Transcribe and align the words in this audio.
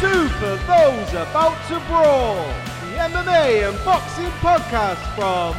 Two 0.00 0.28
for 0.28 0.54
those 0.68 1.10
about 1.10 1.58
to 1.66 1.80
brawl. 1.88 2.36
The 2.82 2.98
MMA 3.02 3.68
and 3.68 3.84
boxing 3.84 4.30
podcast 4.38 5.02
from 5.16 5.56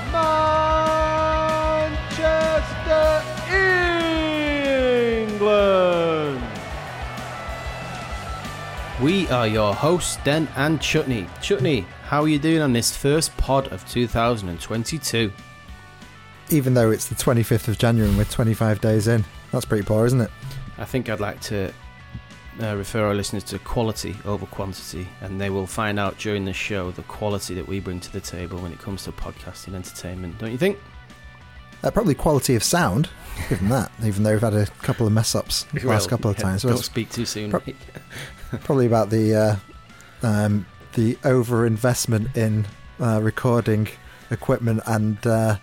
Manchester, 1.92 3.22
England. 5.28 6.42
We 9.02 9.28
are 9.28 9.46
your 9.46 9.74
hosts, 9.76 10.18
Den 10.24 10.48
and 10.56 10.80
Chutney. 10.80 11.28
Chutney, 11.42 11.86
how 12.04 12.22
are 12.22 12.30
you 12.30 12.40
doing 12.40 12.62
on 12.62 12.72
this 12.72 12.96
first 12.96 13.36
pod 13.36 13.68
of 13.74 13.86
2022? 13.90 15.34
Even 16.50 16.74
though 16.74 16.92
it's 16.92 17.08
the 17.10 17.16
25th 17.16 17.68
of 17.68 17.78
January 17.78 18.08
and 18.08 18.18
we're 18.18 18.24
25 18.24 18.80
days 18.80 19.10
in. 19.10 19.26
That's 19.52 19.66
pretty 19.66 19.84
poor, 19.84 20.06
isn't 20.06 20.22
it? 20.22 20.32
I 20.78 20.86
think 20.86 21.10
I'd 21.10 21.20
like 21.20 21.42
to 21.42 21.74
uh, 22.62 22.76
refer 22.76 23.06
our 23.06 23.16
listeners 23.16 23.44
to 23.46 23.60
quality 23.60 24.16
over 24.26 24.46
quantity, 24.46 25.08
and 25.22 25.40
they 25.40 25.50
will 25.50 25.68
find 25.68 26.00
out 26.00 26.18
during 26.18 26.46
the 26.46 26.54
show 26.54 26.92
the 26.92 27.04
quality 27.04 27.54
that 27.56 27.68
we 27.68 27.80
bring 27.80 28.00
to 28.00 28.12
the 28.12 28.22
table 28.22 28.60
when 28.60 28.72
it 28.72 28.80
comes 28.80 29.04
to 29.06 29.12
podcasting 29.12 29.74
entertainment, 29.74 30.38
don't 30.38 30.52
you 30.52 30.58
think? 30.58 30.78
Uh, 31.84 31.92
probably 31.92 32.14
quality 32.14 32.56
of 32.56 32.64
sound, 32.64 33.10
given 33.48 33.70
that, 33.70 33.92
even 34.04 34.24
though 34.24 34.32
we've 34.32 34.42
had 34.42 34.54
a 34.54 34.66
couple 34.84 35.08
of 35.08 35.14
mess 35.14 35.36
ups 35.36 35.64
the 35.74 35.88
last 35.88 36.10
couple 36.10 36.30
of 36.30 36.38
yeah, 36.38 36.44
times. 36.44 36.64
Don't 36.64 36.74
it's 36.74 36.86
speak 36.86 37.10
too 37.10 37.26
soon. 37.26 37.52
Pro- 37.52 37.62
probably 38.64 38.86
about 38.86 39.10
the 39.10 39.36
uh, 39.36 39.56
um, 40.22 40.66
the 40.94 41.18
over 41.24 41.66
investment 41.66 42.36
in 42.36 42.66
uh, 43.00 43.22
recording 43.22 43.88
equipment 44.32 44.82
and 44.86 45.26
uh, 45.26 45.58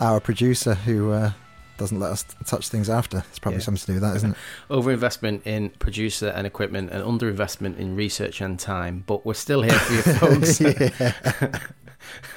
our 0.00 0.20
producer 0.20 0.74
who 0.74 1.12
uh, 1.12 1.32
doesn't 1.78 1.98
let 1.98 2.10
us 2.12 2.24
touch 2.44 2.68
things 2.68 2.90
after. 2.90 3.24
It's 3.30 3.38
probably 3.38 3.58
Yeah. 3.58 3.64
something 3.64 3.80
to 3.80 3.86
do 3.86 3.92
with 3.94 4.02
that, 4.02 4.16
isn't 4.16 4.30
it? 4.32 4.36
Overinvestment 4.70 5.46
in 5.46 5.70
producer 5.70 6.28
and 6.28 6.46
equipment, 6.46 6.90
and 6.90 7.02
underinvestment 7.02 7.78
in 7.78 7.96
research 7.96 8.40
and 8.40 8.58
time. 8.58 9.04
But 9.06 9.24
we're 9.24 9.34
still 9.34 9.62
here 9.62 9.72
for 9.72 9.92
you 9.94 10.02
folks. 10.02 10.60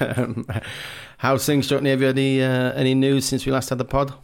um, 0.00 0.46
how's 1.18 1.44
things, 1.46 1.68
Chutney? 1.68 1.90
Have 1.90 2.00
you 2.00 2.06
had 2.06 2.18
any 2.18 2.42
uh, 2.42 2.72
any 2.72 2.94
news 2.94 3.24
since 3.24 3.44
we 3.46 3.52
last 3.52 3.68
had 3.68 3.78
the 3.78 3.84
pod? 3.84 4.14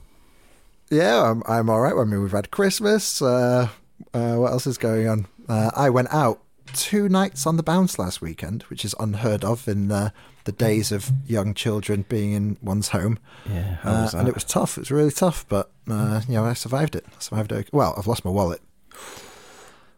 Yeah, 0.90 1.22
I'm, 1.30 1.42
I'm 1.46 1.68
all 1.68 1.80
right. 1.80 1.94
I 1.94 2.04
mean, 2.04 2.22
we've 2.22 2.32
had 2.32 2.50
Christmas. 2.50 3.20
Uh, 3.20 3.68
uh, 4.14 4.34
what 4.36 4.52
else 4.52 4.66
is 4.66 4.78
going 4.78 5.06
on? 5.08 5.26
Uh, 5.48 5.70
I 5.76 5.90
went 5.90 6.08
out 6.14 6.40
two 6.74 7.08
nights 7.08 7.46
on 7.46 7.56
the 7.56 7.62
bounce 7.62 7.98
last 7.98 8.20
weekend, 8.20 8.62
which 8.64 8.84
is 8.84 8.94
unheard 9.00 9.44
of 9.44 9.66
in 9.68 9.90
uh, 9.92 10.10
the 10.44 10.52
days 10.52 10.92
of 10.92 11.10
young 11.26 11.54
children 11.54 12.04
being 12.08 12.32
in 12.32 12.56
one's 12.62 12.88
home. 12.88 13.18
Yeah, 13.48 13.76
Uh, 13.84 14.10
and 14.14 14.28
it 14.28 14.34
was 14.34 14.44
tough. 14.44 14.76
It 14.78 14.80
was 14.82 14.90
really 14.90 15.10
tough, 15.10 15.44
but 15.48 15.70
uh, 15.90 16.22
you 16.28 16.34
know, 16.34 16.44
I 16.44 16.54
survived 16.54 16.94
it. 16.96 17.04
I 17.08 17.20
survived 17.20 17.52
it. 17.52 17.68
Well, 17.72 17.94
I've 17.98 18.06
lost 18.06 18.24
my 18.24 18.30
wallet, 18.30 18.60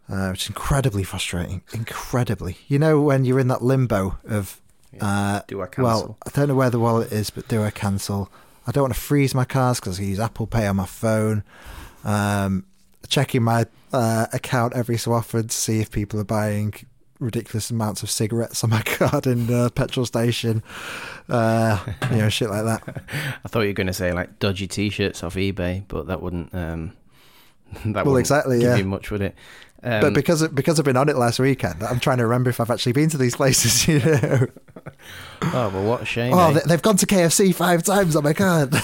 uh, 0.08 0.28
which 0.30 0.42
is 0.44 0.48
incredibly 0.48 1.04
frustrating. 1.04 1.62
Incredibly, 1.72 2.58
you 2.68 2.78
know, 2.78 3.00
when 3.00 3.24
you're 3.24 3.38
in 3.40 3.48
that 3.48 3.62
limbo 3.62 4.18
of, 4.24 4.60
uh, 5.00 5.40
Do 5.46 5.62
I 5.62 5.66
cancel? 5.66 5.84
well, 5.84 6.18
I 6.26 6.30
don't 6.30 6.48
know 6.48 6.54
where 6.56 6.70
the 6.70 6.80
wallet 6.80 7.12
is, 7.12 7.30
but 7.30 7.46
do 7.48 7.62
I 7.62 7.70
cancel? 7.70 8.30
I 8.66 8.72
don't 8.72 8.82
want 8.82 8.94
to 8.94 9.00
freeze 9.00 9.34
my 9.34 9.44
cars 9.44 9.80
because 9.80 9.98
I 10.00 10.02
use 10.04 10.20
Apple 10.20 10.46
Pay 10.46 10.66
on 10.66 10.76
my 10.76 10.86
phone. 10.86 11.42
Um, 12.04 12.64
checking 13.08 13.42
my 13.42 13.66
uh, 13.92 14.26
account 14.32 14.74
every 14.74 14.96
so 14.96 15.12
often 15.12 15.48
to 15.48 15.54
see 15.54 15.80
if 15.80 15.90
people 15.90 16.20
are 16.20 16.24
buying 16.24 16.74
ridiculous 17.20 17.70
amounts 17.70 18.02
of 18.02 18.10
cigarettes 18.10 18.64
on 18.64 18.70
my 18.70 18.82
card 18.84 19.26
in 19.26 19.46
the 19.46 19.70
petrol 19.70 20.06
station. 20.06 20.62
Uh, 21.28 21.78
you 22.10 22.16
know, 22.16 22.28
shit 22.28 22.50
like 22.50 22.64
that. 22.64 23.04
I 23.44 23.48
thought 23.48 23.60
you 23.60 23.68
were 23.68 23.74
going 23.74 23.86
to 23.86 23.92
say 23.92 24.12
like 24.12 24.38
dodgy 24.38 24.66
T-shirts 24.66 25.22
off 25.22 25.34
eBay, 25.34 25.84
but 25.86 26.06
that 26.08 26.20
wouldn't. 26.20 26.52
Um, 26.54 26.92
that 27.84 28.04
Well, 28.04 28.16
exactly, 28.16 28.58
Give 28.58 28.70
yeah. 28.70 28.76
you 28.76 28.84
much, 28.84 29.10
would 29.10 29.22
it? 29.22 29.34
Um, 29.82 30.02
but 30.02 30.12
because 30.12 30.46
because 30.48 30.78
I've 30.78 30.84
been 30.84 30.98
on 30.98 31.08
it 31.08 31.16
last 31.16 31.38
weekend, 31.38 31.82
I'm 31.82 32.00
trying 32.00 32.18
to 32.18 32.24
remember 32.24 32.50
if 32.50 32.60
I've 32.60 32.70
actually 32.70 32.92
been 32.92 33.08
to 33.10 33.16
these 33.16 33.36
places. 33.36 33.88
You 33.88 33.98
know, 34.00 34.46
oh, 35.42 35.70
well, 35.70 35.84
what 35.84 36.02
a 36.02 36.04
shame. 36.04 36.34
oh, 36.34 36.50
eh? 36.50 36.52
they, 36.52 36.60
they've 36.66 36.82
gone 36.82 36.98
to 36.98 37.06
KFC 37.06 37.54
five 37.54 37.82
times 37.82 38.14
on 38.14 38.24
my 38.24 38.34
card. 38.34 38.74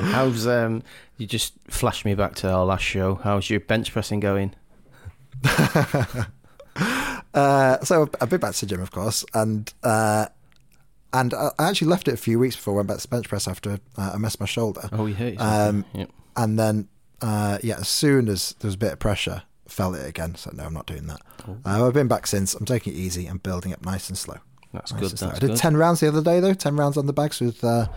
How's 0.00 0.46
um? 0.46 0.82
You 1.18 1.26
just 1.26 1.54
flashed 1.68 2.04
me 2.04 2.14
back 2.14 2.34
to 2.36 2.50
our 2.50 2.64
last 2.64 2.82
show. 2.82 3.16
How's 3.16 3.48
your 3.50 3.60
bench 3.60 3.92
pressing 3.92 4.20
going? 4.20 4.54
uh, 7.34 7.78
so 7.80 8.08
I've 8.20 8.30
been 8.30 8.40
back 8.40 8.54
to 8.54 8.66
the 8.66 8.70
gym, 8.70 8.80
of 8.80 8.90
course, 8.90 9.24
and 9.34 9.72
uh, 9.82 10.26
and 11.12 11.34
I 11.34 11.50
actually 11.58 11.88
left 11.88 12.08
it 12.08 12.14
a 12.14 12.18
few 12.18 12.38
weeks 12.38 12.56
before 12.56 12.74
I 12.74 12.76
went 12.78 12.88
back 12.88 12.98
to 12.98 13.08
bench 13.08 13.28
press 13.28 13.46
after 13.46 13.78
uh, 13.96 14.12
I 14.14 14.18
messed 14.18 14.40
my 14.40 14.46
shoulder. 14.46 14.88
Oh, 14.92 15.06
you 15.06 15.14
hurt 15.14 15.34
Um. 15.38 15.84
Yep. 15.94 16.10
And 16.34 16.58
then, 16.58 16.88
uh, 17.20 17.58
yeah, 17.62 17.76
as 17.78 17.88
soon 17.88 18.28
as 18.28 18.54
there 18.60 18.68
was 18.68 18.74
a 18.74 18.78
bit 18.78 18.92
of 18.94 18.98
pressure, 18.98 19.42
felt 19.68 19.96
it 19.96 20.08
again. 20.08 20.34
So 20.34 20.50
no, 20.54 20.64
I'm 20.64 20.72
not 20.72 20.86
doing 20.86 21.06
that. 21.08 21.20
Oh. 21.46 21.58
Uh, 21.66 21.86
I've 21.86 21.92
been 21.94 22.08
back 22.08 22.26
since. 22.26 22.54
I'm 22.54 22.64
taking 22.64 22.94
it 22.94 22.96
easy 22.96 23.26
and 23.26 23.42
building 23.42 23.72
up 23.72 23.84
nice 23.84 24.08
and 24.08 24.16
slow. 24.16 24.38
That's 24.72 24.92
Nice 24.92 25.00
good. 25.00 25.10
That's 25.10 25.22
I 25.36 25.38
did 25.38 25.48
good. 25.48 25.56
ten 25.58 25.76
rounds 25.76 26.00
the 26.00 26.08
other 26.08 26.22
day 26.22 26.40
though. 26.40 26.54
Ten 26.54 26.76
rounds 26.76 26.96
on 26.96 27.04
the 27.06 27.12
bags 27.12 27.40
with 27.40 27.62
uh, 27.62 27.88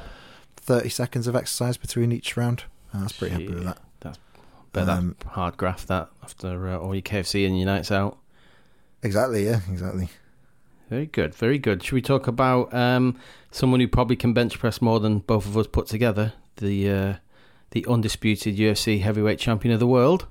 thirty 0.58 0.90
seconds 0.90 1.28
of 1.28 1.36
exercise 1.36 1.78
between 1.78 2.12
each 2.12 2.36
round. 2.36 2.66
I 3.00 3.03
was 3.03 3.11
pretty 3.13 3.33
happy 3.33 3.47
with 3.53 3.63
that. 3.66 3.78
That's 4.01 4.19
bet 4.73 4.89
Um, 4.89 5.16
that 5.19 5.28
hard 5.29 5.57
graft 5.57 5.88
that 5.88 6.09
after 6.23 6.67
uh, 6.69 6.78
all 6.78 6.94
your 6.95 7.01
KFC 7.01 7.45
and 7.47 7.57
your 7.57 7.66
nights 7.66 7.91
out. 7.91 8.17
Exactly. 9.03 9.45
Yeah. 9.45 9.59
Exactly. 9.69 10.09
Very 10.89 11.07
good, 11.07 11.33
very 11.33 11.57
good. 11.57 11.81
Should 11.83 11.94
we 11.94 12.01
talk 12.01 12.28
about 12.28 12.72
um, 12.73 13.17
someone 13.50 13.79
who 13.79 13.88
probably 13.88 14.16
can 14.16 14.33
bench 14.33 14.59
press 14.59 14.81
more 14.81 15.00
than 15.00 15.19
both 15.19 15.45
of 15.47 15.57
us 15.57 15.66
put 15.67 15.88
together? 15.88 16.33
The 16.57 16.89
uh, 16.91 17.13
the 17.72 17.85
undisputed 17.88 18.56
UFC 18.57 19.01
heavyweight 19.01 19.39
champion 19.39 19.73
of 19.73 19.79
the 19.79 19.88
world. 19.88 20.27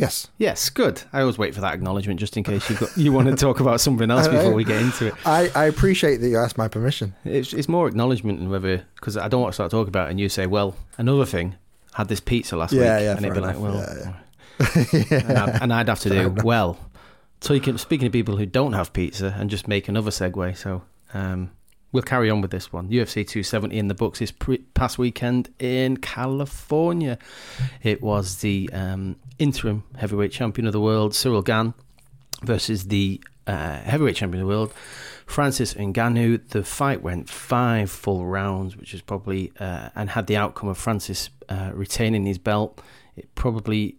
Yes. 0.00 0.28
Yes, 0.38 0.70
good. 0.70 1.02
I 1.12 1.20
always 1.20 1.36
wait 1.38 1.54
for 1.54 1.60
that 1.60 1.74
acknowledgement 1.74 2.18
just 2.18 2.36
in 2.36 2.42
case 2.42 2.68
you 2.70 2.76
got, 2.76 2.96
you 2.96 3.12
want 3.12 3.28
to 3.28 3.36
talk 3.36 3.60
about 3.60 3.80
something 3.80 4.10
else 4.10 4.28
before 4.36 4.54
we 4.54 4.64
get 4.64 4.80
into 4.80 5.06
it. 5.08 5.14
I, 5.26 5.50
I 5.54 5.64
appreciate 5.66 6.18
that 6.18 6.28
you 6.28 6.38
asked 6.38 6.56
my 6.56 6.68
permission. 6.68 7.14
It's, 7.24 7.52
it's 7.52 7.68
more 7.68 7.86
acknowledgement 7.86 8.38
than 8.38 8.48
whether 8.48 8.84
because 8.94 9.16
I 9.16 9.28
don't 9.28 9.42
want 9.42 9.52
to 9.52 9.56
start 9.56 9.70
talking 9.70 9.88
about 9.88 10.08
it 10.08 10.12
and 10.12 10.20
you 10.20 10.28
say, 10.28 10.46
well, 10.46 10.74
another 10.96 11.26
thing, 11.26 11.56
had 11.92 12.08
this 12.08 12.20
pizza 12.20 12.56
last 12.56 12.72
Yeah, 12.72 12.80
week, 12.80 13.04
yeah, 13.04 13.16
and 13.16 13.26
it'd 13.26 13.34
be 13.34 13.40
fair 13.40 13.48
like, 13.48 13.58
well, 13.60 13.74
enough. 13.74 14.92
Yeah, 14.92 15.28
and, 15.28 15.38
I'd, 15.38 15.62
and 15.62 15.72
I'd 15.72 15.88
have 15.88 16.00
to 16.00 16.08
do 16.34 16.34
well. 16.44 16.78
So 17.42 17.54
you 17.54 17.60
can 17.60 17.78
speaking 17.78 18.06
to 18.06 18.10
people 18.10 18.36
who 18.36 18.46
don't 18.46 18.72
have 18.74 18.92
pizza 18.92 19.34
and 19.38 19.48
just 19.50 19.66
make 19.68 19.88
another 19.88 20.10
segue. 20.10 20.56
So 20.56 20.82
um, 21.14 21.50
we'll 21.92 22.02
carry 22.02 22.30
on 22.30 22.40
with 22.40 22.50
this 22.50 22.72
one. 22.72 22.88
UFC 22.88 23.26
270 23.26 23.76
in 23.76 23.88
the 23.88 23.94
books 23.94 24.18
this 24.18 24.30
pre- 24.30 24.58
past 24.74 24.98
weekend 24.98 25.52
in 25.58 25.96
California. 25.96 27.18
It 27.82 28.02
was 28.02 28.38
the 28.38 28.70
um, 28.72 29.16
interim 29.38 29.84
heavyweight 29.96 30.32
champion 30.32 30.66
of 30.66 30.72
the 30.72 30.80
world, 30.80 31.12
Ciryl 31.12 31.44
Gane, 31.44 31.74
versus 32.42 32.86
the 32.88 33.20
uh, 33.46 33.80
heavyweight 33.80 34.16
champion 34.16 34.42
of 34.42 34.48
the 34.48 34.54
world, 34.54 34.72
Francis 35.26 35.74
Ngannou. 35.74 36.48
The 36.48 36.62
fight 36.62 37.02
went 37.02 37.28
five 37.28 37.90
full 37.90 38.26
rounds, 38.26 38.76
which 38.76 38.94
is 38.94 39.00
probably 39.00 39.52
uh, 39.58 39.90
and 39.94 40.10
had 40.10 40.26
the 40.26 40.36
outcome 40.36 40.68
of 40.68 40.78
Francis 40.78 41.30
uh, 41.48 41.70
retaining 41.74 42.26
his 42.26 42.38
belt. 42.38 42.80
It 43.16 43.34
probably 43.34 43.96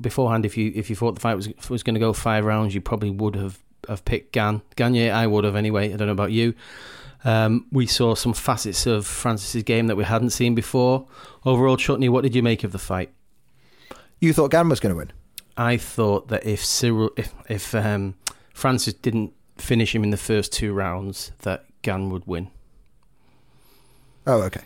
beforehand, 0.00 0.46
if 0.46 0.56
you 0.56 0.72
if 0.74 0.88
you 0.88 0.96
thought 0.96 1.14
the 1.14 1.20
fight 1.20 1.34
was 1.34 1.48
was 1.68 1.82
going 1.82 1.94
to 1.94 2.00
go 2.00 2.12
five 2.12 2.44
rounds, 2.44 2.74
you 2.74 2.80
probably 2.80 3.10
would 3.10 3.36
have 3.36 3.58
have 3.88 4.04
picked 4.04 4.32
Gane 4.32 4.62
Gane. 4.76 5.10
I 5.10 5.26
would 5.26 5.44
have 5.44 5.56
anyway. 5.56 5.92
I 5.92 5.96
don't 5.96 6.06
know 6.06 6.12
about 6.12 6.32
you. 6.32 6.54
Um, 7.26 7.66
we 7.72 7.86
saw 7.86 8.14
some 8.14 8.32
facets 8.32 8.86
of 8.86 9.04
Francis's 9.04 9.64
game 9.64 9.88
that 9.88 9.96
we 9.96 10.04
hadn't 10.04 10.30
seen 10.30 10.54
before. 10.54 11.08
Overall, 11.44 11.76
Chutney, 11.76 12.08
what 12.08 12.22
did 12.22 12.36
you 12.36 12.42
make 12.42 12.62
of 12.62 12.70
the 12.70 12.78
fight? 12.78 13.10
You 14.20 14.32
thought 14.32 14.52
Gane 14.52 14.68
was 14.68 14.78
going 14.78 14.94
to 14.94 14.96
win. 14.96 15.12
I 15.56 15.76
thought 15.76 16.28
that 16.28 16.46
if 16.46 16.62
Ciryl, 16.62 17.10
if 17.18 17.34
if 17.48 17.74
um, 17.74 18.14
Francis 18.54 18.94
didn't 18.94 19.32
finish 19.56 19.92
him 19.92 20.04
in 20.04 20.10
the 20.10 20.16
first 20.16 20.52
two 20.52 20.72
rounds, 20.72 21.32
that 21.40 21.64
Gane 21.82 22.10
would 22.10 22.26
win. 22.28 22.48
Oh, 24.24 24.42
okay. 24.42 24.62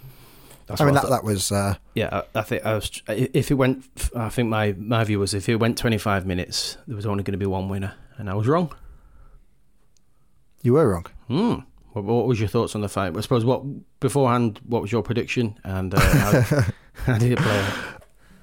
That's 0.66 0.82
I 0.82 0.84
mean 0.84 0.94
what 0.94 1.04
that 1.04 1.10
that 1.10 1.24
was 1.24 1.50
uh, 1.50 1.76
Yeah, 1.94 2.22
I, 2.34 2.40
I 2.40 2.42
think 2.42 2.66
I 2.66 2.74
was. 2.74 3.02
If 3.08 3.50
it 3.50 3.54
went, 3.54 3.84
I 4.14 4.28
think 4.28 4.50
my 4.50 4.74
my 4.76 5.02
view 5.04 5.18
was 5.18 5.32
if 5.32 5.48
it 5.48 5.56
went 5.56 5.78
twenty 5.78 5.98
five 5.98 6.26
minutes, 6.26 6.76
there 6.86 6.96
was 6.96 7.06
only 7.06 7.24
going 7.24 7.32
to 7.32 7.38
be 7.38 7.46
one 7.46 7.70
winner, 7.70 7.94
and 8.18 8.28
I 8.28 8.34
was 8.34 8.46
wrong. 8.46 8.74
you 10.62 10.74
were 10.74 10.90
wrong. 10.90 11.06
Hmm. 11.28 11.69
What, 11.92 12.04
what 12.04 12.26
was 12.26 12.38
your 12.40 12.48
thoughts 12.48 12.74
on 12.74 12.80
the 12.80 12.88
fight? 12.88 13.16
I 13.16 13.20
suppose 13.20 13.44
what 13.44 13.62
beforehand. 14.00 14.60
What 14.66 14.82
was 14.82 14.92
your 14.92 15.02
prediction, 15.02 15.58
and 15.64 15.92
uh, 15.94 16.00
how, 16.00 16.60
how 17.04 17.18
did 17.18 17.32
it 17.32 17.38
play 17.38 17.58
out? 17.58 17.74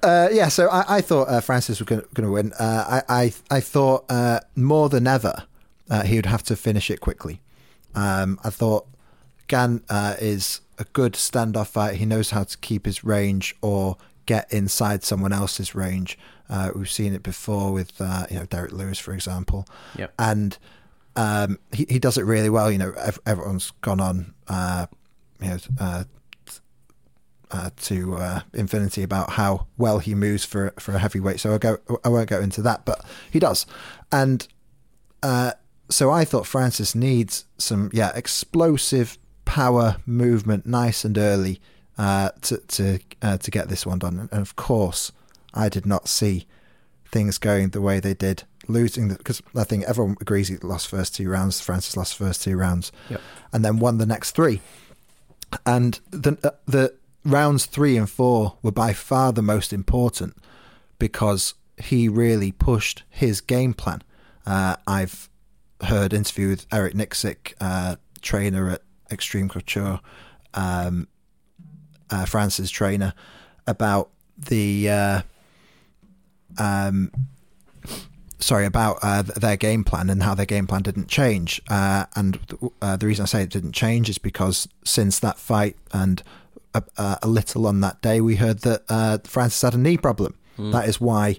Uh, 0.02 0.28
yeah, 0.32 0.48
so 0.48 0.68
I, 0.68 0.98
I 0.98 1.00
thought 1.00 1.28
uh, 1.28 1.40
Francis 1.40 1.80
was 1.80 1.86
going 1.88 2.02
to 2.14 2.30
win. 2.30 2.52
Uh, 2.58 3.02
I, 3.08 3.22
I 3.24 3.32
I 3.56 3.60
thought 3.60 4.04
uh, 4.08 4.40
more 4.54 4.88
than 4.88 5.06
ever 5.06 5.44
uh, 5.90 6.02
he 6.04 6.16
would 6.16 6.26
have 6.26 6.42
to 6.44 6.56
finish 6.56 6.90
it 6.90 7.00
quickly. 7.00 7.40
Um, 7.94 8.38
I 8.44 8.50
thought 8.50 8.86
Gane 9.48 9.82
uh, 9.88 10.14
is 10.20 10.60
a 10.78 10.84
good 10.92 11.14
standoff 11.14 11.68
fighter. 11.68 11.96
He 11.96 12.06
knows 12.06 12.30
how 12.30 12.44
to 12.44 12.56
keep 12.58 12.86
his 12.86 13.02
range 13.02 13.56
or 13.62 13.96
get 14.26 14.52
inside 14.52 15.02
someone 15.02 15.32
else's 15.32 15.74
range. 15.74 16.16
Uh, 16.48 16.70
we've 16.76 16.90
seen 16.90 17.12
it 17.14 17.22
before 17.22 17.72
with 17.72 17.92
uh, 18.00 18.26
you 18.30 18.38
know 18.38 18.44
Derrick 18.46 18.72
Lewis, 18.72 18.98
for 18.98 19.12
example, 19.14 19.66
Yep. 19.96 20.12
and 20.18 20.58
um, 21.18 21.58
he 21.72 21.84
he 21.88 21.98
does 21.98 22.16
it 22.16 22.22
really 22.22 22.48
well. 22.48 22.70
You 22.70 22.78
know, 22.78 22.92
ev- 22.92 23.18
everyone's 23.26 23.72
gone 23.80 24.00
on 24.00 24.34
uh, 24.46 24.86
you 25.40 25.48
know 25.48 25.58
uh, 25.80 26.04
uh, 27.50 27.70
to 27.76 28.14
uh, 28.14 28.40
infinity 28.54 29.02
about 29.02 29.30
how 29.30 29.66
well 29.76 29.98
he 29.98 30.14
moves 30.14 30.44
for 30.44 30.72
for 30.78 30.94
a 30.94 30.98
heavyweight. 31.00 31.40
So 31.40 31.54
I 31.54 31.58
go 31.58 31.78
I 32.04 32.08
won't 32.08 32.30
go 32.30 32.40
into 32.40 32.62
that, 32.62 32.84
but 32.84 33.04
he 33.32 33.40
does. 33.40 33.66
And 34.12 34.46
uh, 35.24 35.52
so 35.90 36.12
I 36.12 36.24
thought 36.24 36.46
Francis 36.46 36.94
needs 36.94 37.46
some 37.58 37.90
yeah 37.92 38.12
explosive 38.14 39.18
power 39.44 39.96
movement, 40.06 40.66
nice 40.66 41.04
and 41.04 41.18
early 41.18 41.60
uh, 41.98 42.30
to 42.42 42.58
to 42.58 43.00
to 43.20 43.50
get 43.50 43.68
this 43.68 43.84
one 43.84 43.98
done. 43.98 44.28
And 44.30 44.40
of 44.40 44.54
course, 44.54 45.10
I 45.52 45.68
did 45.68 45.84
not 45.84 46.06
see 46.06 46.46
things 47.10 47.38
going 47.38 47.70
the 47.70 47.80
way 47.80 47.98
they 47.98 48.14
did. 48.14 48.44
Losing 48.68 49.08
because 49.08 49.42
I 49.56 49.64
think 49.64 49.84
everyone 49.84 50.16
agrees 50.20 50.48
he 50.48 50.56
lost 50.58 50.88
first 50.88 51.14
two 51.14 51.28
rounds. 51.30 51.60
Francis 51.60 51.96
lost 51.96 52.16
first 52.16 52.42
two 52.42 52.56
rounds, 52.56 52.92
Yep. 53.08 53.20
and 53.52 53.64
then 53.64 53.78
won 53.78 53.96
the 53.98 54.06
next 54.06 54.32
three. 54.32 54.60
And 55.64 55.98
the 56.10 56.36
uh, 56.44 56.50
the 56.66 56.94
rounds 57.24 57.64
three 57.66 57.96
and 57.96 58.08
four 58.10 58.58
were 58.62 58.70
by 58.72 58.92
far 58.92 59.32
the 59.32 59.40
most 59.42 59.72
important 59.72 60.36
because 60.98 61.54
he 61.78 62.08
really 62.08 62.52
pushed 62.52 63.04
his 63.08 63.40
game 63.40 63.72
plan. 63.72 64.02
Uh, 64.44 64.76
I've 64.86 65.30
heard 65.82 66.12
interview 66.12 66.48
with 66.50 66.66
Eric 66.72 66.92
Nicksick, 66.94 67.54
uh, 67.60 67.96
trainer 68.20 68.68
at 68.70 68.82
Extreme 69.10 69.48
Couture, 69.48 70.00
um, 70.54 71.08
uh, 72.10 72.26
France's 72.26 72.70
trainer, 72.70 73.14
about 73.66 74.10
the 74.36 74.90
uh, 74.90 75.20
um, 76.58 77.10
sorry 78.38 78.66
about 78.66 78.98
uh, 79.02 79.22
th- 79.22 79.34
their 79.36 79.56
game 79.56 79.84
plan 79.84 80.10
and 80.10 80.22
how 80.22 80.34
their 80.34 80.46
game 80.46 80.66
plan 80.66 80.82
didn't 80.82 81.08
change. 81.08 81.60
Uh, 81.68 82.06
and 82.14 82.38
uh, 82.80 82.96
the 82.96 83.06
reason 83.06 83.24
I 83.24 83.26
say 83.26 83.42
it 83.42 83.50
didn't 83.50 83.72
change 83.72 84.08
is 84.08 84.18
because 84.18 84.68
since 84.84 85.18
that 85.20 85.38
fight 85.38 85.76
and 85.92 86.22
a, 86.74 86.82
a 87.22 87.28
little 87.28 87.66
on 87.66 87.80
that 87.80 88.00
day, 88.02 88.20
we 88.20 88.36
heard 88.36 88.60
that 88.60 88.82
uh, 88.88 89.18
Francis 89.24 89.62
had 89.62 89.74
a 89.74 89.78
knee 89.78 89.96
problem. 89.96 90.34
That 90.72 90.88
is 90.88 91.00
why 91.00 91.38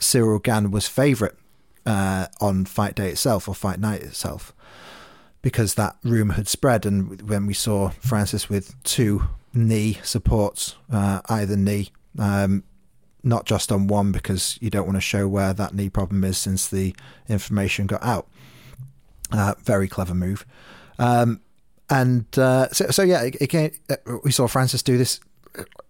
Ciryl 0.00 0.40
Gane 0.42 0.70
was 0.70 0.86
favourite 0.86 1.34
uh, 1.84 2.26
on 2.40 2.64
fight 2.64 2.94
day 2.94 3.10
itself 3.10 3.48
or 3.48 3.54
fight 3.56 3.80
night 3.80 4.02
itself, 4.02 4.54
because 5.42 5.74
that 5.74 5.96
rumour 6.04 6.34
had 6.34 6.46
spread. 6.46 6.86
And 6.86 7.28
when 7.28 7.46
we 7.46 7.54
saw 7.54 7.90
Francis 7.90 8.48
with 8.48 8.80
two 8.84 9.24
knee 9.52 9.98
supports, 10.04 10.76
uh, 10.92 11.22
either 11.28 11.56
knee, 11.56 11.90
um, 12.18 12.62
not 13.26 13.44
just 13.44 13.70
on 13.72 13.86
one, 13.88 14.12
because 14.12 14.56
you 14.62 14.70
don't 14.70 14.86
want 14.86 14.96
to 14.96 15.00
show 15.02 15.26
where 15.28 15.52
that 15.52 15.74
knee 15.74 15.90
problem 15.90 16.24
is 16.24 16.38
since 16.38 16.68
the 16.68 16.94
information 17.28 17.86
got 17.86 18.02
out. 18.02 18.26
Uh, 19.32 19.54
very 19.64 19.88
clever 19.88 20.14
move. 20.14 20.46
Um, 20.98 21.40
and 21.90 22.24
uh, 22.38 22.68
so, 22.70 22.88
so 22.90 23.02
yeah, 23.02 23.22
it, 23.22 23.36
it 23.40 23.46
came, 23.48 23.72
uh, 23.90 23.96
we 24.24 24.30
saw 24.30 24.46
Francis 24.46 24.82
do 24.82 24.96
this. 24.96 25.20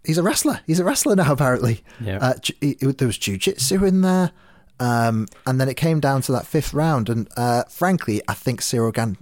He's 0.04 0.18
a 0.18 0.22
wrestler. 0.22 0.60
He's 0.66 0.80
a 0.80 0.84
wrestler 0.84 1.14
now, 1.16 1.32
apparently. 1.32 1.82
Yeah. 2.00 2.18
Uh, 2.18 2.34
there 2.60 3.06
was 3.08 3.18
jujitsu 3.18 3.86
in 3.86 4.00
there. 4.00 4.32
Um, 4.78 5.26
and 5.46 5.60
then 5.60 5.68
it 5.68 5.74
came 5.74 6.00
down 6.00 6.22
to 6.22 6.32
that 6.32 6.46
fifth 6.46 6.72
round. 6.74 7.08
And 7.08 7.28
uh, 7.36 7.64
frankly, 7.68 8.22
I 8.28 8.34
think 8.34 8.60
Ciryl 8.62 8.92
Gane 8.94 9.16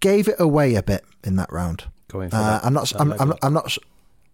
gave 0.00 0.28
it 0.28 0.36
away 0.38 0.74
a 0.74 0.82
bit 0.82 1.04
in 1.24 1.36
that 1.36 1.52
round. 1.52 1.84
Going 2.08 2.30
for 2.30 2.36
Uh, 2.36 2.42
that- 2.58 2.64
I'm 2.64 2.72
not. 2.74 2.88
that 2.90 3.00
I'm, 3.00 3.12
I'm. 3.20 3.34
I'm 3.42 3.52
not. 3.52 3.76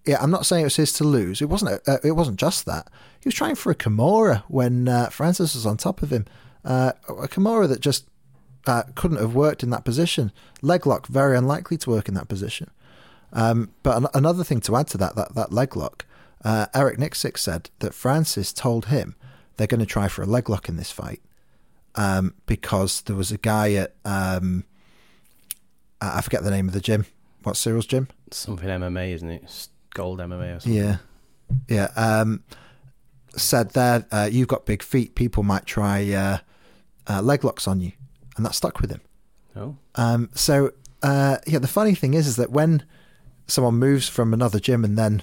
Yeah, 0.07 0.19
I'm 0.21 0.31
not 0.31 0.45
saying 0.45 0.63
it 0.63 0.65
was 0.65 0.77
his 0.77 0.93
to 0.95 1.05
lose. 1.05 1.41
It 1.41 1.49
wasn't. 1.49 1.81
Uh, 1.89 1.99
it 2.05 2.13
wasn't 2.13 2.39
just 2.39 2.67
that. 2.67 2.89
He 3.21 3.29
was 3.29 3.35
trying 3.35 3.55
for 3.55 3.71
a 3.71 3.75
Kimura 3.75 4.43
when 4.49 4.87
uh, 4.89 5.09
Francis 5.09 5.55
was 5.55 5.65
on 5.65 5.77
top 5.79 6.03
of 6.03 6.13
him. 6.13 6.27
Uh, 6.65 6.93
a 7.09 7.29
Kimura 7.29 7.69
that 7.69 7.81
just 7.81 8.07
uh, 8.67 8.83
couldn't 8.95 9.19
have 9.19 9.35
worked 9.35 9.63
in 9.63 9.71
that 9.71 9.85
position. 9.85 10.33
Leg 10.63 10.87
lock 10.87 11.07
very 11.07 11.37
unlikely 11.37 11.79
to 11.79 11.91
work 11.91 12.09
in 12.09 12.15
that 12.15 12.29
position. 12.29 12.71
Um, 13.33 13.71
but 13.83 13.97
an- 13.97 14.09
another 14.15 14.45
thing 14.45 14.61
to 14.61 14.77
add 14.77 14.89
to 14.89 14.99
that, 14.99 15.17
that, 15.17 15.35
that 15.35 15.53
leg 15.53 15.77
lock, 15.77 16.07
uh, 16.45 16.67
Eric 16.75 16.99
Nicksick 16.99 17.37
said 17.39 17.71
that 17.81 17.95
Francis 17.95 18.53
told 18.53 18.87
him 18.87 19.17
they're 19.57 19.67
going 19.67 19.81
to 19.81 19.87
try 19.87 20.09
for 20.09 20.23
a 20.23 20.27
leg 20.27 20.49
lock 20.49 20.69
in 20.69 20.77
this 20.77 20.91
fight 20.91 21.21
um, 21.95 22.35
because 22.47 23.01
there 23.03 23.17
was 23.17 23.33
a 23.33 23.39
guy 23.39 23.73
at, 23.75 23.95
um, 24.05 24.65
I 26.01 26.19
I 26.19 26.21
forget 26.21 26.43
the 26.43 26.51
name 26.51 26.69
of 26.69 26.75
the 26.75 26.81
gym. 26.81 27.07
What's 27.43 27.59
Cyril's 27.59 27.87
gym? 27.87 28.09
Something 28.31 28.69
MMA, 28.69 29.13
isn't 29.15 29.31
it? 29.31 29.69
Gold 29.95 30.19
MMA 30.21 30.57
or 30.57 30.61
something. 30.61 30.73
Yeah, 30.75 30.97
yeah. 31.69 31.89
Um, 31.97 32.43
said 33.37 33.71
there, 33.71 34.07
uh, 34.13 34.29
you've 34.31 34.49
got 34.49 34.67
big 34.67 34.83
feet. 34.83 35.15
People 35.15 35.43
might 35.43 35.67
try 35.67 36.13
uh, 36.13 36.39
uh, 37.09 37.23
leg 37.23 37.43
locks 37.45 37.67
on 37.67 37.81
you, 37.81 37.93
and 38.37 38.45
that 38.45 38.55
stuck 38.55 38.81
with 38.81 38.91
him. 38.91 39.01
Oh, 39.57 39.77
Um, 39.95 40.31
so 40.35 40.73
uh, 41.03 41.39
yeah, 41.47 41.59
the 41.61 41.69
funny 41.69 41.95
thing 41.95 42.15
is, 42.15 42.27
is 42.27 42.37
that 42.37 42.51
when 42.51 42.85
someone 43.47 43.75
moves 43.75 44.09
from 44.09 44.33
another 44.35 44.59
gym 44.61 44.85
and 44.85 44.97
then 44.99 45.23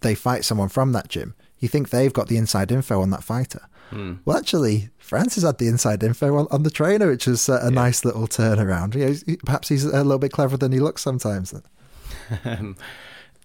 they 0.00 0.14
fight 0.14 0.44
someone 0.44 0.68
from 0.68 0.92
that 0.92 1.08
gym, 1.08 1.34
you 1.58 1.68
think 1.68 1.90
they've 1.90 2.12
got 2.12 2.28
the 2.28 2.36
inside 2.36 2.70
info 2.72 3.00
on 3.00 3.10
that 3.10 3.22
fighter. 3.24 3.66
Hmm. 3.90 4.14
Well, 4.24 4.36
actually, 4.36 4.90
Francis 4.98 5.44
had 5.44 5.58
the 5.58 5.66
inside 5.68 6.02
info 6.02 6.36
on, 6.36 6.46
on 6.50 6.62
the 6.62 6.70
trainer, 6.70 7.08
which 7.08 7.26
was 7.26 7.48
uh, 7.48 7.60
a 7.62 7.70
nice 7.70 8.04
little 8.04 8.26
turnaround. 8.26 8.94
You 8.94 9.06
know, 9.06 9.14
he- 9.26 9.36
perhaps 9.36 9.68
he's 9.68 9.84
a 9.84 10.02
little 10.04 10.18
bit 10.18 10.32
cleverer 10.32 10.58
than 10.58 10.72
he 10.72 10.78
looks 10.80 11.02
sometimes. 11.02 11.54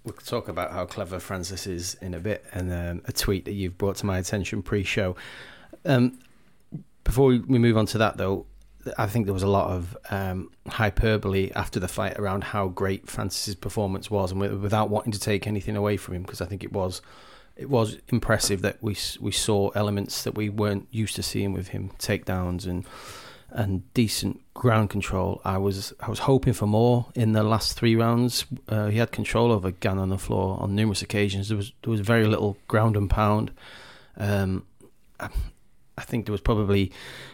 We'll 0.04 0.14
talk 0.16 0.50
about 0.50 0.72
how 0.72 0.86
clever 0.86 1.20
Francis 1.20 1.66
is 1.66 1.96
in 2.02 2.14
a 2.14 2.20
bit, 2.20 2.46
and 2.52 2.74
um, 2.74 3.02
a 3.06 3.14
tweet 3.14 3.46
that 3.46 3.54
you've 3.54 3.78
brought 3.78 3.96
to 3.98 4.06
my 4.06 4.18
attention 4.18 4.62
pre-show. 4.62 5.16
Um, 5.86 6.20
before 7.06 7.28
we 7.28 7.40
we 7.40 7.58
move 7.58 7.78
on 7.78 7.86
to 7.88 7.98
that, 8.00 8.18
though, 8.18 8.46
I 8.98 9.08
think 9.08 9.28
there 9.28 9.34
was 9.34 9.44
a 9.44 9.48
lot 9.48 9.72
of 9.72 9.98
um, 10.10 10.52
hyperbole 10.68 11.52
after 11.56 11.80
the 11.80 11.88
fight 11.88 12.20
around 12.20 12.44
how 12.44 12.68
great 12.68 13.10
Francis's 13.10 13.56
performance 13.56 14.12
was, 14.12 14.34
and 14.34 14.42
without 14.62 14.90
wanting 14.90 15.14
to 15.14 15.20
take 15.20 15.48
anything 15.48 15.78
away 15.78 15.96
from 15.96 16.16
him, 16.16 16.24
because 16.24 16.42
I 16.42 16.46
think 16.48 16.64
it 16.64 16.74
was 16.74 17.02
it 17.56 17.70
was 17.70 17.98
impressive 18.10 18.62
that 18.62 18.82
we 18.82 18.98
we 19.22 19.32
saw 19.32 19.70
elements 19.70 20.24
that 20.24 20.36
we 20.36 20.50
weren't 20.50 20.88
used 20.92 21.16
to 21.16 21.24
seeing 21.24 21.54
with 21.54 21.70
him, 21.70 21.92
takedowns 21.98 22.66
and 22.66 22.86
and 23.54 23.94
decent 23.94 24.42
ground 24.54 24.90
control. 24.90 25.42
I 25.46 25.58
was 25.58 25.94
I 26.00 26.10
was 26.10 26.20
hoping 26.20 26.54
for 26.54 26.68
more 26.68 27.08
in 27.16 27.34
the 27.34 27.44
last 27.44 27.78
three 27.78 27.96
rounds. 27.96 28.46
Uh, 28.68 28.88
he 28.88 28.98
had 28.98 29.12
control 29.12 29.52
over 29.52 29.72
Gane 29.72 30.00
on 30.00 30.10
the 30.10 30.18
floor 30.18 30.58
on 30.60 30.76
numerous 30.76 31.02
occasions. 31.02 31.48
There 31.48 31.58
was 31.58 31.72
there 31.84 31.92
was 31.92 32.02
very 32.02 32.26
little 32.26 32.58
ground 32.68 32.98
and 32.98 33.10
pound. 33.10 33.52
Um, 34.18 34.66
I, 35.20 35.30
I 35.98 36.02
think 36.02 36.26
there 36.26 36.32
was 36.32 36.42
probably 36.42 36.92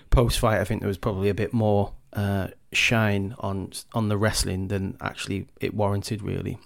post 0.10 0.40
fight. 0.40 0.60
I 0.60 0.66
think 0.66 0.82
there 0.82 0.88
was 0.88 0.98
probably 0.98 1.30
a 1.30 1.34
bit 1.34 1.54
more 1.54 1.94
uh, 2.14 2.48
shine 2.74 3.36
on 3.40 3.72
on 3.94 4.10
the 4.10 4.18
wrestling 4.18 4.68
than 4.68 4.98
actually 5.02 5.48
it 5.62 5.74
warranted. 5.74 6.22
Really, 6.22 6.58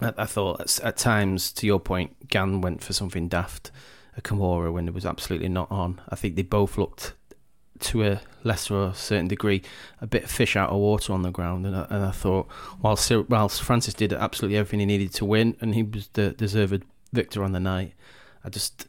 I, 0.00 0.12
I 0.18 0.26
thought 0.26 0.60
at, 0.60 0.80
at 0.80 0.96
times, 0.96 1.52
to 1.52 1.66
your 1.66 1.80
point, 1.80 2.28
Gane 2.28 2.60
went 2.60 2.82
for 2.82 2.92
something 2.92 3.28
daft. 3.28 3.70
A 4.16 4.20
Kimura 4.20 4.72
when 4.72 4.88
it 4.88 4.94
was 4.94 5.06
absolutely 5.06 5.48
not 5.48 5.70
on. 5.70 6.00
I 6.08 6.16
think 6.16 6.34
they 6.34 6.42
both 6.42 6.76
looked 6.76 7.12
to 7.80 8.04
a 8.04 8.20
lesser 8.44 8.74
or 8.74 8.94
certain 8.94 9.28
degree, 9.28 9.62
a 10.00 10.06
bit 10.06 10.24
of 10.24 10.30
fish 10.30 10.56
out 10.56 10.70
of 10.70 10.78
water 10.78 11.12
on 11.12 11.22
the 11.22 11.30
ground. 11.30 11.66
And 11.66 11.76
I, 11.76 11.86
and 11.90 12.04
I 12.04 12.10
thought, 12.10 12.48
whilst, 12.82 13.10
whilst 13.28 13.62
Francis 13.62 13.94
did 13.94 14.12
absolutely 14.12 14.56
everything 14.56 14.80
he 14.80 14.86
needed 14.86 15.12
to 15.14 15.24
win, 15.24 15.56
and 15.60 15.74
he 15.74 15.82
was 15.82 16.08
the 16.12 16.30
deserved 16.30 16.84
victor 17.12 17.42
on 17.42 17.52
the 17.52 17.60
night, 17.60 17.94
I 18.44 18.48
just, 18.48 18.86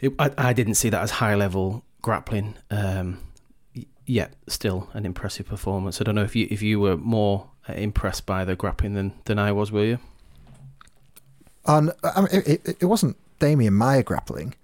it, 0.00 0.12
I, 0.18 0.30
I 0.36 0.52
didn't 0.52 0.74
see 0.74 0.90
that 0.90 1.02
as 1.02 1.12
high 1.12 1.34
level 1.34 1.84
grappling. 2.02 2.54
Um, 2.70 3.18
yet, 4.06 4.34
still 4.46 4.88
an 4.92 5.04
impressive 5.04 5.46
performance. 5.46 6.00
I 6.00 6.04
don't 6.04 6.14
know 6.14 6.22
if 6.22 6.36
you 6.36 6.46
if 6.50 6.62
you 6.62 6.78
were 6.78 6.96
more 6.96 7.50
impressed 7.68 8.26
by 8.26 8.44
the 8.44 8.54
grappling 8.54 8.94
than 8.94 9.12
than 9.24 9.38
I 9.38 9.52
was. 9.52 9.72
Were 9.72 9.84
you? 9.84 9.98
On, 11.64 11.90
I 12.04 12.20
mean, 12.20 12.28
it, 12.30 12.46
it, 12.64 12.76
it 12.82 12.84
wasn't 12.84 13.16
Damian 13.40 13.74
Maia 13.74 14.04
grappling, 14.04 14.54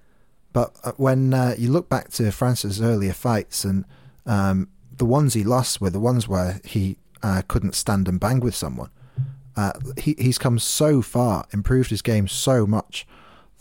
but 0.52 0.76
uh, 0.84 0.92
when 0.96 1.32
uh, 1.34 1.54
you 1.58 1.70
look 1.70 1.88
back 1.88 2.10
to 2.12 2.30
Francis' 2.32 2.80
earlier 2.80 3.12
fights 3.12 3.64
and 3.64 3.84
um, 4.26 4.68
the 4.96 5.04
ones 5.04 5.34
he 5.34 5.44
lost 5.44 5.80
were 5.80 5.90
the 5.90 6.00
ones 6.00 6.28
where 6.28 6.60
he 6.64 6.96
uh, 7.22 7.42
couldn't 7.48 7.74
stand 7.74 8.08
and 8.08 8.20
bang 8.20 8.40
with 8.40 8.54
someone. 8.54 8.90
Uh, 9.56 9.72
he 9.98 10.14
he's 10.18 10.38
come 10.38 10.58
so 10.58 11.02
far, 11.02 11.44
improved 11.52 11.90
his 11.90 12.02
game 12.02 12.26
so 12.28 12.66
much 12.66 13.06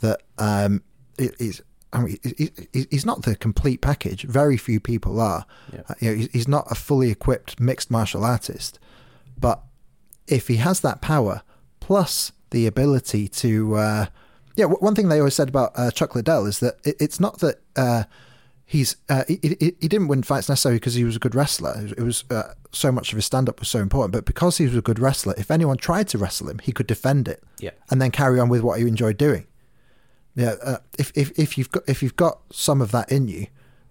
that 0.00 0.22
um, 0.38 0.82
it, 1.18 1.34
he's. 1.38 1.60
I 1.94 2.00
mean, 2.00 2.16
he, 2.38 2.50
he, 2.72 2.86
he's 2.90 3.04
not 3.04 3.22
the 3.24 3.36
complete 3.36 3.82
package. 3.82 4.22
Very 4.22 4.56
few 4.56 4.80
people 4.80 5.20
are. 5.20 5.44
Yeah. 5.70 5.80
Uh, 5.90 5.94
you 6.00 6.10
know, 6.10 6.16
he's- 6.16 6.30
he's 6.32 6.48
not 6.48 6.66
a 6.70 6.74
fully 6.74 7.10
equipped 7.10 7.60
mixed 7.60 7.90
martial 7.90 8.24
artist, 8.24 8.78
but 9.38 9.62
if 10.26 10.48
he 10.48 10.56
has 10.56 10.80
that 10.80 11.02
power 11.02 11.42
plus 11.80 12.32
the 12.50 12.66
ability 12.66 13.28
to 13.28 13.74
uh, 13.76 14.06
yeah 14.56 14.64
w- 14.64 14.78
one 14.80 14.94
thing 14.94 15.08
they 15.08 15.18
always 15.18 15.34
said 15.34 15.48
about 15.48 15.72
uh, 15.76 15.90
chuck 15.90 16.14
liddell 16.14 16.46
is 16.46 16.60
that 16.60 16.76
it, 16.84 16.96
it's 17.00 17.18
not 17.20 17.38
that 17.40 17.56
uh, 17.76 18.04
he's 18.64 18.96
uh, 19.08 19.24
he, 19.28 19.38
he, 19.42 19.56
he 19.80 19.88
didn't 19.88 20.08
win 20.08 20.22
fights 20.22 20.48
necessarily 20.48 20.78
because 20.78 20.94
he 20.94 21.04
was 21.04 21.16
a 21.16 21.18
good 21.18 21.34
wrestler 21.34 21.74
it 21.96 22.00
was, 22.02 22.24
uh, 22.30 22.54
so 22.72 22.90
much 22.90 23.12
of 23.12 23.16
his 23.16 23.26
stand-up 23.26 23.58
was 23.60 23.68
so 23.68 23.78
important 23.80 24.12
but 24.12 24.24
because 24.24 24.58
he 24.58 24.64
was 24.64 24.76
a 24.76 24.80
good 24.82 24.98
wrestler 24.98 25.34
if 25.36 25.50
anyone 25.50 25.76
tried 25.76 26.08
to 26.08 26.18
wrestle 26.18 26.48
him 26.48 26.58
he 26.60 26.72
could 26.72 26.86
defend 26.86 27.28
it 27.28 27.42
Yeah. 27.58 27.70
and 27.90 28.00
then 28.00 28.10
carry 28.10 28.38
on 28.40 28.48
with 28.48 28.62
what 28.62 28.78
he 28.80 28.86
enjoyed 28.88 29.18
doing 29.18 29.46
yeah 30.34 30.54
uh, 30.62 30.78
if, 30.98 31.12
if, 31.14 31.38
if 31.38 31.58
you've 31.58 31.70
got 31.70 31.82
if 31.86 32.02
you've 32.02 32.16
got 32.16 32.40
some 32.50 32.80
of 32.80 32.90
that 32.92 33.10
in 33.12 33.28
you 33.28 33.46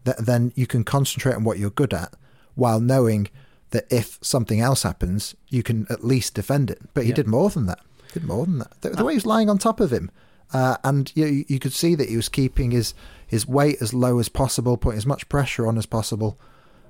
th- 0.06 0.18
then 0.18 0.52
you 0.56 0.66
can 0.66 0.84
concentrate 0.84 1.36
on 1.36 1.44
what 1.44 1.60
you're 1.60 1.70
good 1.70 1.94
at 1.94 2.14
while 2.56 2.80
knowing 2.80 3.28
that 3.70 3.86
if 3.92 4.18
something 4.22 4.60
else 4.60 4.84
happens 4.84 5.36
you 5.50 5.62
can 5.64 5.86
at 5.90 6.04
least 6.04 6.34
defend 6.34 6.70
it 6.72 6.80
but 6.94 7.04
he 7.04 7.10
Yeah. 7.10 7.16
did 7.16 7.28
more 7.28 7.50
than 7.52 7.68
that 7.68 7.80
Did 8.14 8.24
more 8.26 8.46
than 8.46 8.58
that. 8.60 8.82
The, 8.82 8.90
the 8.90 9.06
way 9.06 9.14
he 9.14 9.18
was 9.18 9.26
lying 9.26 9.50
on 9.50 9.58
top 9.58 9.80
of 9.80 9.92
him, 9.94 10.10
uh, 10.54 10.78
and 10.84 11.12
you 11.16 11.46
you 11.48 11.60
could 11.60 11.74
see 11.74 11.96
that 11.96 12.10
he 12.10 12.16
was 12.16 12.30
keeping 12.30 12.72
his 12.72 12.94
his 13.26 13.48
weight 13.48 13.82
as 13.82 13.94
low 13.94 14.20
as 14.20 14.30
possible, 14.30 14.78
putting 14.78 14.98
as 14.98 15.06
much 15.06 15.30
pressure 15.30 15.66
on 15.68 15.78
as 15.78 15.86
possible. 15.86 16.38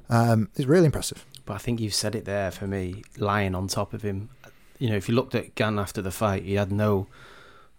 Um, 0.10 0.50
it's 0.56 0.68
really 0.68 0.86
impressive. 0.88 1.26
But 1.46 1.54
I 1.54 1.58
think 1.58 1.80
you've 1.80 1.94
said 1.94 2.16
it 2.16 2.26
there 2.26 2.52
for 2.52 2.68
me, 2.68 3.04
lying 3.18 3.56
on 3.56 3.68
top 3.68 3.94
of 3.94 4.02
him. 4.02 4.30
You 4.80 4.90
know, 4.90 4.96
if 4.96 5.08
you 5.08 5.16
looked 5.16 5.36
at 5.36 5.56
Gane 5.56 5.78
after 5.78 6.02
the 6.02 6.12
fight, 6.12 6.44
he 6.44 6.56
had 6.56 6.72
no 6.72 7.08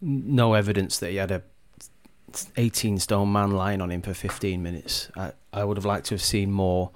no 0.00 0.54
evidence 0.54 0.98
that 0.98 1.10
he 1.10 1.16
had 1.16 1.30
a 1.30 1.42
18 2.56 2.98
stone 2.98 3.32
man 3.32 3.50
lying 3.52 3.80
on 3.80 3.90
him 3.90 4.02
for 4.02 4.14
15 4.14 4.62
minutes. 4.62 5.08
I, 5.16 5.32
I 5.52 5.64
would 5.64 5.76
have 5.76 5.84
liked 5.84 6.06
to 6.06 6.14
have 6.14 6.22
seen 6.22 6.50
more 6.50 6.90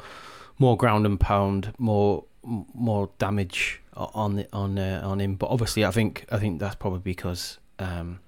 more 0.58 0.76
ground 0.76 1.04
and 1.04 1.20
pound, 1.20 1.74
more 1.78 2.24
more 2.42 3.10
damage 3.18 3.82
on 3.94 4.44
on 4.52 4.78
uh, 4.78 5.02
on 5.04 5.20
him. 5.20 5.34
But 5.34 5.50
obviously, 5.50 5.84
I 5.84 5.90
think 5.90 6.26
I 6.30 6.38
think 6.38 6.60
that's 6.60 6.76
probably 6.76 7.00
because 7.00 7.58
um, 7.78 8.20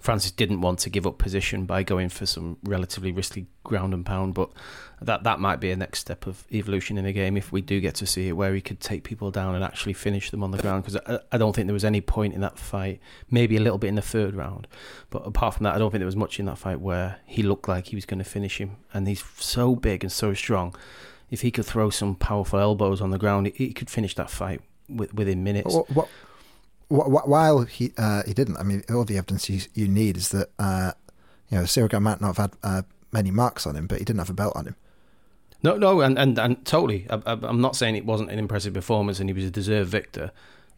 Francis 0.00 0.30
didn't 0.30 0.62
want 0.62 0.78
to 0.80 0.90
give 0.90 1.06
up 1.06 1.18
position 1.18 1.66
by 1.66 1.82
going 1.82 2.08
for 2.08 2.24
some 2.24 2.56
relatively 2.64 3.12
risky 3.12 3.46
ground 3.64 3.92
and 3.92 4.04
pound, 4.04 4.32
but 4.32 4.50
that 5.02 5.24
that 5.24 5.38
might 5.38 5.60
be 5.60 5.70
a 5.70 5.76
next 5.76 6.00
step 6.00 6.26
of 6.26 6.46
evolution 6.50 6.96
in 6.96 7.04
the 7.04 7.12
game 7.12 7.36
if 7.36 7.52
we 7.52 7.60
do 7.60 7.80
get 7.80 7.94
to 7.96 8.06
see 8.06 8.28
it, 8.28 8.32
where 8.32 8.54
he 8.54 8.62
could 8.62 8.80
take 8.80 9.04
people 9.04 9.30
down 9.30 9.54
and 9.54 9.62
actually 9.62 9.92
finish 9.92 10.30
them 10.30 10.42
on 10.42 10.52
the 10.52 10.58
ground. 10.58 10.84
Because 10.84 11.00
I, 11.06 11.20
I, 11.32 11.38
don't 11.38 11.54
think 11.54 11.66
there 11.66 11.74
was 11.74 11.84
any 11.84 12.00
point 12.00 12.32
in 12.32 12.40
that 12.40 12.58
fight, 12.58 12.98
maybe 13.30 13.56
a 13.56 13.60
little 13.60 13.76
bit 13.76 13.88
in 13.88 13.94
the 13.94 14.02
third 14.02 14.34
round, 14.34 14.66
but 15.10 15.26
apart 15.26 15.54
from 15.54 15.64
that, 15.64 15.74
I 15.74 15.78
don't 15.78 15.90
think 15.90 16.00
there 16.00 16.06
was 16.06 16.16
much 16.16 16.40
in 16.40 16.46
that 16.46 16.56
fight 16.56 16.80
where 16.80 17.18
he 17.26 17.42
looked 17.42 17.68
like 17.68 17.88
he 17.88 17.96
was 17.96 18.06
going 18.06 18.18
to 18.18 18.24
finish 18.24 18.58
him. 18.58 18.78
And 18.94 19.06
he's 19.06 19.22
so 19.36 19.76
big 19.76 20.02
and 20.02 20.10
so 20.10 20.32
strong. 20.32 20.74
If 21.30 21.42
he 21.42 21.50
could 21.50 21.66
throw 21.66 21.90
some 21.90 22.16
powerful 22.16 22.58
elbows 22.58 23.02
on 23.02 23.10
the 23.10 23.18
ground, 23.18 23.48
he, 23.48 23.66
he 23.66 23.72
could 23.74 23.90
finish 23.90 24.14
that 24.14 24.30
fight 24.30 24.62
within 24.88 25.44
minutes. 25.44 25.74
What, 25.74 25.90
what, 25.90 26.08
while 26.90 27.62
he 27.62 27.92
uh, 27.96 28.22
he 28.26 28.34
didn't, 28.34 28.56
I 28.56 28.64
mean, 28.64 28.82
all 28.90 29.04
the 29.04 29.16
evidence 29.16 29.48
you, 29.48 29.60
you 29.74 29.86
need 29.86 30.16
is 30.16 30.30
that 30.30 30.50
uh, 30.58 30.92
you 31.48 31.58
know 31.58 31.64
Ciryl 31.64 32.02
might 32.02 32.20
not 32.20 32.36
have 32.36 32.36
had 32.36 32.52
uh, 32.62 32.82
many 33.12 33.30
marks 33.30 33.66
on 33.66 33.76
him, 33.76 33.86
but 33.86 33.98
he 33.98 34.04
didn't 34.04 34.18
have 34.18 34.30
a 34.30 34.34
belt 34.34 34.54
on 34.56 34.66
him. 34.66 34.76
No, 35.62 35.76
no, 35.76 36.00
and 36.00 36.18
and, 36.18 36.38
and 36.38 36.64
totally. 36.64 37.06
I, 37.08 37.20
am 37.26 37.60
not 37.60 37.76
saying 37.76 37.94
it 37.94 38.04
wasn't 38.04 38.30
an 38.30 38.38
impressive 38.38 38.74
performance 38.74 39.20
and 39.20 39.28
he 39.28 39.34
was 39.34 39.44
a 39.44 39.50
deserved 39.50 39.90
victor. 39.90 40.32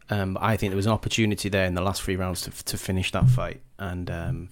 Um, 0.09 0.37
I 0.39 0.57
think 0.57 0.71
there 0.71 0.77
was 0.77 0.85
an 0.85 0.91
opportunity 0.91 1.49
there 1.49 1.65
in 1.65 1.73
the 1.73 1.81
last 1.81 2.03
three 2.03 2.15
rounds 2.15 2.41
to 2.41 2.51
to 2.65 2.77
finish 2.77 3.11
that 3.11 3.27
fight, 3.27 3.61
and 3.79 4.11
um, 4.11 4.49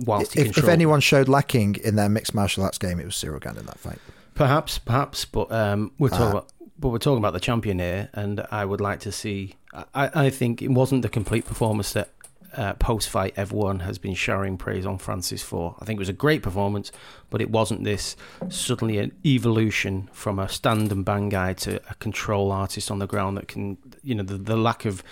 whilst 0.00 0.36
if, 0.36 0.58
if, 0.58 0.68
anyone 0.68 1.00
showed 1.00 1.28
lacking 1.28 1.76
in 1.84 1.94
their 1.94 2.08
mixed 2.08 2.34
martial 2.34 2.64
arts 2.64 2.78
game, 2.78 2.98
it 2.98 3.04
was 3.04 3.22
Gane 3.22 3.56
in 3.56 3.66
that 3.66 3.78
fight. 3.78 3.98
Perhaps, 4.34 4.78
perhaps, 4.78 5.24
but 5.24 5.52
um, 5.52 5.92
we're 5.98 6.08
talking 6.08 6.26
uh, 6.26 6.30
about 6.30 6.52
but 6.78 6.88
we're 6.90 6.98
talking 6.98 7.18
about 7.18 7.32
the 7.32 7.40
champion 7.40 7.78
here, 7.78 8.08
and 8.12 8.46
I 8.50 8.64
would 8.64 8.80
like 8.80 9.00
to 9.00 9.12
see. 9.12 9.54
I, 9.94 10.26
I 10.26 10.30
think 10.30 10.62
it 10.62 10.70
wasn't 10.70 11.02
the 11.02 11.08
complete 11.08 11.44
performance 11.44 11.92
that 11.92 12.10
uh, 12.56 12.72
post 12.74 13.08
fight 13.08 13.34
everyone 13.36 13.80
has 13.80 13.98
been 13.98 14.14
showering 14.14 14.56
praise 14.56 14.86
on 14.86 14.98
Francis 14.98 15.42
for. 15.42 15.76
I 15.80 15.84
think 15.84 15.98
it 15.98 16.00
was 16.00 16.08
a 16.08 16.14
great 16.14 16.42
performance, 16.42 16.90
but 17.28 17.40
it 17.40 17.50
wasn't 17.50 17.84
this 17.84 18.16
suddenly 18.48 18.98
an 18.98 19.12
evolution 19.24 20.08
from 20.12 20.38
a 20.38 20.48
stand 20.48 20.90
and 20.90 21.04
bang 21.04 21.28
guy 21.28 21.52
to 21.54 21.80
a 21.90 21.94
control 21.96 22.50
artist 22.50 22.90
on 22.90 22.98
the 22.98 23.06
ground 23.06 23.36
that 23.36 23.48
can, 23.48 23.76
you 24.02 24.14
know, 24.14 24.22
the, 24.22 24.38
the 24.38 24.56
lack 24.56 24.84
of 24.84 25.02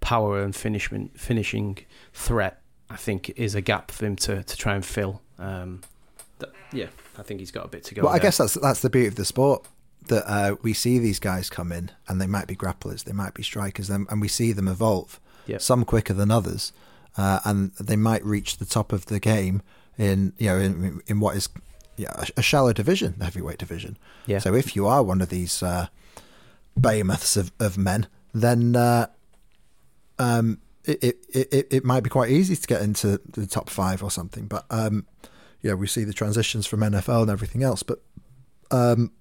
power 0.00 0.42
and 0.42 0.56
finishing 0.56 1.10
finishing 1.14 1.78
threat. 2.12 2.60
I 2.90 2.96
think 2.96 3.30
is 3.36 3.54
a 3.54 3.60
gap 3.60 3.90
for 3.90 4.04
him 4.06 4.16
to, 4.16 4.42
to 4.42 4.56
try 4.56 4.74
and 4.74 4.84
fill. 4.84 5.22
Um, 5.38 5.80
that, 6.38 6.50
yeah, 6.72 6.86
I 7.18 7.22
think 7.22 7.40
he's 7.40 7.50
got 7.50 7.64
a 7.64 7.68
bit 7.68 7.82
to 7.84 7.94
go. 7.94 8.02
Well, 8.02 8.12
there. 8.12 8.20
I 8.20 8.22
guess 8.22 8.38
that's 8.38 8.54
that's 8.54 8.80
the 8.80 8.90
beauty 8.90 9.08
of 9.08 9.16
the 9.16 9.24
sport 9.24 9.66
that 10.08 10.30
uh, 10.30 10.56
we 10.62 10.72
see 10.72 10.98
these 10.98 11.18
guys 11.18 11.48
come 11.48 11.72
in 11.72 11.90
and 12.08 12.20
they 12.20 12.26
might 12.26 12.46
be 12.46 12.56
grapplers, 12.56 13.04
they 13.04 13.12
might 13.12 13.34
be 13.34 13.42
strikers, 13.42 13.90
and, 13.90 14.06
and 14.10 14.20
we 14.20 14.28
see 14.28 14.52
them 14.52 14.68
evolve. 14.68 15.20
Yep. 15.46 15.60
Some 15.60 15.84
quicker 15.84 16.14
than 16.14 16.30
others, 16.30 16.72
uh, 17.18 17.40
and 17.44 17.72
they 17.72 17.96
might 17.96 18.24
reach 18.24 18.56
the 18.56 18.64
top 18.64 18.92
of 18.92 19.06
the 19.06 19.20
game 19.20 19.60
in 19.98 20.32
you 20.38 20.46
know 20.46 20.58
in, 20.58 21.02
in 21.06 21.20
what 21.20 21.36
is 21.36 21.48
yeah, 21.96 22.24
a 22.36 22.42
shallow 22.42 22.72
division, 22.72 23.14
the 23.18 23.24
heavyweight 23.24 23.58
division. 23.58 23.96
Yeah. 24.26 24.38
So 24.38 24.54
if 24.54 24.74
you 24.74 24.86
are 24.86 25.02
one 25.02 25.20
of 25.20 25.28
these 25.28 25.62
uh, 25.62 25.88
behemoths 26.78 27.36
of, 27.36 27.52
of 27.60 27.78
men, 27.78 28.08
then 28.32 28.74
uh, 28.74 29.06
um, 30.18 30.58
it, 30.84 31.02
it, 31.04 31.16
it 31.32 31.68
it 31.70 31.84
might 31.84 32.02
be 32.02 32.10
quite 32.10 32.30
easy 32.30 32.56
to 32.56 32.66
get 32.66 32.82
into 32.82 33.20
the 33.30 33.46
top 33.46 33.70
five 33.70 34.02
or 34.02 34.10
something. 34.10 34.46
But 34.46 34.64
um, 34.70 35.06
yeah, 35.62 35.74
we 35.74 35.86
see 35.86 36.04
the 36.04 36.12
transitions 36.12 36.66
from 36.66 36.80
NFL 36.80 37.22
and 37.22 37.30
everything 37.30 37.62
else. 37.62 37.82
But 37.82 38.02
um, 38.70 39.12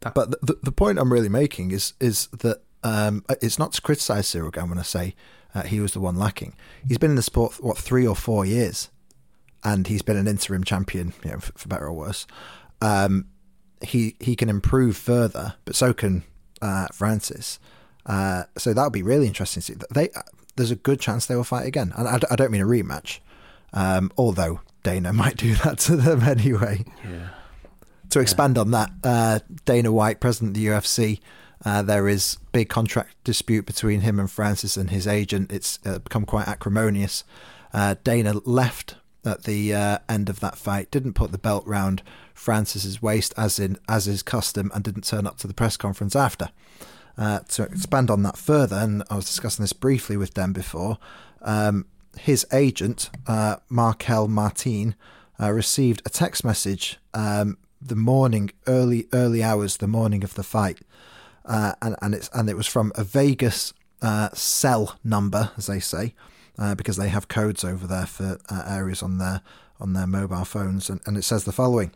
that. 0.00 0.14
But 0.14 0.30
the, 0.44 0.58
the 0.62 0.72
point 0.72 0.98
I'm 0.98 1.12
really 1.12 1.28
making 1.28 1.70
is 1.70 1.94
is 2.00 2.28
that 2.28 2.62
um, 2.84 3.24
it's 3.42 3.58
not 3.58 3.72
to 3.72 3.82
criticise 3.82 4.26
Ciryl 4.26 4.52
Gane 4.52 4.68
when 4.68 4.78
I 4.78 4.82
say 4.82 5.14
uh, 5.54 5.62
he 5.62 5.80
was 5.80 5.92
the 5.92 6.00
one 6.00 6.16
lacking. 6.16 6.54
He's 6.86 6.98
been 6.98 7.10
in 7.10 7.16
the 7.16 7.22
sport 7.22 7.62
what 7.62 7.78
three 7.78 8.06
or 8.06 8.14
four 8.14 8.44
years, 8.44 8.90
and 9.64 9.86
he's 9.86 10.02
been 10.02 10.16
an 10.16 10.28
interim 10.28 10.64
champion, 10.64 11.12
you 11.24 11.32
know, 11.32 11.38
for, 11.38 11.52
for 11.52 11.68
better 11.68 11.86
or 11.86 11.92
worse. 11.92 12.26
Um, 12.80 13.26
he 13.80 14.16
he 14.20 14.36
can 14.36 14.48
improve 14.48 14.96
further, 14.96 15.54
but 15.64 15.74
so 15.74 15.92
can 15.92 16.24
uh, 16.62 16.86
Francis. 16.92 17.58
Uh, 18.06 18.44
so 18.56 18.72
that 18.72 18.82
would 18.82 18.92
be 18.92 19.02
really 19.02 19.26
interesting. 19.26 19.60
To 19.62 19.66
see. 19.66 19.76
They 19.90 20.10
there's 20.56 20.70
a 20.70 20.76
good 20.76 21.00
chance 21.00 21.26
they 21.26 21.36
will 21.36 21.44
fight 21.44 21.66
again, 21.66 21.92
and 21.96 22.08
I, 22.08 22.18
I 22.30 22.36
don't 22.36 22.50
mean 22.50 22.62
a 22.62 22.66
rematch, 22.66 23.18
um, 23.72 24.12
although 24.16 24.60
Dana 24.82 25.12
might 25.14 25.36
do 25.36 25.54
that 25.56 25.78
to 25.80 25.96
them 25.96 26.22
anyway. 26.22 26.84
Yeah 27.04 27.30
to 28.10 28.20
expand 28.20 28.56
yeah. 28.56 28.60
on 28.62 28.70
that, 28.72 28.90
uh, 29.04 29.38
Dana 29.64 29.92
White, 29.92 30.20
president 30.20 30.56
of 30.56 30.62
the 30.62 30.66
UFC, 30.66 31.20
uh, 31.64 31.82
there 31.82 32.08
is 32.08 32.38
big 32.52 32.68
contract 32.68 33.16
dispute 33.24 33.66
between 33.66 34.00
him 34.00 34.18
and 34.20 34.30
Francis 34.30 34.76
and 34.76 34.90
his 34.90 35.06
agent. 35.06 35.52
It's 35.52 35.78
uh, 35.84 35.98
become 35.98 36.24
quite 36.24 36.46
acrimonious. 36.46 37.24
Uh, 37.72 37.96
Dana 38.04 38.34
left 38.44 38.96
at 39.24 39.44
the 39.44 39.74
uh, 39.74 39.98
end 40.08 40.28
of 40.28 40.40
that 40.40 40.56
fight, 40.56 40.90
didn't 40.90 41.14
put 41.14 41.32
the 41.32 41.38
belt 41.38 41.66
round 41.66 42.02
Francis's 42.32 43.02
waist 43.02 43.34
as 43.36 43.58
in 43.58 43.76
as 43.88 44.06
is 44.06 44.22
custom, 44.22 44.70
and 44.74 44.84
didn't 44.84 45.04
turn 45.04 45.26
up 45.26 45.38
to 45.38 45.46
the 45.46 45.54
press 45.54 45.76
conference 45.76 46.14
after. 46.14 46.50
Uh, 47.16 47.40
to 47.40 47.64
expand 47.64 48.12
on 48.12 48.22
that 48.22 48.36
further, 48.36 48.76
and 48.76 49.02
I 49.10 49.16
was 49.16 49.24
discussing 49.24 49.64
this 49.64 49.72
briefly 49.72 50.16
with 50.16 50.34
them 50.34 50.52
before. 50.52 50.98
Um, 51.42 51.86
his 52.16 52.46
agent, 52.52 53.10
uh, 53.26 53.56
Marquel 53.68 54.28
Martin, 54.28 54.94
received 55.40 56.02
a 56.06 56.10
text 56.10 56.44
message 56.44 56.98
um, 57.14 57.58
the 57.80 57.96
morning, 57.96 58.50
early 58.66 59.06
early 59.12 59.42
hours, 59.42 59.76
the 59.76 59.88
morning 59.88 60.24
of 60.24 60.34
the 60.34 60.42
fight, 60.42 60.80
uh, 61.44 61.72
and 61.80 61.96
and 62.02 62.14
it's 62.14 62.28
and 62.32 62.48
it 62.48 62.56
was 62.56 62.66
from 62.66 62.92
a 62.94 63.04
Vegas 63.04 63.72
uh, 64.02 64.30
cell 64.32 64.98
number, 65.04 65.50
as 65.56 65.66
they 65.66 65.80
say, 65.80 66.14
uh, 66.58 66.74
because 66.74 66.96
they 66.96 67.08
have 67.08 67.28
codes 67.28 67.64
over 67.64 67.86
there 67.86 68.06
for 68.06 68.38
uh, 68.48 68.62
areas 68.66 69.02
on 69.02 69.18
their 69.18 69.42
on 69.80 69.92
their 69.92 70.06
mobile 70.06 70.44
phones, 70.44 70.90
and, 70.90 71.00
and 71.06 71.16
it 71.16 71.22
says 71.22 71.44
the 71.44 71.52
following. 71.52 71.92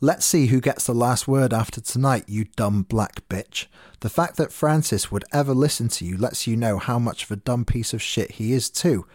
Let's 0.00 0.26
see 0.26 0.46
who 0.46 0.60
gets 0.60 0.86
the 0.86 0.92
last 0.92 1.28
word 1.28 1.54
after 1.54 1.80
tonight, 1.80 2.24
you 2.26 2.46
dumb 2.56 2.82
black 2.82 3.26
bitch. 3.28 3.66
The 4.00 4.10
fact 4.10 4.36
that 4.36 4.52
Francis 4.52 5.10
would 5.10 5.24
ever 5.32 5.54
listen 5.54 5.88
to 5.90 6.04
you 6.04 6.18
lets 6.18 6.46
you 6.46 6.56
know 6.56 6.78
how 6.78 6.98
much 6.98 7.22
of 7.22 7.30
a 7.30 7.36
dumb 7.36 7.64
piece 7.64 7.94
of 7.94 8.02
shit 8.02 8.32
he 8.32 8.52
is, 8.52 8.68
too. 8.68 9.06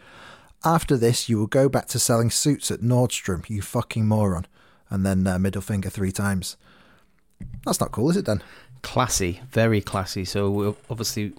After 0.64 0.98
this, 0.98 1.28
you 1.28 1.38
will 1.38 1.48
go 1.48 1.68
back 1.68 1.88
to 1.88 2.00
selling 2.00 2.32
suits 2.32 2.72
at 2.72 2.80
Nordstrom, 2.80 3.48
you 3.50 3.62
fucking 3.62 4.08
moron 4.08 4.48
and 4.90 5.06
then 5.06 5.26
uh, 5.28 5.40
middle 5.40 5.62
finger 5.62 5.90
three 5.90 6.12
times. 6.12 6.58
That's 7.66 7.80
not 7.80 7.92
cool, 7.92 8.10
is 8.10 8.18
it, 8.18 8.26
then? 8.26 8.42
Classy, 8.82 9.42
very 9.50 9.82
classy. 9.82 10.26
So 10.26 10.78
obviously, 10.90 11.34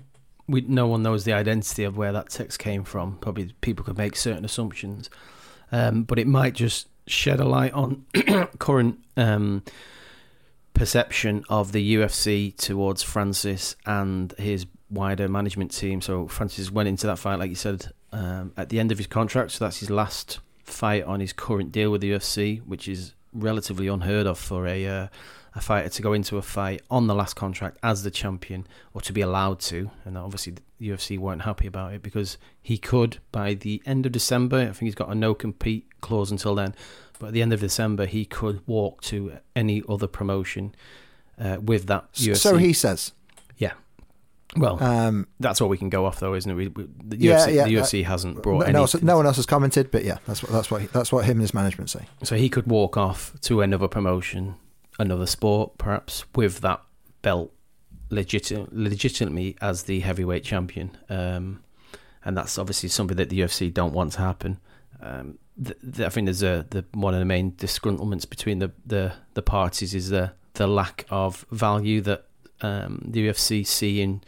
we 0.47 0.63
no 0.63 0.87
one 0.87 1.03
knows 1.03 1.25
the 1.25 1.33
identity 1.33 1.85
of 1.85 1.97
where 1.97 2.13
that 2.13 2.31
text 2.31 2.59
came 2.59 2.85
from. 2.85 3.19
Probably 3.19 3.55
people 3.61 3.85
could 3.85 3.99
make 3.99 4.17
certain 4.17 4.45
assumptions, 4.45 5.11
um, 5.73 6.05
but 6.05 6.19
it 6.19 6.27
might 6.27 6.55
just 6.55 6.89
shed 7.07 7.41
a 7.41 7.45
light 7.45 7.73
on 7.73 8.05
current 8.59 8.99
um, 9.17 9.63
perception 10.75 11.45
of 11.49 11.73
the 11.73 11.95
UFC 11.95 12.57
towards 12.57 13.03
Francis 13.03 13.77
and 13.87 14.33
his 14.39 14.67
wider 14.91 15.29
management 15.29 15.73
team. 15.73 16.01
So 16.01 16.27
Francis 16.29 16.71
went 16.71 16.89
into 16.89 17.07
that 17.07 17.19
fight, 17.19 17.39
like 17.39 17.51
you 17.51 17.57
said, 17.57 17.93
um, 18.13 18.53
at 18.57 18.69
the 18.69 18.81
end 18.81 18.93
of 18.93 18.99
his 18.99 19.07
contract. 19.07 19.53
So 19.53 19.65
that's 19.65 19.79
his 19.79 19.91
last 19.91 20.41
fight 20.65 21.05
on 21.05 21.21
his 21.21 21.33
current 21.33 21.73
deal 21.73 21.91
with 21.91 22.01
the 22.01 22.13
UFC, 22.13 22.65
which 22.67 22.89
is 22.89 23.15
relatively 23.33 23.89
unheard 23.89 24.27
of 24.27 24.39
for 24.39 24.67
a 24.67 24.87
uh, 24.87 25.07
a 25.55 25.61
fighter 25.61 25.89
to 25.89 26.03
go 26.03 26.13
into 26.13 26.37
a 26.37 26.43
fight 26.43 26.83
on 26.91 27.07
the 27.07 27.15
last 27.15 27.35
contract 27.35 27.79
as 27.83 28.03
the 28.03 28.11
champion 28.11 28.67
or 28.95 29.01
to 29.01 29.13
be 29.13 29.21
allowed 29.21 29.59
to. 29.61 29.91
And 30.05 30.17
obviously, 30.17 30.55
the 30.79 30.89
UFC 30.89 31.19
weren't 31.19 31.43
happy 31.43 31.67
about 31.67 31.93
it 31.93 32.03
because 32.03 32.39
he 32.63 32.79
could, 32.79 33.19
by 33.33 33.55
the 33.55 33.83
end 33.85 34.07
of 34.07 34.13
December, 34.13 34.59
I 34.59 34.67
think 34.67 34.79
he's 34.79 34.95
got 34.95 35.09
a 35.09 35.15
no 35.15 35.35
compete 35.35 35.87
clause 36.01 36.31
until 36.31 36.55
then, 36.55 36.75
but 37.19 37.29
at 37.29 37.33
the 37.33 37.43
end 37.43 37.53
of 37.53 37.61
December, 37.61 38.07
he 38.07 38.25
could 38.25 38.67
walk 38.67 39.03
to 39.03 39.39
any 39.57 39.83
other 39.89 40.07
promotion 40.07 40.75
uh, 41.39 41.59
with 41.61 41.87
that 41.87 42.13
UFC. 42.13 42.37
So 42.37 42.57
he 42.57 42.73
says. 42.73 43.13
Well, 44.57 44.83
um, 44.83 45.29
that's 45.39 45.61
what 45.61 45.71
we 45.71 45.79
can 45.79 45.91
go 45.91 46.07
off, 46.07 46.19
though, 46.21 46.35
isn't 46.35 46.51
it? 46.51 46.55
We, 46.55 46.69
we, 46.69 46.89
the 47.05 47.17
UFC, 47.17 47.21
yeah, 47.21 47.47
yeah, 47.49 47.65
the 47.65 47.75
UFC 47.75 48.05
uh, 48.05 48.09
hasn't 48.09 48.43
brought 48.43 48.69
no, 48.69 48.85
any. 48.85 49.05
No 49.05 49.17
one 49.17 49.27
else 49.27 49.37
has 49.37 49.47
commented, 49.47 49.91
but 49.91 50.05
yeah, 50.05 50.19
that's 50.27 50.43
what 50.43 50.53
that's 50.53 50.71
what 50.71 50.93
that's 50.93 51.13
what 51.13 51.25
him 51.25 51.33
and 51.33 51.43
his 51.43 51.55
management 51.55 51.91
say. 51.91 52.07
So 52.25 52.37
he 52.37 52.49
could 52.49 52.67
walk 52.67 52.97
off 52.97 53.33
to 53.43 53.61
another 53.61 53.87
promotion, 53.87 54.57
another 54.99 55.27
sport, 55.27 55.79
perhaps 55.79 56.25
with 56.35 56.61
that 56.63 56.83
belt 57.23 57.53
legit- 58.11 58.73
legitimately 58.73 59.57
as 59.61 59.85
the 59.85 60.01
heavyweight 60.01 60.43
champion, 60.43 60.97
um, 61.09 61.63
and 62.25 62.37
that's 62.37 62.59
obviously 62.59 62.89
something 62.89 63.17
that 63.17 63.29
the 63.29 63.41
UFC 63.41 63.73
don't 63.73 63.93
want 63.93 64.13
to 64.13 64.19
happen. 64.19 64.59
Um, 65.01 65.39
th- 65.63 65.79
th- 65.81 66.07
I 66.07 66.11
think 66.11 66.27
there's 66.27 66.43
a 66.43 66.67
the 66.71 66.85
one 66.93 67.15
of 67.15 67.21
the 67.21 67.27
main 67.27 67.53
disgruntlements 67.53 68.29
between 68.29 68.59
the, 68.59 68.73
the, 68.85 69.13
the 69.35 69.43
parties 69.43 69.95
is 69.95 70.11
the 70.11 70.33
the 70.55 70.67
lack 70.67 71.07
of 71.09 71.47
value 71.51 72.01
that 72.03 72.27
um, 72.63 73.03
the 73.05 73.29
UFC 73.29 73.67
seeing 73.67 74.23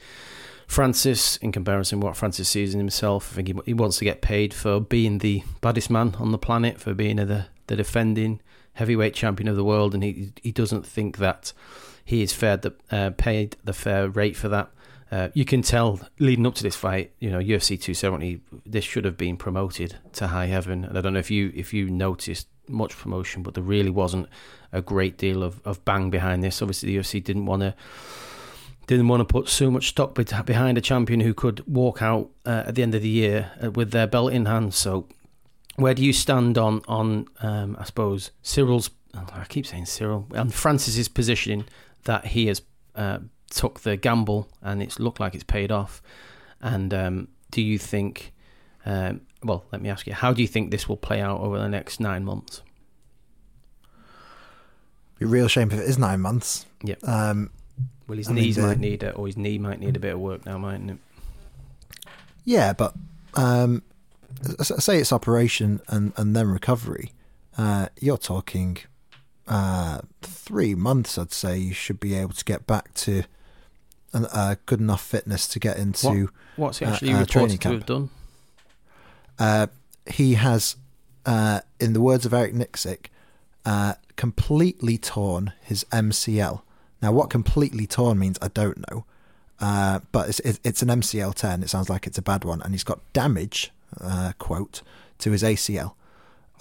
Francis 0.66 1.36
in 1.36 1.52
comparison 1.52 2.00
to 2.00 2.06
what 2.06 2.16
Francis 2.16 2.48
sees 2.48 2.72
in 2.72 2.80
himself. 2.80 3.32
I 3.32 3.36
think 3.36 3.48
he, 3.48 3.54
he 3.66 3.74
wants 3.74 3.98
to 3.98 4.04
get 4.04 4.22
paid 4.22 4.54
for 4.54 4.80
being 4.80 5.18
the 5.18 5.42
baddest 5.60 5.90
man 5.90 6.14
on 6.18 6.32
the 6.32 6.38
planet, 6.38 6.80
for 6.80 6.94
being 6.94 7.16
the 7.16 7.46
the 7.66 7.76
defending 7.76 8.40
heavyweight 8.74 9.14
champion 9.14 9.48
of 9.48 9.56
the 9.56 9.64
world, 9.64 9.94
and 9.94 10.02
he 10.02 10.32
he 10.42 10.52
doesn't 10.52 10.86
think 10.86 11.18
that 11.18 11.52
he 12.04 12.22
is 12.22 12.32
fair 12.32 12.56
the, 12.56 12.74
uh, 12.90 13.10
paid 13.16 13.56
the 13.64 13.72
fair 13.72 14.08
rate 14.08 14.36
for 14.36 14.48
that. 14.48 14.70
Uh, 15.12 15.28
you 15.34 15.44
can 15.44 15.60
tell 15.60 16.00
leading 16.18 16.46
up 16.46 16.54
to 16.54 16.62
this 16.62 16.74
fight, 16.74 17.12
you 17.18 17.30
know, 17.30 17.38
UFC 17.38 17.78
270, 17.78 18.40
this 18.64 18.82
should 18.82 19.04
have 19.04 19.18
been 19.18 19.36
promoted 19.36 19.98
to 20.14 20.28
high 20.28 20.46
heaven. 20.46 20.86
And 20.86 20.96
I 20.96 21.02
don't 21.02 21.12
know 21.12 21.18
if 21.18 21.30
you 21.30 21.52
if 21.54 21.74
you 21.74 21.90
noticed 21.90 22.48
much 22.66 22.96
promotion, 22.96 23.42
but 23.42 23.52
there 23.52 23.62
really 23.62 23.90
wasn't 23.90 24.26
a 24.72 24.80
great 24.80 25.18
deal 25.18 25.42
of, 25.42 25.60
of 25.66 25.84
bang 25.84 26.08
behind 26.08 26.42
this. 26.42 26.62
Obviously, 26.62 26.96
the 26.96 27.02
UFC 27.02 27.22
didn't 27.22 27.44
want 27.44 27.60
to 27.60 27.74
didn't 28.86 29.06
want 29.06 29.20
to 29.20 29.26
put 29.26 29.50
so 29.50 29.70
much 29.70 29.88
stock 29.88 30.14
behind 30.14 30.78
a 30.78 30.80
champion 30.80 31.20
who 31.20 31.34
could 31.34 31.62
walk 31.66 32.00
out 32.00 32.30
uh, 32.46 32.64
at 32.66 32.74
the 32.74 32.82
end 32.82 32.94
of 32.94 33.02
the 33.02 33.08
year 33.08 33.52
uh, 33.62 33.70
with 33.70 33.90
their 33.90 34.06
belt 34.06 34.32
in 34.32 34.46
hand. 34.46 34.72
So, 34.72 35.08
where 35.76 35.92
do 35.92 36.02
you 36.02 36.14
stand 36.14 36.56
on 36.56 36.80
on 36.88 37.26
um, 37.42 37.76
I 37.78 37.84
suppose 37.84 38.30
Ciryl's? 38.42 38.88
I 39.14 39.44
keep 39.46 39.66
saying 39.66 39.84
Ciryl 39.84 40.32
and 40.32 40.54
Francis's 40.54 41.06
positioning 41.06 41.66
that 42.04 42.28
he 42.28 42.46
has 42.46 42.62
uh, 42.94 43.18
took 43.52 43.80
the 43.80 43.96
gamble 43.96 44.48
and 44.62 44.82
it's 44.82 44.98
looked 44.98 45.20
like 45.20 45.34
it's 45.34 45.44
paid 45.44 45.70
off. 45.70 46.02
And 46.60 46.92
um, 46.92 47.28
do 47.50 47.62
you 47.62 47.78
think? 47.78 48.32
Um, 48.84 49.22
well, 49.42 49.64
let 49.72 49.80
me 49.82 49.88
ask 49.88 50.06
you: 50.06 50.12
How 50.12 50.32
do 50.32 50.42
you 50.42 50.48
think 50.48 50.70
this 50.70 50.88
will 50.88 50.96
play 50.96 51.20
out 51.20 51.40
over 51.40 51.58
the 51.58 51.68
next 51.68 52.00
nine 52.00 52.24
months? 52.24 52.62
Be 55.18 55.24
a 55.24 55.28
real 55.28 55.48
shame 55.48 55.70
if 55.70 55.78
it 55.78 55.88
is 55.88 55.98
nine 55.98 56.20
months. 56.20 56.66
Yeah. 56.82 56.96
Um, 57.04 57.50
well, 58.08 58.18
his 58.18 58.28
I 58.28 58.32
knees 58.32 58.56
mean, 58.56 58.66
the, 58.66 58.72
might 58.72 58.80
need 58.80 59.02
it, 59.02 59.16
or 59.16 59.26
his 59.26 59.36
knee 59.36 59.58
might 59.58 59.80
need 59.80 59.96
a 59.96 60.00
bit 60.00 60.14
of 60.14 60.20
work 60.20 60.44
now, 60.44 60.58
mightn't 60.58 60.90
it? 60.90 60.98
Yeah, 62.44 62.72
but 62.72 62.94
um, 63.34 63.82
say 64.62 64.98
it's 64.98 65.12
operation 65.12 65.80
and, 65.88 66.12
and 66.16 66.34
then 66.34 66.48
recovery. 66.48 67.12
Uh, 67.56 67.88
you're 68.00 68.18
talking 68.18 68.78
uh, 69.46 70.00
three 70.22 70.74
months, 70.74 71.18
I'd 71.18 71.32
say 71.32 71.58
you 71.58 71.74
should 71.74 72.00
be 72.00 72.14
able 72.14 72.32
to 72.32 72.44
get 72.44 72.66
back 72.66 72.94
to 72.94 73.24
uh, 74.14 74.56
good 74.66 74.80
enough 74.80 75.02
fitness 75.02 75.48
to 75.48 75.58
get 75.58 75.76
into. 75.76 76.24
What, 76.56 76.66
what's 76.66 76.78
he 76.78 76.86
actually 76.86 77.12
uh, 77.12 77.20
reported 77.20 77.60
to 77.60 77.68
have 77.68 77.86
done? 77.86 78.10
Uh, 79.38 79.66
he 80.06 80.34
has, 80.34 80.76
uh, 81.26 81.60
in 81.80 81.92
the 81.92 82.00
words 82.00 82.26
of 82.26 82.34
Eric 82.34 82.54
Nicksick, 82.54 83.06
uh, 83.64 83.94
completely 84.16 84.98
torn 84.98 85.52
his 85.62 85.84
MCL. 85.84 86.62
Now, 87.00 87.12
what 87.12 87.30
completely 87.30 87.86
torn 87.86 88.18
means, 88.18 88.38
I 88.42 88.48
don't 88.48 88.84
know. 88.90 89.04
Uh, 89.60 90.00
but 90.10 90.28
it's, 90.28 90.40
it's 90.64 90.82
an 90.82 90.88
MCL 90.88 91.34
10. 91.34 91.62
It 91.62 91.70
sounds 91.70 91.88
like 91.88 92.06
it's 92.06 92.18
a 92.18 92.22
bad 92.22 92.44
one. 92.44 92.60
And 92.62 92.74
he's 92.74 92.84
got 92.84 93.00
damage, 93.12 93.70
quote, 94.38 94.82
to 95.18 95.30
his 95.30 95.42
ACL. 95.42 95.94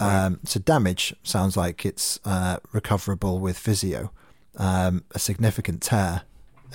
Um, 0.02 0.40
so 0.44 0.60
damage 0.60 1.16
sounds 1.22 1.56
like 1.56 1.86
it's 1.86 2.20
uh, 2.26 2.58
recoverable 2.72 3.40
with 3.40 3.58
physio. 3.58 4.12
Um, 4.58 5.04
a 5.12 5.20
significant 5.20 5.82
tear, 5.82 6.24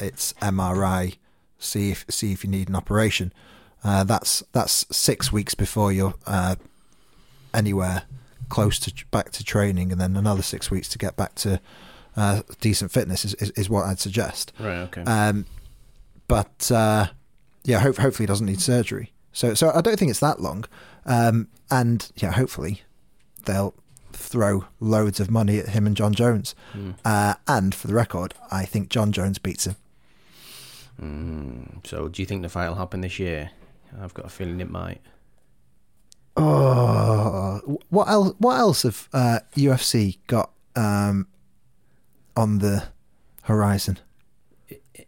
it's 0.00 0.32
MRI. 0.34 1.16
See 1.58 1.90
if 1.90 2.04
see 2.08 2.32
if 2.32 2.44
you 2.44 2.50
need 2.50 2.68
an 2.68 2.76
operation. 2.76 3.32
Uh, 3.82 4.04
that's 4.04 4.42
that's 4.52 4.86
six 4.94 5.32
weeks 5.32 5.54
before 5.54 5.92
you're 5.92 6.14
uh, 6.26 6.56
anywhere 7.54 8.02
close 8.48 8.78
to 8.80 8.92
back 9.10 9.30
to 9.32 9.44
training, 9.44 9.92
and 9.92 10.00
then 10.00 10.16
another 10.16 10.42
six 10.42 10.70
weeks 10.70 10.88
to 10.88 10.98
get 10.98 11.16
back 11.16 11.34
to 11.36 11.60
uh, 12.16 12.42
decent 12.60 12.90
fitness 12.90 13.24
is, 13.24 13.34
is, 13.34 13.50
is, 13.50 13.68
what 13.68 13.84
I'd 13.84 13.98
suggest. 13.98 14.52
Right. 14.58 14.78
Okay. 14.78 15.02
Um, 15.02 15.46
but 16.28 16.70
uh, 16.70 17.06
yeah, 17.64 17.80
hope, 17.80 17.96
hopefully 17.98 18.24
he 18.24 18.26
doesn't 18.26 18.46
need 18.46 18.60
surgery. 18.60 19.12
So 19.32 19.54
so 19.54 19.70
I 19.74 19.80
don't 19.80 19.98
think 19.98 20.10
it's 20.10 20.20
that 20.20 20.40
long. 20.40 20.64
Um, 21.04 21.48
and 21.70 22.10
yeah, 22.16 22.32
hopefully 22.32 22.82
they'll 23.44 23.74
throw 24.12 24.64
loads 24.80 25.20
of 25.20 25.30
money 25.30 25.58
at 25.58 25.70
him 25.70 25.86
and 25.86 25.96
Jon 25.96 26.14
Jones. 26.14 26.54
Mm. 26.74 26.94
Uh, 27.04 27.34
and 27.46 27.74
for 27.74 27.86
the 27.86 27.94
record, 27.94 28.34
I 28.50 28.64
think 28.64 28.88
Jon 28.88 29.12
Jones 29.12 29.38
beats 29.38 29.66
him. 29.66 29.76
Mm. 31.00 31.86
So, 31.86 32.08
do 32.08 32.22
you 32.22 32.26
think 32.26 32.42
the 32.42 32.48
fight 32.48 32.68
will 32.68 32.76
happen 32.76 33.00
this 33.00 33.18
year? 33.18 33.50
I've 34.00 34.14
got 34.14 34.26
a 34.26 34.28
feeling 34.28 34.60
it 34.60 34.70
might. 34.70 35.00
Oh, 36.36 37.78
what 37.88 38.08
else? 38.08 38.34
What 38.38 38.58
else 38.58 38.82
have 38.82 39.08
uh, 39.12 39.38
UFC 39.54 40.18
got 40.26 40.50
um, 40.74 41.28
on 42.36 42.58
the 42.58 42.84
horizon? 43.42 43.98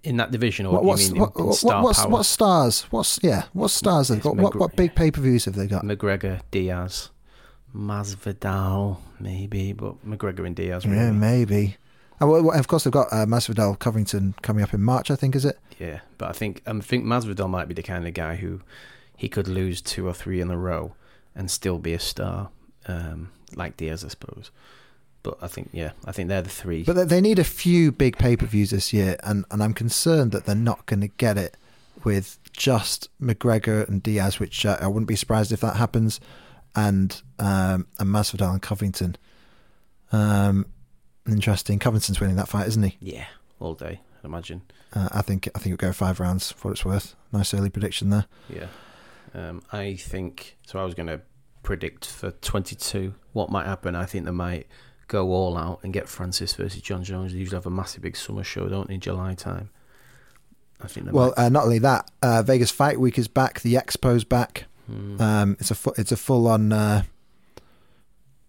In 0.03 0.16
that 0.18 0.31
division, 0.31 0.64
or 0.64 0.74
what, 0.74 0.85
what's, 0.85 1.11
what, 1.11 1.55
star 1.55 1.83
what's, 1.83 2.07
what 2.07 2.24
stars? 2.24 2.83
What's 2.90 3.18
yeah? 3.22 3.44
What 3.53 3.70
stars 3.70 4.09
have 4.09 4.22
got? 4.22 4.37
What, 4.37 4.55
what 4.55 4.77
big 4.77 4.94
pay 4.94 5.11
per 5.11 5.20
views 5.20 5.44
have 5.44 5.55
they 5.55 5.66
got? 5.66 5.85
McGregor, 5.85 6.40
Diaz. 6.51 7.11
Masvidal, 7.74 8.98
maybe, 9.20 9.72
but 9.72 10.03
McGregor 10.07 10.46
and 10.46 10.57
Diaz. 10.57 10.87
Really. 10.87 10.96
Yeah, 10.96 11.11
maybe. 11.12 11.77
Oh, 12.20 12.42
well, 12.42 12.59
of 12.59 12.66
course, 12.68 12.85
they've 12.85 12.92
got 12.92 13.12
uh, 13.12 13.26
Masvidal 13.26 13.78
Covington 13.78 14.35
coming 14.42 14.62
up 14.62 14.74
in 14.74 14.83
March. 14.83 15.11
I 15.11 15.16
think 15.16 15.37
is 15.37 15.44
it? 15.44 15.59
Yeah, 15.78 16.00
but 16.16 16.28
I 16.28 16.33
think 16.33 16.62
um, 16.66 16.78
I 16.78 16.83
think 16.83 17.04
Masvidal 17.04 17.48
might 17.48 17.68
be 17.68 17.74
the 17.74 17.83
kind 17.83 18.07
of 18.07 18.14
guy 18.14 18.37
who 18.37 18.61
he 19.16 19.28
could 19.28 19.48
lose 19.48 19.81
two 19.81 20.07
or 20.07 20.14
three 20.14 20.40
in 20.40 20.50
a 20.50 20.59
row 20.59 20.94
and 21.35 21.50
still 21.50 21.78
be 21.78 21.92
a 21.92 22.00
star, 22.00 22.50
um, 22.87 23.31
like 23.54 23.76
Diaz, 23.76 24.04
I 24.04 24.09
suppose. 24.09 24.50
But 25.22 25.38
I 25.42 25.48
think, 25.48 25.70
yeah, 25.72 25.92
I 26.04 26.12
think 26.12 26.28
they're 26.28 26.42
the 26.42 26.48
three. 26.48 26.85
But 26.85 27.09
they 27.09 27.20
need 27.20 27.38
a 27.38 27.44
few 27.44 27.92
big 27.92 28.16
pay 28.16 28.37
per 28.37 28.46
views 28.46 28.70
this 28.70 28.92
year, 28.92 29.16
and, 29.22 29.44
and 29.50 29.62
I'm 29.62 29.74
concerned 29.74 30.33
that 30.33 30.46
they're 30.46 30.54
not 30.54 30.87
going 30.87 31.00
to 31.00 31.09
get 31.09 31.37
it 31.37 31.57
with 32.04 32.38
just 32.52 33.09
McGregor 33.20 33.87
and 33.88 34.02
Diaz, 34.02 34.38
which 34.38 34.64
uh, 34.64 34.78
I 34.81 34.87
wouldn't 34.87 35.09
be 35.09 35.16
surprised 35.16 35.52
if 35.52 35.61
that 35.61 35.76
happens 35.76 36.20
and 36.74 37.20
um, 37.38 37.87
and 37.98 38.09
Masvidal 38.09 38.52
and 38.52 38.62
Covington. 38.62 39.16
Um, 40.12 40.66
interesting. 41.32 41.78
Covington's 41.78 42.20
winning 42.20 42.36
that 42.36 42.48
fight, 42.48 42.66
isn't 42.68 42.82
he? 42.82 42.96
Yeah, 43.00 43.26
all 43.60 43.74
day. 43.74 44.00
I'd 44.18 44.24
imagine. 44.24 44.62
Uh, 44.92 45.08
I 45.12 45.22
think 45.22 45.48
I 45.54 45.58
think 45.58 45.74
it'll 45.74 45.88
go 45.88 45.92
five 45.92 46.20
rounds 46.20 46.52
for 46.52 46.68
what 46.68 46.72
it's 46.72 46.84
worth. 46.84 47.14
Nice 47.32 47.52
early 47.54 47.70
prediction 47.70 48.10
there. 48.10 48.26
Yeah, 48.48 48.66
um, 49.34 49.62
I 49.72 49.94
think 49.96 50.56
so. 50.66 50.78
I 50.78 50.84
was 50.84 50.94
going 50.94 51.08
to 51.08 51.20
predict 51.62 52.06
for 52.06 52.30
twenty 52.30 52.74
two 52.74 53.14
what 53.32 53.50
might 53.50 53.66
happen. 53.66 53.94
I 53.94 54.06
think 54.06 54.24
they 54.24 54.30
might 54.30 54.66
go 55.06 55.30
all 55.30 55.56
out 55.56 55.80
and 55.82 55.92
get 55.92 56.08
Francis 56.08 56.54
versus 56.54 56.82
Jon 56.82 57.04
Jones. 57.04 57.32
They 57.32 57.38
usually 57.38 57.56
have 57.56 57.66
a 57.66 57.70
massive 57.70 58.02
big 58.02 58.16
summer 58.16 58.44
show, 58.44 58.68
don't 58.68 58.88
they, 58.88 58.94
in 58.94 59.00
July 59.00 59.34
time. 59.34 59.70
I 60.80 60.86
think. 60.86 61.12
Well, 61.12 61.34
uh, 61.36 61.48
not 61.48 61.64
only 61.64 61.78
that, 61.80 62.10
uh, 62.22 62.42
Vegas 62.42 62.70
Fight 62.70 63.00
Week 63.00 63.18
is 63.18 63.28
back. 63.28 63.60
The 63.60 63.74
Expo's 63.74 64.24
back. 64.24 64.64
Mm. 64.90 65.20
Um, 65.20 65.56
it's 65.60 65.70
a 65.70 65.74
fu- 65.74 65.94
it's 65.98 66.12
a 66.12 66.16
full 66.16 66.46
on, 66.48 66.72
uh, 66.72 67.02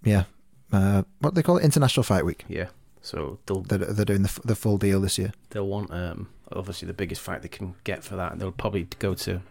yeah, 0.03 0.23
uh, 0.71 1.03
what 1.19 1.31
do 1.31 1.35
they 1.35 1.43
call 1.43 1.57
it? 1.57 1.63
International 1.63 2.03
Fight 2.03 2.25
Week. 2.25 2.45
Yeah. 2.47 2.67
So 3.01 3.39
they'll 3.45 3.61
they're, 3.61 3.77
they're 3.77 4.05
doing 4.05 4.23
the 4.23 4.39
the 4.43 4.55
full 4.55 4.77
deal 4.77 5.01
this 5.01 5.17
year. 5.17 5.33
They'll 5.49 5.67
want 5.67 5.91
um, 5.91 6.29
obviously 6.51 6.87
the 6.87 6.93
biggest 6.93 7.21
fight 7.21 7.41
they 7.41 7.47
can 7.47 7.75
get 7.83 8.03
for 8.03 8.15
that, 8.15 8.31
and 8.31 8.41
they'll 8.41 8.51
probably 8.51 8.87
go 8.99 9.13
to 9.15 9.41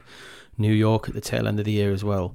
New 0.57 0.73
York 0.73 1.09
at 1.09 1.15
the 1.15 1.21
tail 1.21 1.49
end 1.49 1.59
of 1.59 1.65
the 1.65 1.73
year 1.73 1.93
as 1.93 2.05
well. 2.05 2.35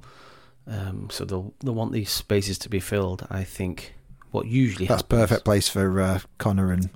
Um, 0.66 1.08
so 1.10 1.24
they'll 1.24 1.54
they'll 1.60 1.74
want 1.74 1.92
these 1.92 2.10
spaces 2.10 2.58
to 2.58 2.68
be 2.68 2.80
filled. 2.80 3.26
I 3.30 3.44
think 3.44 3.94
what 4.30 4.46
usually 4.46 4.86
that's 4.86 5.02
happens, 5.02 5.20
perfect 5.20 5.44
place 5.44 5.68
for 5.68 6.00
uh, 6.00 6.20
Conor 6.38 6.72
and 6.72 6.90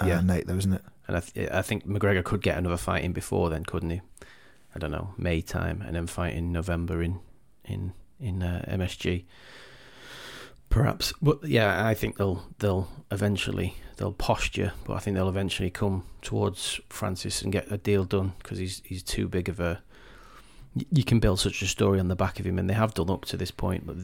uh, 0.00 0.06
yeah. 0.06 0.20
Nate, 0.20 0.46
though, 0.46 0.56
isn't 0.56 0.72
it? 0.72 0.82
And 1.06 1.16
I, 1.16 1.20
th- 1.20 1.50
I 1.50 1.62
think 1.62 1.86
McGregor 1.86 2.24
could 2.24 2.40
get 2.40 2.56
another 2.56 2.76
fight 2.76 3.04
in 3.04 3.12
before 3.12 3.50
then, 3.50 3.64
couldn't 3.64 3.90
he? 3.90 4.00
I 4.74 4.78
don't 4.78 4.92
know 4.92 5.12
May 5.18 5.42
time, 5.42 5.82
and 5.84 5.96
then 5.96 6.06
fight 6.06 6.34
in 6.34 6.52
November 6.52 7.02
in 7.02 7.20
in 7.64 7.92
in 8.18 8.42
uh, 8.42 8.64
MSG. 8.68 9.24
Perhaps, 10.70 11.12
but 11.20 11.44
yeah, 11.44 11.84
I 11.86 11.94
think 11.94 12.16
they'll 12.16 12.44
they'll 12.60 12.88
eventually 13.10 13.74
they'll 13.96 14.12
posture, 14.12 14.72
but 14.86 14.94
I 14.94 14.98
think 15.00 15.16
they'll 15.16 15.28
eventually 15.28 15.68
come 15.68 16.04
towards 16.22 16.80
Francis 16.88 17.42
and 17.42 17.52
get 17.52 17.70
a 17.72 17.76
deal 17.76 18.04
done 18.04 18.32
because 18.38 18.58
he's 18.58 18.80
he's 18.84 19.02
too 19.02 19.28
big 19.28 19.48
of 19.48 19.58
a. 19.60 19.82
You 20.92 21.02
can 21.02 21.18
build 21.18 21.40
such 21.40 21.60
a 21.62 21.66
story 21.66 21.98
on 21.98 22.06
the 22.06 22.14
back 22.14 22.38
of 22.38 22.46
him, 22.46 22.56
and 22.58 22.70
they 22.70 22.74
have 22.74 22.94
done 22.94 23.10
up 23.10 23.24
to 23.26 23.36
this 23.36 23.50
point, 23.50 23.84
but 23.84 23.96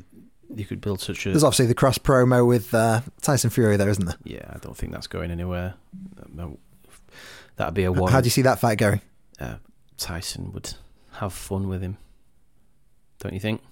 you 0.55 0.65
could 0.65 0.81
build 0.81 1.01
such 1.01 1.25
a. 1.25 1.31
There's 1.31 1.45
obviously 1.45 1.67
the 1.67 1.75
cross 1.75 1.99
promo 1.99 2.45
with 2.47 2.75
uh, 2.75 3.03
Tyson 3.23 3.51
Fury 3.51 3.77
there, 3.77 3.89
isn't 3.89 4.05
there? 4.05 4.17
Yeah, 4.25 4.51
I 4.53 4.59
don't 4.59 4.77
think 4.77 4.93
that's 4.93 5.07
going 5.07 5.31
anywhere. 5.31 5.75
That'd 7.57 7.75
be 7.75 7.85
a 7.85 7.93
one. 7.93 8.11
How 8.11 8.21
do 8.21 8.27
you 8.27 8.31
see 8.31 8.43
that 8.43 8.59
fight 8.59 8.79
going? 8.79 9.01
Uh, 9.41 9.57
Tyson 9.97 10.53
would 10.53 10.75
have 11.13 11.33
fun 11.33 11.69
with 11.69 11.81
him, 11.81 11.97
don't 13.21 13.33
you 13.35 13.41
think? 13.41 13.63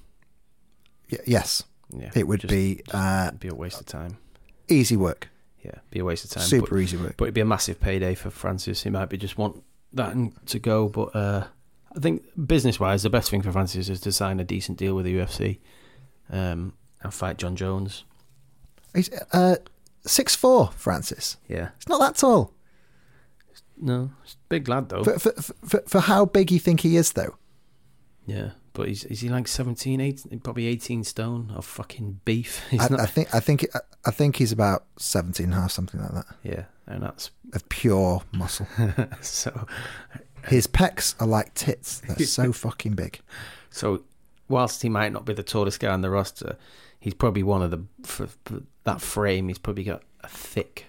Y- 1.10 1.18
yes. 1.26 1.64
Yeah, 2.00 2.10
it 2.14 2.26
would 2.26 2.40
just, 2.40 2.50
be 2.50 2.82
uh, 2.92 3.30
be 3.32 3.48
a 3.48 3.54
waste 3.54 3.80
of 3.80 3.86
time. 3.86 4.18
Easy 4.68 4.96
work. 4.96 5.28
yeah, 5.62 5.76
be 5.90 5.98
a 6.00 6.04
waste 6.04 6.24
of 6.24 6.30
time. 6.30 6.44
Super 6.44 6.74
but, 6.76 6.80
easy 6.80 6.96
work. 6.96 7.14
but 7.16 7.24
it'd 7.26 7.34
be 7.34 7.40
a 7.40 7.44
massive 7.44 7.80
payday 7.80 8.14
for 8.14 8.30
Francis. 8.30 8.82
He 8.82 8.90
might 8.90 9.08
be 9.08 9.16
just 9.16 9.38
want 9.38 9.62
that 9.92 10.16
to 10.46 10.58
go, 10.58 10.88
but 10.88 11.14
uh, 11.14 11.44
I 11.96 12.00
think 12.00 12.24
business 12.46 12.80
wise, 12.80 13.02
the 13.02 13.10
best 13.10 13.30
thing 13.30 13.42
for 13.42 13.52
Francis 13.52 13.88
is 13.88 14.00
to 14.00 14.12
sign 14.12 14.40
a 14.40 14.44
decent 14.44 14.78
deal 14.78 14.94
with 14.94 15.04
the 15.04 15.16
UFC 15.16 15.58
um, 16.30 16.72
and 17.02 17.14
fight 17.14 17.36
Jon 17.38 17.54
Jones. 17.56 18.04
He's 18.94 19.10
uh, 19.32 19.56
six 20.04 20.34
four, 20.34 20.70
Francis. 20.76 21.36
Yeah, 21.48 21.70
It's 21.76 21.88
not 21.88 22.00
that 22.00 22.16
tall. 22.16 22.52
no, 23.80 24.10
big 24.48 24.68
lad 24.68 24.88
though. 24.88 25.04
For, 25.04 25.18
for, 25.18 25.32
for, 25.42 25.82
for 25.86 26.00
how 26.00 26.24
big 26.24 26.50
you 26.50 26.58
think 26.58 26.80
he 26.80 26.96
is, 26.96 27.12
though. 27.12 27.36
yeah, 28.26 28.50
but 28.74 28.88
he's 28.88 29.04
is 29.04 29.20
he 29.20 29.28
like 29.30 29.48
17, 29.48 30.00
18, 30.00 30.40
probably 30.40 30.66
eighteen 30.66 31.02
stone 31.04 31.52
of 31.54 31.64
fucking 31.64 32.20
beef? 32.24 32.62
He's 32.70 32.82
I, 32.82 32.88
not. 32.88 33.00
I 33.00 33.06
think 33.06 33.34
I 33.34 33.40
think 33.40 33.66
I 34.04 34.10
think 34.10 34.36
he's 34.36 34.52
about 34.52 34.84
17 34.98 35.44
and 35.44 35.54
a 35.54 35.56
half, 35.56 35.70
something 35.70 36.00
like 36.00 36.12
that, 36.12 36.26
yeah, 36.42 36.64
and 36.86 37.02
that's 37.02 37.30
of 37.54 37.66
pure 37.68 38.22
muscle. 38.32 38.66
so. 39.22 39.66
His 40.48 40.66
pecs 40.66 41.14
are 41.20 41.26
like 41.26 41.54
tits. 41.54 42.00
They're 42.00 42.26
so 42.26 42.52
fucking 42.52 42.92
big. 42.92 43.20
So, 43.70 44.02
whilst 44.46 44.82
he 44.82 44.90
might 44.90 45.10
not 45.10 45.24
be 45.24 45.32
the 45.32 45.42
tallest 45.42 45.80
guy 45.80 45.88
on 45.88 46.02
the 46.02 46.10
roster, 46.10 46.58
he's 47.00 47.14
probably 47.14 47.42
one 47.42 47.62
of 47.62 47.70
the 47.70 47.82
for, 48.02 48.26
for 48.44 48.62
that 48.82 49.00
frame. 49.00 49.48
He's 49.48 49.56
probably 49.56 49.84
got 49.84 50.02
a 50.20 50.28
thick, 50.28 50.84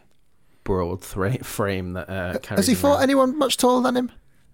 broad 0.65 1.01
thra- 1.01 1.43
frame 1.43 1.93
that 1.93 2.09
uh, 2.09 2.39
carries. 2.39 2.65
Has 2.65 2.67
he 2.67 2.75
fought 2.75 2.95
around. 2.95 3.03
anyone 3.03 3.37
much 3.37 3.55
taller 3.55 3.81
than 3.81 3.95
him? 3.95 4.11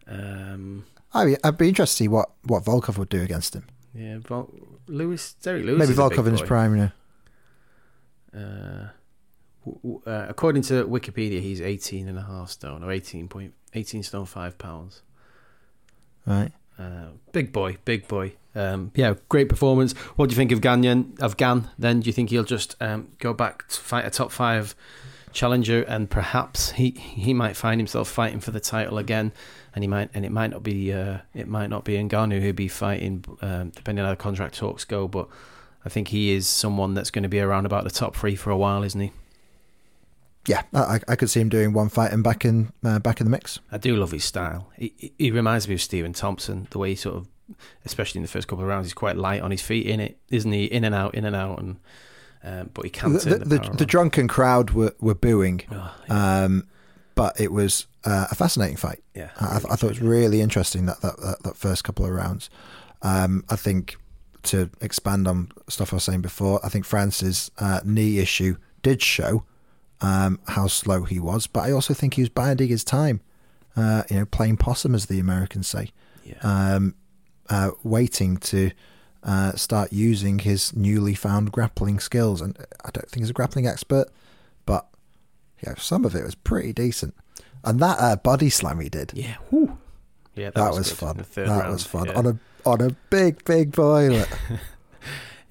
Um, 0.07 0.85
I 1.13 1.25
mean, 1.25 1.37
I'd 1.43 1.57
be 1.57 1.67
interested 1.69 1.97
to 1.97 2.03
see 2.03 2.07
what, 2.07 2.29
what 2.43 2.63
Volkov 2.63 2.97
would 2.97 3.09
do 3.09 3.21
against 3.21 3.55
him. 3.55 3.65
yeah, 3.93 4.19
Vol- 4.19 4.53
Lewis, 4.87 5.33
Derrick 5.33 5.65
Lewis. 5.65 5.79
Maybe 5.79 5.91
is 5.91 5.99
a 5.99 6.09
big 6.09 6.17
Volkov 6.17 6.25
in 6.27 6.31
his 6.33 6.41
prime, 6.41 6.75
you 6.75 6.81
know. 6.83 6.91
Uh, 8.33 8.89
w- 9.65 10.01
uh, 10.05 10.25
according 10.29 10.61
to 10.63 10.85
Wikipedia, 10.85 11.41
he's 11.41 11.61
18 11.61 12.07
and 12.07 12.17
a 12.17 12.21
half 12.23 12.49
stone, 12.49 12.83
or 12.83 12.91
18 12.91 13.27
point, 13.27 13.53
18 13.73 14.03
stone 14.03 14.25
five 14.25 14.57
pounds. 14.57 15.01
Right. 16.25 16.51
Uh, 16.79 17.07
big 17.31 17.51
boy, 17.51 17.77
big 17.85 18.07
boy. 18.07 18.33
Um, 18.55 18.91
yeah, 18.95 19.15
great 19.29 19.49
performance. 19.49 19.93
What 20.15 20.29
do 20.29 20.33
you 20.33 20.37
think 20.37 20.51
of 20.51 20.61
Ganyan? 20.61 21.19
Of 21.19 21.37
Gane? 21.37 21.69
Then 21.77 21.99
do 22.01 22.07
you 22.07 22.13
think 22.13 22.29
he'll 22.29 22.43
just 22.43 22.75
um, 22.81 23.09
go 23.19 23.33
back 23.33 23.67
to 23.69 23.79
fight 23.79 24.05
a 24.05 24.09
top 24.09 24.31
five 24.31 24.75
challenger, 25.31 25.83
and 25.83 26.09
perhaps 26.09 26.71
he 26.71 26.91
he 26.91 27.33
might 27.33 27.55
find 27.55 27.79
himself 27.79 28.09
fighting 28.09 28.39
for 28.39 28.51
the 28.51 28.59
title 28.59 28.97
again, 28.97 29.31
and 29.73 29.83
he 29.83 29.87
might 29.87 30.09
and 30.13 30.25
it 30.25 30.31
might 30.31 30.49
not 30.51 30.63
be 30.63 30.91
uh, 30.93 31.19
it 31.33 31.47
might 31.47 31.69
not 31.69 31.83
be 31.85 31.93
Ngannou 31.93 32.41
who'll 32.41 32.53
be 32.53 32.67
fighting, 32.67 33.23
um, 33.41 33.69
depending 33.69 34.03
on 34.03 34.07
how 34.09 34.13
the 34.13 34.17
contract 34.17 34.55
talks 34.57 34.83
go. 34.85 35.07
But 35.07 35.27
I 35.85 35.89
think 35.89 36.09
he 36.09 36.31
is 36.31 36.47
someone 36.47 36.93
that's 36.93 37.11
going 37.11 37.23
to 37.23 37.29
be 37.29 37.39
around 37.39 37.65
about 37.65 37.83
the 37.83 37.89
top 37.89 38.15
three 38.15 38.35
for 38.35 38.49
a 38.51 38.57
while, 38.57 38.83
isn't 38.83 38.99
he? 39.01 39.11
Yeah, 40.47 40.63
I, 40.73 40.99
I 41.07 41.15
could 41.15 41.29
see 41.29 41.39
him 41.39 41.49
doing 41.49 41.71
one 41.71 41.89
fight 41.89 42.11
and 42.11 42.23
back 42.23 42.45
in 42.45 42.71
uh, 42.83 42.97
back 42.99 43.19
in 43.21 43.25
the 43.25 43.31
mix. 43.31 43.59
I 43.71 43.77
do 43.77 43.95
love 43.95 44.11
his 44.11 44.23
style. 44.23 44.69
He, 44.77 45.13
he- 45.17 45.29
reminds 45.31 45.67
me 45.67 45.75
of 45.75 45.81
Stephen 45.81 46.13
Thompson. 46.13 46.67
The 46.71 46.79
way 46.79 46.89
he 46.89 46.95
sort 46.95 47.15
of, 47.17 47.27
especially 47.85 48.19
in 48.19 48.23
the 48.23 48.27
first 48.27 48.47
couple 48.47 48.63
of 48.63 48.67
rounds, 48.69 48.87
he's 48.87 48.95
quite 48.95 49.17
light 49.17 49.41
on 49.41 49.51
his 49.51 49.61
feet. 49.61 49.85
In 49.85 49.99
it, 49.99 50.17
isn't 50.31 50.51
he? 50.51 50.65
In 50.65 50.83
and 50.83 50.95
out, 50.95 51.13
in 51.13 51.25
and 51.25 51.35
out, 51.35 51.59
and 51.59 51.77
um, 52.43 52.71
but 52.73 52.85
he 52.85 52.89
can 52.89 53.13
The, 53.13 53.19
the, 53.19 53.29
the, 53.29 53.45
the, 53.45 53.59
power 53.59 53.75
the 53.75 53.83
on. 53.83 53.87
drunken 53.87 54.27
crowd 54.27 54.71
were, 54.71 54.95
were 54.99 55.13
booing, 55.13 55.61
Oh, 55.71 55.93
yeah, 56.07 56.43
um, 56.45 56.67
but 57.13 57.39
it 57.39 57.51
was 57.51 57.85
uh, 58.05 58.27
a 58.31 58.35
fascinating 58.35 58.77
fight. 58.77 59.03
yeah. 59.13 59.29
I, 59.39 59.57
I 59.57 59.59
thought 59.59 59.83
it 59.83 59.89
was 59.89 60.01
really 60.01 60.41
interesting 60.41 60.85
that 60.87 61.01
that, 61.01 61.17
that, 61.17 61.43
that 61.43 61.57
first 61.57 61.83
couple 61.83 62.05
of 62.05 62.11
rounds. 62.11 62.49
Um, 63.01 63.43
I 63.49 63.55
think 63.55 63.97
to 64.43 64.69
expand 64.81 65.27
on 65.27 65.51
stuff 65.69 65.93
I 65.93 65.97
was 65.97 66.03
saying 66.03 66.21
before, 66.21 66.59
I 66.63 66.69
think 66.69 66.85
France's 66.85 67.51
uh, 67.59 67.81
knee 67.83 68.19
issue 68.19 68.57
did 68.81 69.01
show 69.01 69.43
um, 70.01 70.39
how 70.47 70.67
slow 70.67 71.03
he 71.03 71.19
was, 71.19 71.47
but 71.47 71.61
I 71.61 71.71
also 71.71 71.93
think 71.93 72.15
he 72.15 72.21
was 72.21 72.29
biding 72.29 72.69
his 72.69 72.83
time. 72.83 73.21
Uh, 73.75 74.03
you 74.09 74.17
know, 74.17 74.25
playing 74.25 74.57
possum, 74.57 74.93
as 74.93 75.05
the 75.05 75.17
Americans 75.17 75.65
say, 75.65 75.91
yeah. 76.25 76.35
um, 76.41 76.93
uh, 77.49 77.71
waiting 77.83 78.35
to 78.35 78.71
uh, 79.23 79.53
start 79.53 79.93
using 79.93 80.39
his 80.39 80.75
newly 80.75 81.13
found 81.13 81.53
grappling 81.53 81.99
skills. 81.99 82.41
And 82.41 82.57
I 82.83 82.89
don't 82.91 83.09
think 83.09 83.21
he's 83.21 83.29
a 83.29 83.33
grappling 83.33 83.67
expert, 83.67 84.07
but 84.65 84.87
yeah, 85.65 85.75
some 85.77 86.03
of 86.03 86.15
it 86.15 86.25
was 86.25 86.35
pretty 86.35 86.73
decent. 86.73 87.15
And 87.63 87.79
that 87.79 87.97
uh, 87.99 88.15
body 88.15 88.49
slam 88.49 88.79
he 88.79 88.89
did, 88.89 89.11
yeah. 89.13 89.35
Whew. 89.49 89.77
Yeah, 90.35 90.45
that, 90.45 90.55
that, 90.55 90.73
was, 90.73 90.89
good. 90.89 90.97
fun. 90.97 91.25
That 91.33 91.47
round, 91.47 91.71
was 91.73 91.83
fun 91.85 92.05
yeah. 92.07 92.13
on 92.13 92.25
a 92.25 92.39
on 92.65 92.81
a 92.81 92.89
big 93.09 93.43
big 93.43 93.71
boiler. 93.73 94.25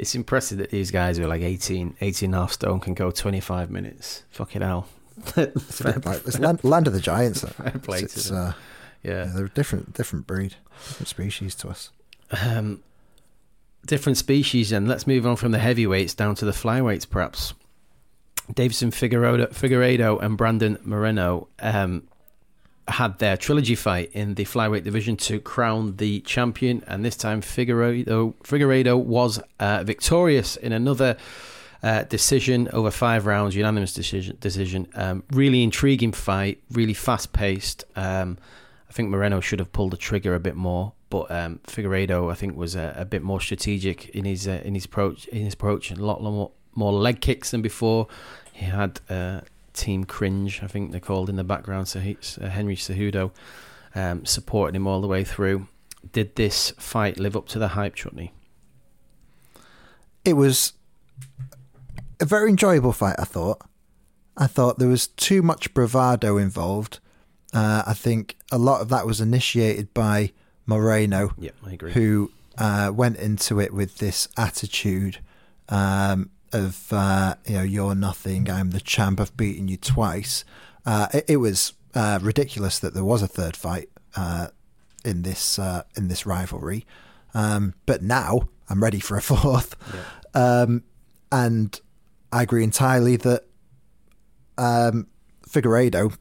It's 0.00 0.14
impressive 0.14 0.56
that 0.56 0.70
these 0.70 0.90
guys 0.90 1.18
who 1.18 1.24
are 1.24 1.28
like 1.28 1.42
18, 1.42 1.96
18 2.00 2.28
and 2.28 2.34
a 2.34 2.38
half 2.38 2.52
stone 2.52 2.80
can 2.80 2.94
go 2.94 3.10
25 3.10 3.70
minutes. 3.70 4.22
Fucking 4.30 4.62
hell. 4.62 4.88
It's, 5.36 5.80
a 5.82 5.84
bit 5.84 6.06
like, 6.06 6.26
it's 6.26 6.38
land, 6.38 6.64
land 6.64 6.86
of 6.86 6.94
the 6.94 7.00
giants. 7.00 7.44
Fair 7.44 7.72
play 7.72 7.98
to 7.98 8.04
It's, 8.06 8.30
them. 8.30 8.38
uh, 8.38 8.52
yeah. 9.02 9.10
yeah, 9.26 9.32
they're 9.34 9.44
a 9.44 9.50
different 9.50 9.92
different 9.92 10.26
breed, 10.26 10.54
different 10.86 11.08
species 11.08 11.54
to 11.56 11.68
us. 11.68 11.90
Um, 12.30 12.82
different 13.84 14.16
species, 14.16 14.72
and 14.72 14.88
let's 14.88 15.06
move 15.06 15.26
on 15.26 15.36
from 15.36 15.52
the 15.52 15.58
heavyweights 15.58 16.14
down 16.14 16.34
to 16.36 16.46
the 16.46 16.52
flyweights, 16.52 17.06
perhaps. 17.06 17.52
Deiveson 18.54 18.92
Figueroa, 18.92 19.48
Figueiredo 19.48 20.20
and 20.22 20.36
Brandon 20.36 20.78
Moreno 20.84 21.48
um, 21.60 22.08
had 22.88 23.18
their 23.18 23.36
trilogy 23.36 23.74
fight 23.74 24.10
in 24.12 24.34
the 24.34 24.44
flyweight 24.44 24.84
division 24.84 25.16
to 25.16 25.40
crown 25.40 25.96
the 25.96 26.20
champion, 26.20 26.82
and 26.86 27.04
this 27.04 27.16
time 27.16 27.40
Figueiredo 27.40 28.98
was 28.98 29.40
uh, 29.58 29.84
victorious 29.84 30.56
in 30.56 30.72
another 30.72 31.16
uh, 31.82 32.02
decision 32.04 32.68
over 32.72 32.90
five 32.90 33.26
rounds, 33.26 33.54
unanimous 33.54 33.94
decision. 33.94 34.36
Decision. 34.40 34.88
Um, 34.94 35.22
really 35.30 35.62
intriguing 35.62 36.12
fight, 36.12 36.62
really 36.70 36.94
fast 36.94 37.32
paced. 37.32 37.84
Um, 37.96 38.38
I 38.88 38.92
think 38.92 39.08
Moreno 39.08 39.40
should 39.40 39.60
have 39.60 39.72
pulled 39.72 39.92
the 39.92 39.96
trigger 39.96 40.34
a 40.34 40.40
bit 40.40 40.56
more, 40.56 40.92
but 41.10 41.30
um, 41.30 41.60
Figueiredo 41.66 42.30
I 42.30 42.34
think 42.34 42.56
was 42.56 42.74
a, 42.74 42.92
a 42.96 43.04
bit 43.04 43.22
more 43.22 43.40
strategic 43.40 44.08
in 44.10 44.24
his 44.24 44.48
uh, 44.48 44.60
in 44.64 44.74
his 44.74 44.84
approach 44.84 45.26
in 45.28 45.44
his 45.44 45.54
approach, 45.54 45.90
a 45.90 45.94
lot 45.94 46.22
more, 46.22 46.50
more 46.74 46.92
leg 46.92 47.20
kicks 47.20 47.52
than 47.52 47.62
before. 47.62 48.08
He 48.60 48.66
had 48.66 49.00
uh, 49.08 49.40
Team 49.72 50.04
Cringe, 50.04 50.62
I 50.62 50.66
think 50.66 50.90
they're 50.90 51.00
called 51.00 51.30
in 51.30 51.36
the 51.36 51.44
background. 51.44 51.88
So 51.88 51.98
he's 52.00 52.38
uh, 52.40 52.48
Henry 52.48 52.76
Cejudo 52.76 53.30
um, 53.94 54.26
supporting 54.26 54.76
him 54.76 54.86
all 54.86 55.00
the 55.00 55.06
way 55.08 55.24
through. 55.24 55.66
Did 56.12 56.36
this 56.36 56.70
fight 56.78 57.18
live 57.18 57.36
up 57.36 57.48
to 57.48 57.58
the 57.58 57.68
hype, 57.68 57.94
Chutney? 57.94 58.32
It 60.24 60.34
was 60.34 60.74
a 62.20 62.26
very 62.26 62.50
enjoyable 62.50 62.92
fight. 62.92 63.16
I 63.18 63.24
thought. 63.24 63.62
I 64.36 64.46
thought 64.46 64.78
there 64.78 64.88
was 64.88 65.06
too 65.06 65.40
much 65.42 65.72
bravado 65.74 66.36
involved. 66.36 66.98
Uh, 67.54 67.82
I 67.86 67.94
think 67.94 68.36
a 68.52 68.58
lot 68.58 68.80
of 68.82 68.88
that 68.90 69.06
was 69.06 69.20
initiated 69.20 69.92
by 69.94 70.32
Moreno, 70.66 71.32
Yeah, 71.38 71.50
I 71.66 71.72
agree. 71.72 71.92
who 71.92 72.30
uh, 72.58 72.92
went 72.94 73.16
into 73.16 73.58
it 73.58 73.72
with 73.72 73.98
this 73.98 74.28
attitude 74.36 75.18
um, 75.70 76.30
of 76.52 76.92
uh, 76.92 77.34
you 77.46 77.54
know 77.54 77.62
you're 77.62 77.94
nothing, 77.94 78.50
I'm 78.50 78.70
the 78.70 78.80
champ, 78.80 79.20
I've 79.20 79.36
beaten 79.36 79.68
you 79.68 79.76
twice. 79.76 80.44
Uh, 80.84 81.08
it, 81.12 81.24
it 81.28 81.36
was 81.36 81.74
uh, 81.94 82.18
ridiculous 82.22 82.78
that 82.78 82.94
there 82.94 83.04
was 83.04 83.22
a 83.22 83.28
third 83.28 83.56
fight 83.56 83.88
uh, 84.16 84.48
in 85.04 85.22
this 85.22 85.58
uh, 85.58 85.82
in 85.96 86.08
this 86.08 86.26
rivalry, 86.26 86.86
um, 87.34 87.74
but 87.86 88.02
now 88.02 88.48
I'm 88.68 88.82
ready 88.82 89.00
for 89.00 89.16
a 89.16 89.22
fourth, 89.22 89.76
um, 90.34 90.84
and 91.30 91.78
I 92.32 92.42
agree 92.42 92.64
entirely 92.64 93.16
that 93.16 93.44
um, 94.58 95.06
Figueiredo 95.48 96.16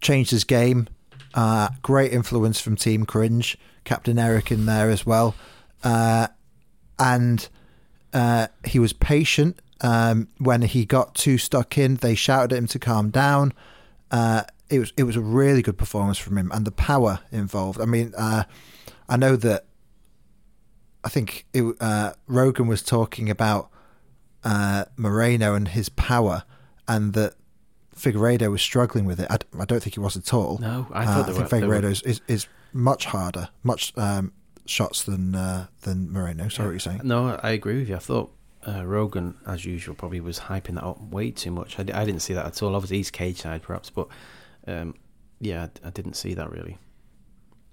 changed 0.00 0.30
his 0.30 0.44
game. 0.44 0.88
Uh, 1.34 1.68
great 1.82 2.12
influence 2.12 2.60
from 2.60 2.76
Team 2.76 3.04
Cringe, 3.04 3.58
Captain 3.84 4.18
Eric 4.18 4.52
in 4.52 4.66
there 4.66 4.88
as 4.88 5.04
well, 5.04 5.34
uh, 5.82 6.28
and 6.98 7.48
uh, 8.14 8.46
he 8.64 8.78
was 8.78 8.92
patient. 8.94 9.60
Um, 9.80 10.28
when 10.38 10.62
he 10.62 10.86
got 10.86 11.14
too 11.14 11.36
stuck 11.36 11.76
in, 11.76 11.96
they 11.96 12.14
shouted 12.14 12.52
at 12.54 12.58
him 12.58 12.66
to 12.68 12.78
calm 12.78 13.10
down. 13.10 13.52
Uh, 14.10 14.44
it 14.70 14.78
was 14.78 14.92
it 14.96 15.02
was 15.02 15.16
a 15.16 15.20
really 15.20 15.60
good 15.60 15.76
performance 15.76 16.16
from 16.16 16.38
him, 16.38 16.50
and 16.54 16.64
the 16.64 16.70
power 16.72 17.20
involved. 17.30 17.80
I 17.80 17.84
mean, 17.84 18.12
uh, 18.16 18.44
I 19.08 19.16
know 19.18 19.36
that. 19.36 19.66
I 21.02 21.10
think 21.10 21.44
it, 21.52 21.62
uh, 21.80 22.14
Rogan 22.26 22.66
was 22.66 22.82
talking 22.82 23.28
about 23.28 23.68
uh, 24.42 24.86
Moreno 24.96 25.54
and 25.54 25.68
his 25.68 25.90
power, 25.90 26.44
and 26.88 27.12
that 27.12 27.34
Figueiredo 27.94 28.50
was 28.50 28.62
struggling 28.62 29.04
with 29.04 29.20
it. 29.20 29.26
I 29.30 29.36
don't 29.66 29.82
think 29.82 29.94
he 29.94 30.00
was 30.00 30.16
at 30.16 30.32
all. 30.32 30.56
No, 30.58 30.86
I 30.92 31.04
Uh, 31.04 31.06
thought 31.06 31.28
I 31.28 31.32
they 31.32 31.38
think 31.40 31.50
were- 31.66 31.80
they 31.80 31.86
were- 31.86 31.92
is, 31.92 32.02
is, 32.02 32.20
is 32.26 32.46
much 32.72 33.04
harder, 33.06 33.50
much 33.62 33.92
um, 33.98 34.32
shots 34.66 35.02
than 35.04 35.34
uh, 35.34 35.66
than 35.82 36.10
Moreno. 36.12 36.48
Sorry, 36.48 36.68
what 36.68 36.72
you're 36.72 36.80
saying. 36.80 37.00
No, 37.04 37.38
I 37.42 37.50
agree 37.50 37.78
with 37.78 37.88
you. 37.88 37.96
I 37.96 38.00
thought 38.00 38.32
uh, 38.66 38.84
Rogan, 38.84 39.34
as 39.46 39.64
usual, 39.64 39.94
probably 39.94 40.20
was 40.20 40.40
hyping 40.40 40.74
that 40.74 40.84
up 40.84 41.00
way 41.00 41.30
too 41.30 41.50
much. 41.50 41.78
I, 41.78 41.82
d- 41.82 41.92
I 41.92 42.04
didn't 42.04 42.20
see 42.20 42.34
that 42.34 42.46
at 42.46 42.62
all. 42.62 42.74
Obviously, 42.74 42.98
he's 42.98 43.10
cage 43.10 43.40
side, 43.42 43.62
perhaps, 43.62 43.90
but 43.90 44.08
um, 44.66 44.94
yeah, 45.40 45.68
I, 45.84 45.88
I 45.88 45.90
didn't 45.90 46.14
see 46.14 46.34
that 46.34 46.50
really. 46.50 46.78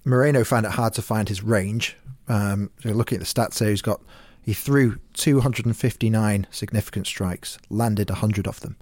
Moreno 0.04 0.44
found 0.44 0.66
it 0.66 0.74
hard 0.74 0.94
to 0.96 1.02
find 1.02 1.30
his 1.30 1.44
range. 1.44 1.96
Um, 2.28 2.72
so 2.82 2.90
looking 2.90 3.18
at 3.18 3.26
the 3.26 3.26
stats 3.26 3.60
there, 3.60 3.70
he's 3.70 3.82
got 3.82 4.02
he 4.42 4.54
threw 4.54 4.98
259 5.14 6.48
significant 6.50 7.08
strikes, 7.08 7.58
landed 7.70 8.10
100 8.10 8.48
of 8.48 8.60
them. 8.62 8.78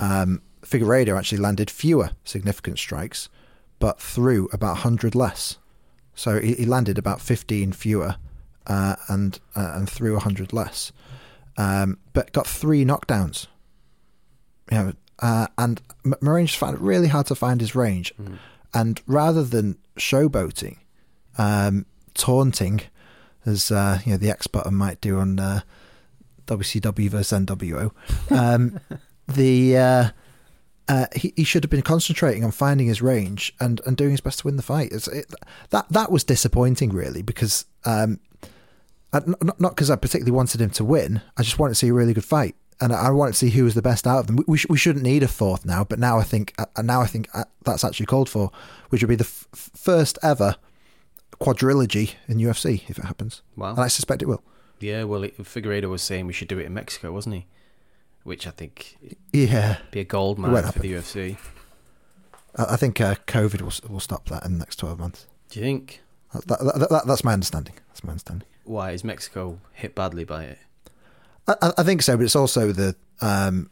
Um, 0.00 0.42
Figueiredo 0.62 1.16
actually 1.16 1.38
landed 1.38 1.70
fewer 1.70 2.10
significant 2.24 2.78
strikes, 2.78 3.28
but 3.78 4.00
threw 4.00 4.48
about 4.52 4.72
100 4.74 5.14
less. 5.14 5.58
So 6.18 6.40
he, 6.40 6.54
he 6.54 6.66
landed 6.66 6.98
about 6.98 7.20
15 7.20 7.70
fewer 7.72 8.16
uh, 8.66 8.96
and 9.08 9.38
uh, 9.54 9.74
and 9.76 9.88
threw 9.88 10.14
100 10.14 10.52
less, 10.52 10.90
um, 11.56 11.96
but 12.12 12.32
got 12.32 12.44
three 12.44 12.84
knockdowns. 12.84 13.46
You 14.72 14.76
know, 14.78 14.92
uh, 15.20 15.46
and 15.56 15.80
M- 16.04 16.14
Moreno 16.20 16.46
just 16.46 16.58
found 16.58 16.74
it 16.74 16.80
really 16.80 17.06
hard 17.06 17.26
to 17.26 17.36
find 17.36 17.60
his 17.60 17.76
range. 17.76 18.12
And 18.74 19.00
rather 19.06 19.44
than 19.44 19.78
showboating, 19.96 20.78
um, 21.38 21.86
taunting, 22.14 22.80
as 23.46 23.70
uh, 23.70 24.00
you 24.04 24.10
know 24.12 24.18
the 24.18 24.30
X 24.30 24.48
button 24.48 24.74
might 24.74 25.00
do 25.00 25.18
on 25.20 25.38
uh, 25.38 25.60
WCW 26.46 27.10
versus 27.10 27.38
NWO, 27.46 27.92
um, 28.32 28.80
the 29.28 30.12
uh, 30.88 30.92
uh, 30.92 31.06
he, 31.14 31.32
he 31.36 31.44
should 31.44 31.62
have 31.64 31.70
been 31.70 31.82
concentrating 31.82 32.44
on 32.44 32.50
finding 32.50 32.86
his 32.86 33.00
range 33.02 33.54
and, 33.60 33.80
and 33.86 33.96
doing 33.96 34.10
his 34.12 34.20
best 34.20 34.40
to 34.40 34.46
win 34.46 34.56
the 34.56 34.62
fight. 34.62 34.92
It, 34.92 35.26
that 35.70 35.86
that 35.90 36.10
was 36.10 36.24
disappointing, 36.24 36.90
really, 36.90 37.22
because 37.22 37.64
um, 37.84 38.20
I, 39.12 39.20
not 39.26 39.60
not 39.60 39.70
because 39.76 39.90
I 39.90 39.96
particularly 39.96 40.32
wanted 40.32 40.60
him 40.60 40.70
to 40.70 40.84
win. 40.84 41.20
I 41.36 41.42
just 41.42 41.58
wanted 41.58 41.72
to 41.72 41.74
see 41.76 41.88
a 41.88 41.92
really 41.94 42.14
good 42.14 42.24
fight, 42.24 42.56
and 42.80 42.92
I 42.92 43.10
wanted 43.10 43.32
to 43.32 43.38
see 43.38 43.50
who 43.50 43.64
was 43.64 43.74
the 43.74 43.82
best 43.82 44.06
out 44.06 44.20
of 44.20 44.26
them. 44.26 44.36
We 44.36 44.44
we, 44.48 44.58
sh- 44.58 44.66
we 44.68 44.78
shouldn't 44.78 45.04
need 45.04 45.22
a 45.22 45.28
fourth 45.28 45.64
now, 45.64 45.84
but 45.84 45.98
now 45.98 46.18
I 46.18 46.24
think 46.24 46.54
uh, 46.58 46.82
now 46.82 47.00
I 47.00 47.06
think 47.06 47.28
uh, 47.34 47.44
that's 47.64 47.84
actually 47.84 48.06
called 48.06 48.28
for, 48.28 48.50
which 48.90 49.02
would 49.02 49.08
be 49.08 49.16
the 49.16 49.24
f- 49.24 49.46
first 49.52 50.18
ever 50.22 50.56
quadrilogy 51.40 52.14
in 52.26 52.38
UFC 52.38 52.82
if 52.88 52.98
it 52.98 53.04
happens, 53.04 53.42
Wow. 53.56 53.70
and 53.70 53.80
I 53.80 53.88
suspect 53.88 54.22
it 54.22 54.26
will. 54.26 54.42
Yeah, 54.80 55.04
well, 55.04 55.22
Figueiredo 55.22 55.88
was 55.88 56.02
saying 56.02 56.26
we 56.26 56.32
should 56.32 56.48
do 56.48 56.58
it 56.58 56.66
in 56.66 56.74
Mexico, 56.74 57.12
wasn't 57.12 57.34
he? 57.36 57.46
Which 58.28 58.46
I 58.46 58.50
think 58.50 58.96
Yeah, 59.32 59.78
be 59.90 60.00
a 60.00 60.04
gold 60.04 60.38
mine 60.38 60.70
for 60.70 60.78
the 60.80 60.92
UFC. 60.92 61.38
I, 62.54 62.76
think 62.76 63.00
uh, 63.00 63.14
COVID 63.26 63.62
will 63.62 63.92
will 63.92 64.00
stop 64.00 64.28
that 64.28 64.44
in 64.44 64.52
the 64.52 64.58
next 64.58 64.76
twelve 64.76 64.98
months. 64.98 65.26
Do 65.48 65.60
you 65.60 65.64
think? 65.64 66.02
That, 66.34 66.46
that, 66.48 66.78
that, 66.78 66.90
that, 66.90 67.06
that's 67.06 67.24
my 67.24 67.32
understanding. 67.32 67.74
That's 67.88 68.04
my 68.04 68.10
understanding. 68.10 68.46
Why 68.64 68.90
is 68.90 69.02
Mexico 69.02 69.60
hit 69.72 69.94
badly 69.94 70.24
by 70.24 70.44
it? 70.44 70.58
I, 71.46 71.72
I- 71.78 71.82
think 71.82 72.02
so, 72.02 72.18
but 72.18 72.24
it's 72.24 72.36
also 72.36 72.70
the, 72.72 72.94
um, 73.22 73.70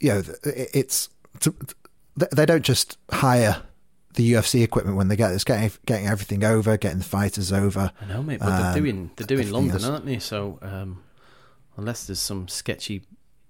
you 0.00 0.08
know, 0.08 0.22
it- 0.44 0.70
it's 0.72 1.10
to, 1.40 1.54
they 2.16 2.28
they 2.34 2.46
don't 2.46 2.64
just 2.64 2.96
hire 3.10 3.62
the 4.14 4.32
UFC 4.32 4.62
equipment 4.62 4.96
when 4.96 5.08
they 5.08 5.16
get 5.16 5.32
it's 5.32 5.44
getting 5.44 5.70
getting 5.84 6.06
everything 6.06 6.42
over, 6.42 6.78
getting 6.78 6.98
the 7.00 7.04
fighters 7.04 7.52
over. 7.52 7.92
I 8.00 8.04
know, 8.06 8.22
mate, 8.22 8.40
but 8.40 8.48
Um, 8.48 8.62
they're 8.62 8.74
doing 8.82 9.10
they're 9.16 9.26
doing 9.26 9.50
London, 9.50 9.72
else. 9.74 9.84
aren't 9.84 10.06
they? 10.06 10.18
So 10.20 10.58
um, 10.62 11.02
unless 11.76 12.06
there's 12.06 12.20
some 12.20 12.48
sketchy 12.48 13.02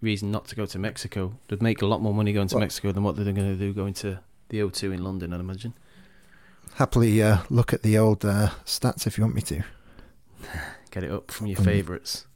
reason 0.03 0.31
not 0.31 0.47
to 0.49 0.57
go 0.57 0.67
to 0.67 0.79
Mexico, 0.79 1.33
they'd 1.49 1.63
make 1.63 1.81
a 1.83 1.87
lot 1.87 2.03
more 2.03 2.13
money 2.13 2.33
going 2.33 2.49
to 2.49 2.55
Well- 2.57 2.61
Mexico 2.61 2.93
than 2.93 3.03
what 3.05 3.17
they're 3.17 3.25
going 3.25 3.37
to 3.37 3.55
do 3.57 3.73
going 3.73 3.95
to 3.95 4.19
the 4.49 4.59
O2 4.61 4.93
in 4.95 5.03
London. 5.03 5.33
I'd 5.33 5.41
imagine. 5.41 5.73
Happily 6.75 7.23
uh, 7.23 7.39
look 7.51 7.73
at 7.73 7.83
the 7.83 7.97
old 7.99 8.25
uh, 8.25 8.51
stats 8.67 9.07
if 9.07 9.17
you 9.19 9.25
want 9.25 9.35
me 9.35 9.43
to. 9.43 9.63
Get 10.91 11.05
it 11.05 11.11
up 11.13 11.31
from 11.31 11.47
your 11.47 11.59
Um, 11.59 11.65
favourites. 11.65 12.27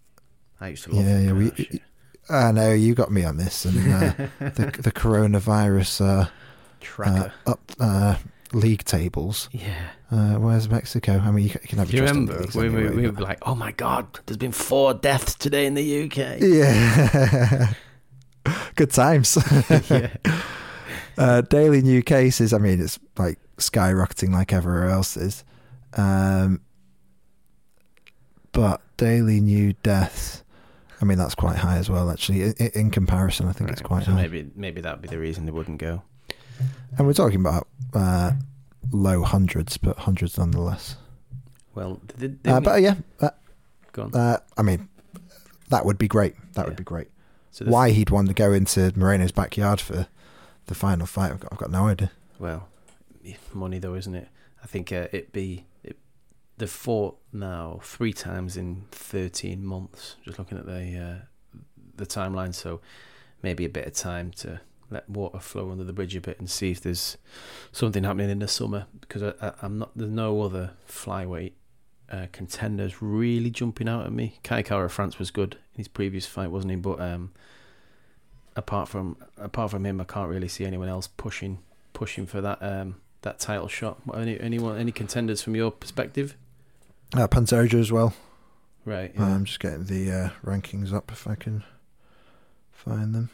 I 0.60 0.68
used 0.68 0.84
to 0.84 0.92
love. 0.94 1.04
Yeah, 1.04 1.18
yeah, 1.20 1.32
we- 1.32 1.50
that. 1.50 1.80
I 2.28 2.50
know 2.50 2.72
you 2.72 2.94
got 2.94 3.12
me 3.12 3.22
on 3.24 3.36
this, 3.36 3.64
and 3.64 3.76
uh, 3.92 4.12
the 4.40 4.64
the 4.82 4.90
coronavirus 4.92 6.00
uh, 6.00 6.04
uh, 6.22 6.26
tracker. 6.80 7.32
up 7.46 7.60
uh, 7.78 8.16
league 8.52 8.82
tables. 8.84 9.48
yeah. 9.52 9.90
Uh, 10.10 10.34
where's 10.34 10.68
Mexico? 10.68 11.18
I 11.18 11.30
mean, 11.32 11.44
you 11.44 11.50
can, 11.50 11.60
you 11.62 11.68
can 11.68 11.78
have 11.78 11.90
Do 11.90 11.96
you 11.96 12.04
remember 12.04 12.46
we, 12.54 12.66
anyway, 12.66 12.94
we 12.94 13.08
were 13.08 13.20
like, 13.20 13.38
"Oh 13.42 13.56
my 13.56 13.72
God, 13.72 14.06
there's 14.26 14.36
been 14.36 14.52
four 14.52 14.94
deaths 14.94 15.34
today 15.34 15.66
in 15.66 15.74
the 15.74 16.04
UK." 16.04 16.40
Yeah. 16.40 17.72
Good 18.76 18.92
times. 18.92 19.36
yeah. 19.90 20.10
uh, 21.18 21.40
daily 21.42 21.82
new 21.82 22.02
cases, 22.02 22.52
I 22.52 22.58
mean, 22.58 22.80
it's 22.80 23.00
like 23.18 23.38
skyrocketing 23.56 24.32
like 24.32 24.52
everywhere 24.52 24.90
else 24.90 25.16
is. 25.16 25.44
Um, 25.94 26.60
but 28.52 28.80
daily 28.96 29.40
new 29.40 29.72
deaths, 29.82 30.44
I 31.00 31.04
mean, 31.04 31.18
that's 31.18 31.34
quite 31.34 31.56
high 31.56 31.78
as 31.78 31.90
well, 31.90 32.10
actually. 32.10 32.42
In, 32.42 32.54
in 32.74 32.90
comparison, 32.90 33.48
I 33.48 33.52
think 33.52 33.70
it's 33.70 33.82
quite 33.82 34.04
so 34.04 34.12
high. 34.12 34.22
maybe 34.22 34.50
maybe 34.54 34.80
that'd 34.80 35.02
be 35.02 35.08
the 35.08 35.18
reason 35.18 35.46
they 35.46 35.52
wouldn't 35.52 35.78
go. 35.78 36.02
And 36.96 37.06
we're 37.06 37.12
talking 37.12 37.40
about 37.40 37.66
uh, 37.92 38.32
low 38.92 39.22
hundreds, 39.22 39.76
but 39.76 39.96
hundreds 39.98 40.38
nonetheless. 40.38 40.96
Well, 41.74 42.00
did, 42.18 42.42
did 42.42 42.52
Uh, 42.52 42.60
but 42.60 42.74
uh, 42.74 42.76
yeah, 42.76 42.94
uh, 43.20 43.30
go 43.92 44.02
on. 44.04 44.14
uh, 44.14 44.38
I 44.56 44.62
mean, 44.62 44.88
that 45.68 45.84
would 45.84 45.98
be 45.98 46.08
great. 46.08 46.34
That 46.54 46.62
Yeah. 46.62 46.68
would 46.68 46.76
be 46.76 46.84
great. 46.84 47.08
So 47.50 47.64
Why 47.66 47.90
he'd 47.90 48.10
want 48.10 48.28
to 48.28 48.34
go 48.34 48.52
into 48.52 48.92
Moreno's 48.96 49.32
backyard 49.32 49.80
for 49.80 50.06
the 50.66 50.74
final 50.74 51.06
fight, 51.06 51.32
I've 51.32 51.40
got, 51.40 51.52
I've 51.52 51.58
got 51.58 51.70
no 51.70 51.86
idea. 51.88 52.10
Well, 52.38 52.68
money 53.54 53.78
though, 53.78 53.94
isn't 53.94 54.14
it? 54.14 54.28
I 54.62 54.66
think 54.66 54.92
uh, 54.92 55.08
it 55.12 55.32
be 55.32 55.66
it, 55.82 55.96
they've 56.58 56.68
fought 56.70 57.18
now 57.32 57.80
three 57.82 58.12
times 58.12 58.56
in 58.56 58.84
thirteen 58.90 59.64
months. 59.64 60.16
Just 60.24 60.38
looking 60.38 60.58
at 60.58 60.66
the 60.66 60.98
uh, 60.98 61.58
the 61.96 62.04
timeline, 62.06 62.54
so 62.54 62.80
maybe 63.42 63.64
a 63.64 63.68
bit 63.70 63.86
of 63.86 63.94
time 63.94 64.32
to 64.32 64.60
let 64.90 65.08
water 65.08 65.38
flow 65.40 65.70
under 65.70 65.84
the 65.84 65.92
bridge 65.92 66.14
a 66.16 66.20
bit 66.20 66.38
and 66.38 66.48
see 66.48 66.70
if 66.70 66.80
there's 66.80 67.16
something 67.72 68.04
happening 68.04 68.30
in 68.30 68.38
the 68.38 68.48
summer. 68.48 68.86
Because 69.00 69.22
I, 69.40 69.52
I'm 69.62 69.78
not 69.78 69.90
there's 69.96 70.10
no 70.10 70.42
other 70.42 70.72
flyweight 70.88 71.52
uh, 72.10 72.26
contenders 72.32 73.02
really 73.02 73.50
jumping 73.50 73.88
out 73.88 74.06
at 74.06 74.12
me. 74.12 74.38
Kai 74.44 74.62
Kara 74.62 74.88
France 74.88 75.18
was 75.18 75.30
good 75.30 75.54
in 75.74 75.78
his 75.78 75.88
previous 75.88 76.26
fight, 76.26 76.50
wasn't 76.50 76.70
he? 76.70 76.76
But 76.76 77.00
um, 77.00 77.32
apart 78.54 78.88
from 78.88 79.16
apart 79.36 79.70
from 79.70 79.84
him, 79.84 80.00
I 80.00 80.04
can't 80.04 80.30
really 80.30 80.48
see 80.48 80.64
anyone 80.64 80.88
else 80.88 81.06
pushing 81.08 81.58
pushing 81.92 82.26
for 82.26 82.40
that 82.40 82.58
um, 82.62 82.96
that 83.22 83.38
title 83.38 83.68
shot. 83.68 83.98
Any 84.14 84.38
anyone 84.40 84.78
any 84.78 84.92
contenders 84.92 85.42
from 85.42 85.56
your 85.56 85.70
perspective? 85.70 86.36
Uh, 87.14 87.26
Pantoja 87.28 87.74
as 87.74 87.90
well. 87.92 88.14
Right. 88.84 89.10
Uh, 89.18 89.22
Yeah. 89.24 89.34
I'm 89.34 89.44
just 89.44 89.60
getting 89.60 89.84
the 89.84 90.10
uh, 90.10 90.28
rankings 90.44 90.92
up 90.92 91.10
if 91.10 91.26
I 91.26 91.34
can 91.34 91.64
find 92.72 93.14
them. 93.14 93.30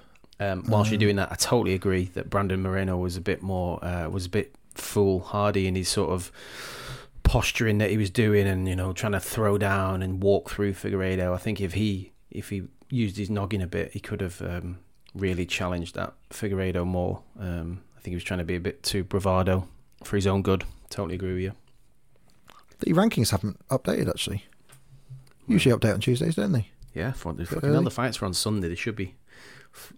Um, 0.51 0.65
whilst 0.69 0.91
you're 0.91 0.97
um, 0.97 1.01
doing 1.01 1.17
that, 1.17 1.31
I 1.31 1.35
totally 1.37 1.75
agree 1.75 2.05
that 2.15 2.31
Brandon 2.31 2.63
Moreno 2.63 2.97
was 2.97 3.17
a 3.17 3.21
bit 3.21 3.43
more 3.43 3.83
uh, 3.85 4.09
was 4.09 4.27
a 4.27 4.31
bit 4.31 4.55
foolhardy 4.75 5.67
in 5.67 5.75
his 5.75 5.89
sort 5.89 6.11
of 6.11 6.33
posturing 7.23 7.79
that 7.79 7.91
he 7.91 7.97
was 7.97 8.11
doing, 8.11 8.47
and 8.47 8.69
you 8.69 8.77
know 8.77 8.93
trying 8.93 9.13
to 9.13 9.21
throw 9.21 9.59
down 9.59 10.03
and 10.03 10.23
walk 10.23 10.51
through 10.51 10.75
Figueiredo. 10.75 11.33
I 11.35 11.39
think 11.39 11.61
if 11.61 11.75
he 11.75 12.13
if 12.31 12.49
he 12.51 12.65
used 12.91 13.17
his 13.17 13.31
noggin 13.31 13.63
a 13.63 13.67
bit, 13.67 13.93
he 13.93 14.01
could 14.01 14.21
have 14.21 14.41
um, 14.43 14.79
really 15.15 15.47
challenged 15.47 15.95
that 15.95 16.15
Figueiredo 16.31 16.87
more. 16.87 17.23
Um, 17.39 17.83
I 17.97 18.01
think 18.01 18.13
he 18.13 18.17
was 18.17 18.25
trying 18.25 18.39
to 18.39 18.45
be 18.45 18.57
a 18.57 18.61
bit 18.61 18.83
too 18.83 19.05
bravado 19.05 19.69
for 20.03 20.17
his 20.17 20.27
own 20.27 20.43
good. 20.43 20.65
Totally 20.91 21.15
agree 21.15 21.33
with 21.35 21.43
you. 21.43 21.53
The 22.81 22.93
rankings 22.93 23.31
haven't 23.31 23.67
updated 23.69 24.09
actually. 24.09 24.45
Usually 25.47 25.75
update 25.75 25.95
on 25.95 26.01
Tuesdays, 26.01 26.35
don't 26.35 26.53
they? 26.53 26.69
Yeah, 26.95 27.13
for 27.13 27.33
the 27.33 27.41
Bit 27.41 27.49
fucking 27.49 27.69
early. 27.69 27.79
other 27.79 27.91
fights 27.91 28.21
were 28.21 28.27
on 28.27 28.35
Sunday. 28.35 28.69
They 28.69 28.75
should 28.75 28.97
be. 28.97 29.15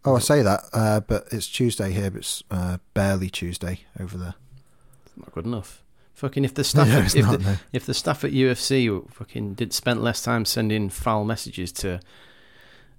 Oh, 0.04 0.16
I 0.16 0.18
say 0.20 0.42
that, 0.42 0.64
uh, 0.72 1.00
but 1.00 1.26
it's 1.32 1.48
Tuesday 1.48 1.90
here, 1.92 2.10
but 2.10 2.18
it's 2.18 2.42
uh, 2.50 2.78
barely 2.92 3.28
Tuesday 3.28 3.80
over 3.98 4.16
there. 4.16 4.34
not 5.16 5.32
good 5.32 5.46
enough. 5.46 5.82
Fucking 6.14 6.44
if 6.44 6.54
the 6.54 6.62
staff 6.64 6.88
No, 6.90 6.98
at- 7.00 7.14
if, 7.16 7.24
not, 7.24 7.38
the, 7.40 7.44
no. 7.44 7.56
if 7.72 7.86
the 7.86 7.94
staff 7.94 8.24
at 8.24 8.30
UFC 8.30 9.10
fucking 9.12 9.54
did 9.54 9.72
spent 9.72 10.02
less 10.02 10.22
time 10.22 10.44
sending 10.44 10.88
foul 10.90 11.24
messages 11.24 11.72
to 11.72 12.00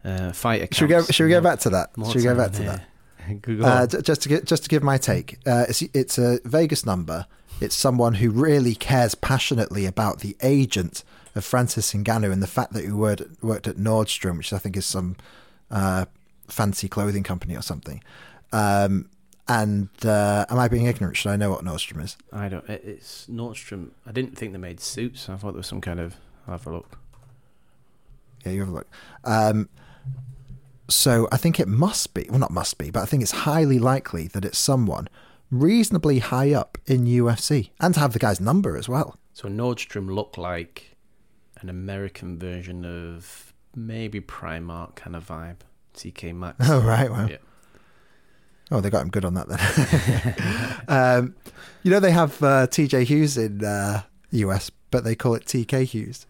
uh, 0.03 0.31
fight 0.33 0.61
accounts. 0.63 0.77
Should 0.77 0.89
we 0.89 0.95
go? 0.95 1.03
Should 1.03 1.23
we 1.23 1.29
go 1.29 1.41
back 1.41 1.59
to 1.59 1.69
that? 1.71 1.91
Should 2.07 2.15
we 2.15 2.23
go 2.23 2.35
back 2.35 2.51
to 2.53 2.63
yeah. 2.63 2.79
that? 3.27 3.61
Uh, 3.63 4.01
just 4.01 4.21
to 4.23 4.29
get, 4.29 4.45
just 4.45 4.63
to 4.63 4.69
give 4.69 4.83
my 4.83 4.99
take, 4.99 5.39
uh, 5.47 5.65
it's, 5.67 5.81
it's 5.81 6.19
a 6.19 6.39
Vegas 6.43 6.85
number. 6.85 7.25
It's 7.59 7.75
someone 7.75 8.15
who 8.15 8.29
really 8.29 8.75
cares 8.75 9.15
passionately 9.15 9.87
about 9.87 10.19
the 10.19 10.35
agent 10.43 11.03
of 11.33 11.43
Francis 11.43 11.91
Ngannou 11.93 12.31
and 12.31 12.43
the 12.43 12.47
fact 12.47 12.73
that 12.73 12.85
he 12.85 12.91
worked, 12.91 13.23
worked 13.41 13.67
at 13.67 13.77
Nordstrom, 13.77 14.37
which 14.37 14.53
I 14.53 14.59
think 14.59 14.77
is 14.77 14.85
some 14.85 15.15
uh, 15.71 16.05
fancy 16.47 16.87
clothing 16.87 17.23
company 17.23 17.55
or 17.55 17.61
something. 17.61 18.03
Um, 18.51 19.09
and 19.47 19.89
uh, 20.03 20.45
am 20.49 20.57
I 20.57 20.67
being 20.67 20.85
ignorant? 20.85 21.17
Should 21.17 21.29
I 21.29 21.35
know 21.35 21.51
what 21.51 21.63
Nordstrom 21.63 22.03
is? 22.03 22.17
I 22.31 22.49
don't. 22.49 22.67
It's 22.67 23.27
Nordstrom. 23.27 23.91
I 24.05 24.11
didn't 24.11 24.37
think 24.37 24.53
they 24.53 24.57
made 24.57 24.79
suits. 24.79 25.29
I 25.29 25.35
thought 25.35 25.51
there 25.51 25.57
was 25.57 25.67
some 25.67 25.81
kind 25.81 25.99
of. 25.99 26.15
I'll 26.47 26.53
have 26.53 26.65
a 26.65 26.71
look. 26.71 26.97
Yeah, 28.43 28.53
you 28.53 28.59
have 28.61 28.69
a 28.69 28.73
look. 28.73 28.87
Um, 29.23 29.69
so 30.89 31.27
I 31.31 31.37
think 31.37 31.59
it 31.59 31.67
must 31.67 32.13
be, 32.13 32.27
well, 32.29 32.39
not 32.39 32.51
must 32.51 32.77
be, 32.77 32.91
but 32.91 33.01
I 33.01 33.05
think 33.05 33.23
it's 33.23 33.31
highly 33.31 33.79
likely 33.79 34.27
that 34.29 34.45
it's 34.45 34.57
someone 34.57 35.07
reasonably 35.49 36.19
high 36.19 36.53
up 36.53 36.77
in 36.85 37.05
UFC 37.05 37.69
and 37.79 37.93
to 37.93 37.99
have 37.99 38.13
the 38.13 38.19
guy's 38.19 38.39
number 38.39 38.77
as 38.77 38.87
well. 38.87 39.17
So 39.33 39.47
Nordstrom 39.47 40.13
looked 40.13 40.37
like 40.37 40.95
an 41.61 41.69
American 41.69 42.37
version 42.37 42.85
of 42.85 43.53
maybe 43.75 44.21
Primark 44.21 44.95
kind 44.95 45.15
of 45.15 45.27
vibe. 45.27 45.57
TK 45.95 46.33
Maxx. 46.35 46.57
Oh, 46.69 46.81
right. 46.81 47.09
Wow. 47.11 47.27
Yeah. 47.27 47.37
Oh, 48.71 48.81
they 48.81 48.89
got 48.89 49.03
him 49.03 49.09
good 49.09 49.25
on 49.25 49.35
that 49.35 49.47
then. 49.47 50.85
um, 50.87 51.35
you 51.83 51.91
know, 51.91 51.99
they 51.99 52.11
have 52.11 52.41
uh, 52.43 52.67
TJ 52.67 53.03
Hughes 53.03 53.37
in 53.37 53.63
uh, 53.63 54.01
US, 54.31 54.71
but 54.91 55.03
they 55.03 55.15
call 55.15 55.35
it 55.35 55.45
TK 55.45 55.83
Hughes. 55.83 56.25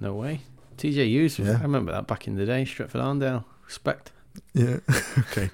No 0.00 0.14
way. 0.14 0.42
TJ 0.76 1.08
Hughes. 1.08 1.38
Yeah. 1.38 1.58
I 1.58 1.62
remember 1.62 1.92
that 1.92 2.06
back 2.06 2.26
in 2.26 2.36
the 2.36 2.44
day. 2.46 2.64
Stretford 2.64 3.00
Arndale. 3.02 3.44
Respect. 3.66 4.12
Yeah. 4.54 4.78
okay. 5.18 5.50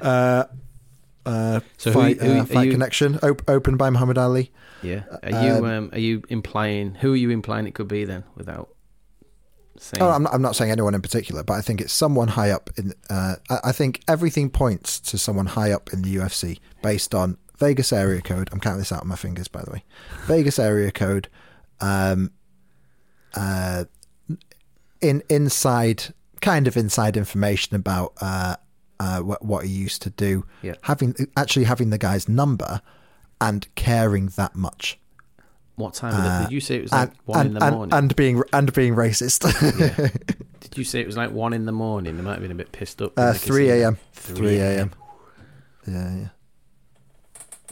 Uh, 0.00 0.44
uh, 1.26 1.60
So 1.76 1.92
fight, 1.92 2.20
who- 2.20 2.40
uh, 2.40 2.44
fight 2.44 2.66
you- 2.66 2.72
connection 2.72 3.18
op- 3.22 3.48
opened 3.48 3.78
by 3.78 3.90
Muhammad 3.90 4.18
Ali. 4.18 4.50
Yeah. 4.82 5.02
Are 5.22 5.30
you 5.44 5.52
Um, 5.52 5.64
um, 5.64 5.90
are 5.92 5.98
you 5.98 6.22
implying 6.28 6.94
who 6.96 7.12
are 7.12 7.16
you 7.16 7.30
implying 7.30 7.66
it 7.66 7.74
could 7.74 7.88
be 7.88 8.04
then 8.04 8.24
without 8.34 8.68
saying? 9.82 10.02
Oh, 10.02 10.10
I'm 10.10 10.22
not, 10.22 10.34
I'm 10.34 10.42
not 10.42 10.56
saying 10.56 10.70
anyone 10.70 10.94
in 10.94 11.02
particular, 11.02 11.42
but 11.42 11.54
I 11.54 11.60
think 11.60 11.80
it's 11.80 11.92
someone 11.92 12.28
high 12.28 12.50
up 12.50 12.70
in. 12.76 12.92
Uh, 13.10 13.36
I, 13.50 13.58
I 13.64 13.72
think 13.72 14.02
everything 14.08 14.50
points 14.50 15.00
to 15.00 15.18
someone 15.18 15.46
high 15.46 15.72
up 15.72 15.92
in 15.92 16.02
the 16.02 16.16
UFC 16.16 16.58
based 16.82 17.14
on 17.14 17.38
Vegas 17.58 17.92
area 17.92 18.20
code. 18.20 18.48
I'm 18.52 18.60
counting 18.60 18.80
this 18.80 18.92
out 18.92 19.02
on 19.02 19.08
my 19.08 19.16
fingers, 19.16 19.48
by 19.48 19.62
the 19.62 19.70
way. 19.70 19.84
Vegas 20.26 20.58
area 20.58 20.90
code. 20.90 21.28
Um, 21.80 22.30
uh, 23.34 23.84
in 25.00 25.22
inside, 25.28 26.14
kind 26.40 26.66
of 26.66 26.76
inside 26.76 27.16
information 27.16 27.76
about 27.76 28.14
uh, 28.20 28.56
uh, 28.98 29.20
what, 29.20 29.44
what 29.44 29.64
he 29.66 29.72
used 29.72 30.02
to 30.02 30.10
do. 30.10 30.46
Yeah. 30.62 30.74
Having 30.82 31.16
actually 31.36 31.64
having 31.64 31.90
the 31.90 31.98
guy's 31.98 32.28
number 32.28 32.80
and 33.40 33.66
caring 33.74 34.28
that 34.36 34.54
much. 34.54 34.98
What 35.76 35.94
time 35.94 36.14
of 36.14 36.22
the, 36.24 36.44
did 36.46 36.52
you 36.52 36.60
say 36.60 36.76
it 36.76 36.82
was 36.82 36.92
like 36.92 37.08
uh, 37.08 37.12
and, 37.12 37.18
one 37.26 37.40
and, 37.40 37.48
in 37.48 37.54
the 37.54 37.64
and- 37.66 37.76
morning? 37.76 37.94
and 37.94 38.16
being 38.16 38.42
and 38.52 38.72
being 38.72 38.94
racist. 38.94 39.42
did 40.60 40.76
you 40.76 40.84
say 40.84 41.00
it 41.00 41.06
was 41.06 41.16
like 41.16 41.30
one 41.30 41.52
in 41.52 41.66
the 41.66 41.72
morning? 41.72 42.16
They 42.16 42.22
might 42.22 42.32
have 42.32 42.42
been 42.42 42.50
a 42.50 42.54
bit 42.56 42.72
pissed 42.72 43.00
up. 43.00 43.18
Uh, 43.18 43.32
three 43.34 43.70
a.m. 43.70 43.98
3 44.12 44.36
3 44.36 44.58
a.m. 44.58 44.92
Yeah, 45.86 46.16
yeah. 46.16 46.28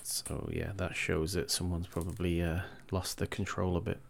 So 0.02 0.48
yeah, 0.52 0.72
that 0.76 0.94
shows 0.94 1.32
that 1.32 1.50
someone's 1.50 1.86
probably 1.86 2.42
uh, 2.42 2.60
lost 2.90 3.18
the 3.18 3.26
control 3.26 3.76
a 3.76 3.80
bit. 3.80 4.00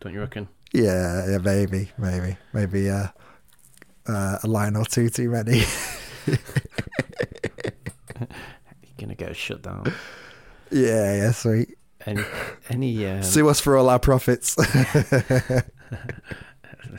Don't 0.00 0.12
you 0.12 0.20
reckon? 0.20 0.48
Yeah, 0.72 1.26
yeah, 1.30 1.38
maybe, 1.38 1.90
maybe, 1.96 2.36
maybe 2.52 2.90
uh, 2.90 3.06
uh, 4.06 4.38
a 4.42 4.46
line 4.46 4.76
or 4.76 4.84
two 4.84 5.08
too 5.08 5.30
many. 5.30 5.62
You're 6.26 6.38
gonna 8.98 9.14
get 9.14 9.36
shut 9.36 9.62
down. 9.62 9.92
yeah, 10.70 11.14
yeah, 11.16 11.30
sweet. 11.32 11.75
Any 12.06 12.22
any 12.70 13.06
um, 13.06 13.22
Sue 13.22 13.48
us 13.48 13.60
for 13.60 13.76
all 13.76 13.90
our 13.90 13.98
profits. 13.98 14.56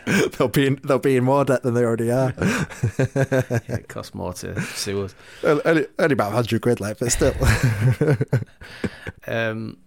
they'll 0.37 0.47
be 0.47 0.67
in, 0.67 0.79
they'll 0.83 0.99
be 0.99 1.17
in 1.17 1.23
more 1.23 1.43
debt 1.43 1.63
than 1.63 1.73
they 1.73 1.83
already 1.83 2.11
are. 2.11 2.33
yeah, 2.37 2.65
it 3.67 3.87
costs 3.87 4.13
more 4.13 4.33
to 4.33 4.59
sue 4.61 5.03
us. 5.03 5.15
only, 5.43 5.87
only 5.99 6.13
about 6.13 6.31
hundred 6.31 6.61
quid 6.61 6.79
left, 6.79 6.99
but 6.99 7.11
still. 7.11 7.33
Um, 9.27 9.77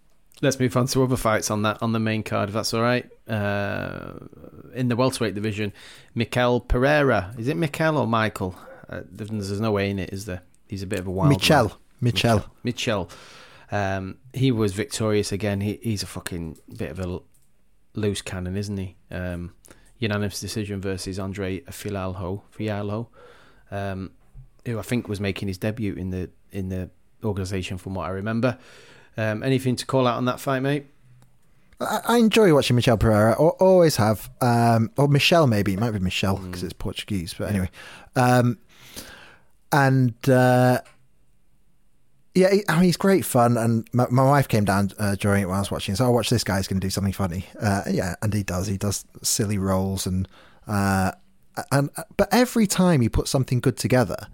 let's 0.42 0.60
move 0.60 0.76
on 0.76 0.86
to 0.86 1.02
other 1.02 1.16
fights 1.16 1.50
on 1.50 1.62
that 1.62 1.82
on 1.82 1.92
the 1.92 1.98
main 1.98 2.22
card, 2.22 2.50
if 2.50 2.54
that's 2.54 2.74
all 2.74 2.82
right. 2.82 3.10
Uh, 3.28 4.12
in 4.74 4.88
the 4.88 4.96
welterweight 4.96 5.34
division, 5.34 5.72
Mikel 6.14 6.60
Pereira. 6.60 7.34
Is 7.38 7.48
it 7.48 7.56
Mikel 7.56 7.96
or 7.96 8.06
Michael? 8.06 8.54
Uh, 8.88 9.02
there's, 9.10 9.30
there's 9.30 9.60
no 9.60 9.72
way 9.72 9.90
in 9.90 9.98
it, 9.98 10.12
is 10.12 10.26
there? 10.26 10.42
He's 10.68 10.82
a 10.82 10.86
bit 10.86 10.98
of 10.98 11.06
a 11.06 11.10
wild 11.10 11.30
Michel, 11.30 11.68
man. 11.68 11.76
Michel. 12.00 12.46
Michel. 12.62 13.10
Um, 13.70 14.18
he 14.32 14.50
was 14.50 14.72
victorious 14.72 15.32
again. 15.32 15.60
He, 15.60 15.78
he's 15.82 16.02
a 16.02 16.06
fucking 16.06 16.58
bit 16.76 16.90
of 16.90 16.98
a 16.98 17.20
loose 17.94 18.22
cannon, 18.22 18.56
isn't 18.56 18.76
he? 18.76 18.96
Um, 19.10 19.54
unanimous 19.98 20.40
decision 20.40 20.80
versus 20.80 21.18
Andre 21.18 21.60
Fialho, 21.60 22.42
Fialho, 22.56 23.08
um, 23.70 24.10
who 24.66 24.78
I 24.78 24.82
think 24.82 25.08
was 25.08 25.20
making 25.20 25.48
his 25.48 25.58
debut 25.58 25.94
in 25.94 26.10
the 26.10 26.30
in 26.52 26.68
the 26.68 26.90
organisation, 27.22 27.78
from 27.78 27.94
what 27.94 28.06
I 28.06 28.10
remember. 28.10 28.58
Um, 29.16 29.42
anything 29.42 29.76
to 29.76 29.86
call 29.86 30.06
out 30.06 30.16
on 30.16 30.24
that 30.24 30.40
fight, 30.40 30.60
mate? 30.60 30.86
I, 31.80 32.18
enjoy 32.18 32.52
watching 32.52 32.76
Michelle 32.76 32.98
Pereira. 32.98 33.32
Al- 33.40 33.56
Always 33.58 33.96
have. 33.96 34.30
Um, 34.40 34.90
or 34.98 35.08
Michelle, 35.08 35.46
maybe 35.46 35.72
it 35.72 35.80
might 35.80 35.92
be 35.92 35.98
Michelle 35.98 36.36
because 36.36 36.62
it's 36.62 36.74
Portuguese. 36.74 37.34
But 37.34 37.50
anyway, 37.50 37.70
um, 38.16 38.58
and 39.72 40.14
uh, 40.28 40.80
yeah, 42.34 42.50
he- 42.52 42.64
I 42.68 42.74
mean 42.76 42.84
he's 42.84 42.96
great 42.96 43.24
fun. 43.24 43.56
And 43.56 43.88
my, 43.92 44.06
my 44.10 44.24
wife 44.24 44.48
came 44.48 44.64
down 44.64 44.90
uh, 44.98 45.14
during 45.16 45.42
it 45.42 45.46
while 45.46 45.56
I 45.56 45.60
was 45.60 45.70
watching. 45.70 45.94
So 45.96 46.04
I 46.06 46.08
watch 46.08 46.30
this 46.30 46.44
guy's 46.44 46.66
going 46.68 46.80
to 46.80 46.86
do 46.86 46.90
something 46.90 47.12
funny. 47.12 47.46
Uh, 47.60 47.82
yeah, 47.90 48.14
and 48.22 48.32
he 48.34 48.42
does. 48.42 48.66
He 48.66 48.76
does 48.76 49.04
silly 49.22 49.58
roles 49.58 50.06
and 50.06 50.28
uh, 50.66 51.12
and 51.72 51.90
but 52.16 52.28
every 52.32 52.66
time 52.66 53.00
he 53.00 53.08
puts 53.08 53.30
something 53.30 53.60
good 53.60 53.76
together. 53.76 54.28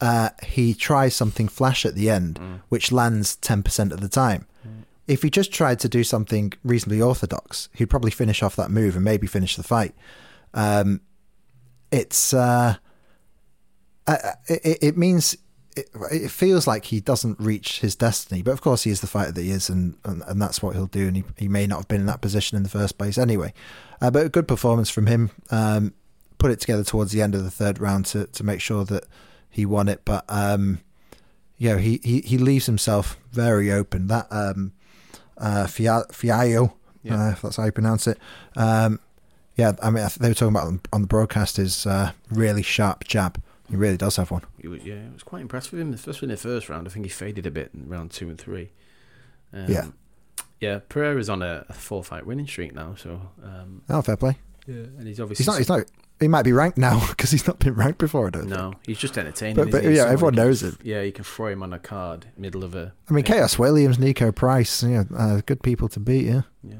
Uh, 0.00 0.30
he 0.42 0.74
tries 0.74 1.14
something 1.14 1.46
flash 1.46 1.86
at 1.86 1.94
the 1.94 2.10
end, 2.10 2.40
which 2.70 2.90
lands 2.90 3.36
10% 3.40 3.92
of 3.92 4.00
the 4.00 4.08
time 4.08 4.46
if 5.06 5.22
he 5.22 5.30
just 5.30 5.52
tried 5.52 5.78
to 5.80 5.88
do 5.88 6.02
something 6.04 6.52
reasonably 6.64 7.00
orthodox, 7.02 7.68
he'd 7.74 7.86
probably 7.90 8.10
finish 8.10 8.42
off 8.42 8.54
that 8.56 8.70
move 8.70 8.94
and 8.96 9.04
maybe 9.04 9.26
finish 9.28 9.54
the 9.56 9.62
fight. 9.62 9.94
Um, 10.54 11.00
it's 11.92 12.32
uh, 12.32 12.76
uh, 14.06 14.16
it, 14.48 14.78
it 14.82 14.96
means 14.96 15.36
it, 15.76 15.88
it 16.10 16.30
feels 16.30 16.66
like 16.66 16.86
he 16.86 17.00
doesn't 17.00 17.38
reach 17.40 17.80
his 17.80 17.94
destiny, 17.96 18.42
but 18.42 18.52
of 18.52 18.60
course 18.60 18.84
he 18.84 18.90
is 18.90 19.00
the 19.00 19.06
fighter 19.06 19.32
that 19.32 19.42
he 19.42 19.50
is, 19.50 19.68
and, 19.68 19.96
and, 20.04 20.22
and 20.26 20.40
that's 20.40 20.62
what 20.62 20.74
he'll 20.74 20.86
do. 20.86 21.08
And 21.08 21.16
he, 21.16 21.24
he 21.36 21.48
may 21.48 21.66
not 21.66 21.78
have 21.78 21.88
been 21.88 22.00
in 22.00 22.06
that 22.06 22.20
position 22.20 22.56
in 22.56 22.62
the 22.62 22.68
first 22.68 22.98
place 22.98 23.18
anyway. 23.18 23.52
Uh, 24.00 24.10
but 24.10 24.26
a 24.26 24.28
good 24.28 24.48
performance 24.48 24.90
from 24.90 25.06
him. 25.06 25.30
Um, 25.50 25.94
put 26.38 26.50
it 26.50 26.60
together 26.60 26.82
towards 26.84 27.12
the 27.12 27.22
end 27.22 27.34
of 27.34 27.44
the 27.44 27.50
third 27.50 27.78
round 27.80 28.04
to 28.06 28.26
to 28.26 28.42
make 28.44 28.60
sure 28.60 28.84
that 28.84 29.04
he 29.50 29.64
won 29.66 29.88
it, 29.88 30.02
but. 30.04 30.24
Um, 30.28 30.80
you 31.58 31.68
know, 31.68 31.76
he, 31.76 32.00
he, 32.02 32.22
he 32.22 32.38
leaves 32.38 32.66
himself 32.66 33.16
very 33.30 33.70
open. 33.70 34.08
That 34.08 34.26
um, 34.32 34.72
uh, 35.38 35.68
Fia- 35.68 36.06
Yeah. 36.10 36.74
uh, 37.28 37.30
if 37.30 37.42
that's 37.42 37.54
how 37.56 37.66
you 37.66 37.70
pronounce 37.70 38.08
it. 38.08 38.18
Um, 38.56 38.98
yeah, 39.56 39.70
I 39.80 39.90
mean, 39.90 40.04
they 40.18 40.28
were 40.28 40.34
talking 40.34 40.56
about 40.56 40.80
on- 40.92 41.02
the 41.02 41.06
broadcast 41.06 41.58
his 41.58 41.86
uh, 41.86 42.12
really 42.30 42.62
sharp 42.62 43.04
jab. 43.04 43.40
He 43.72 43.76
really 43.76 43.96
does 43.96 44.16
have 44.16 44.30
one. 44.30 44.42
He 44.60 44.68
was, 44.68 44.84
yeah, 44.84 45.00
I 45.10 45.12
was 45.12 45.22
quite 45.24 45.40
impressed 45.42 45.72
with 45.72 45.80
him, 45.80 45.92
especially 45.94 46.26
in 46.26 46.30
the 46.30 46.36
first 46.36 46.68
round. 46.68 46.86
I 46.86 46.90
think 46.90 47.06
he 47.06 47.10
faded 47.10 47.46
a 47.46 47.50
bit 47.50 47.70
in 47.74 47.88
round 47.88 48.10
two 48.12 48.28
and 48.28 48.38
three. 48.38 48.70
Um, 49.52 49.66
Yeah. 49.68 49.86
yeah. 50.60 50.80
Pereira's 50.88 51.28
on 51.30 51.42
a, 51.42 51.64
a 51.68 51.72
four 51.72 52.04
fight 52.04 52.26
winning 52.26 52.46
streak 52.46 52.74
now, 52.74 52.94
so 52.96 53.20
um, 53.42 53.82
Oh, 53.88 54.02
fair 54.02 54.16
play. 54.16 54.36
yeah, 54.66 54.74
and 54.98 55.08
he's 55.08 55.18
obviously 55.18 55.42
He's 55.44 55.46
not. 55.48 55.58
He's 55.58 55.68
not. 55.68 55.90
He 56.20 56.28
might 56.28 56.42
be 56.44 56.52
ranked 56.52 56.78
now 56.78 57.04
because 57.08 57.30
he's 57.32 57.46
not 57.48 57.58
been 57.58 57.74
ranked 57.74 57.98
before. 57.98 58.26
I 58.28 58.30
don't 58.30 58.42
think. 58.42 58.54
no, 58.54 58.74
he's 58.86 58.98
just 58.98 59.16
entertaining. 59.18 59.56
But- 59.56 59.70
but, 59.72 59.82
yeah, 59.84 60.04
everyone 60.06 60.34
can- 60.34 60.44
knows 60.44 60.62
it. 60.62 60.74
Yeah, 60.82 61.00
you 61.02 61.10
can 61.12 61.24
throw 61.24 61.46
him 61.48 61.62
on 61.64 61.72
a 61.72 61.78
card 61.80 62.26
middle 62.36 62.62
of 62.62 62.74
a. 62.76 62.92
I 63.08 63.12
mean, 63.14 63.24
yeah, 63.26 63.38
Khaos 63.40 63.58
Williams, 63.58 63.96
Niko 63.98 64.32
Price, 64.34 64.82
yeah, 64.84 65.04
uh, 65.16 65.40
good 65.46 65.62
people 65.62 65.88
to 65.88 65.98
beat. 65.98 66.26
Yeah. 66.26 66.42
Yeah, 66.62 66.76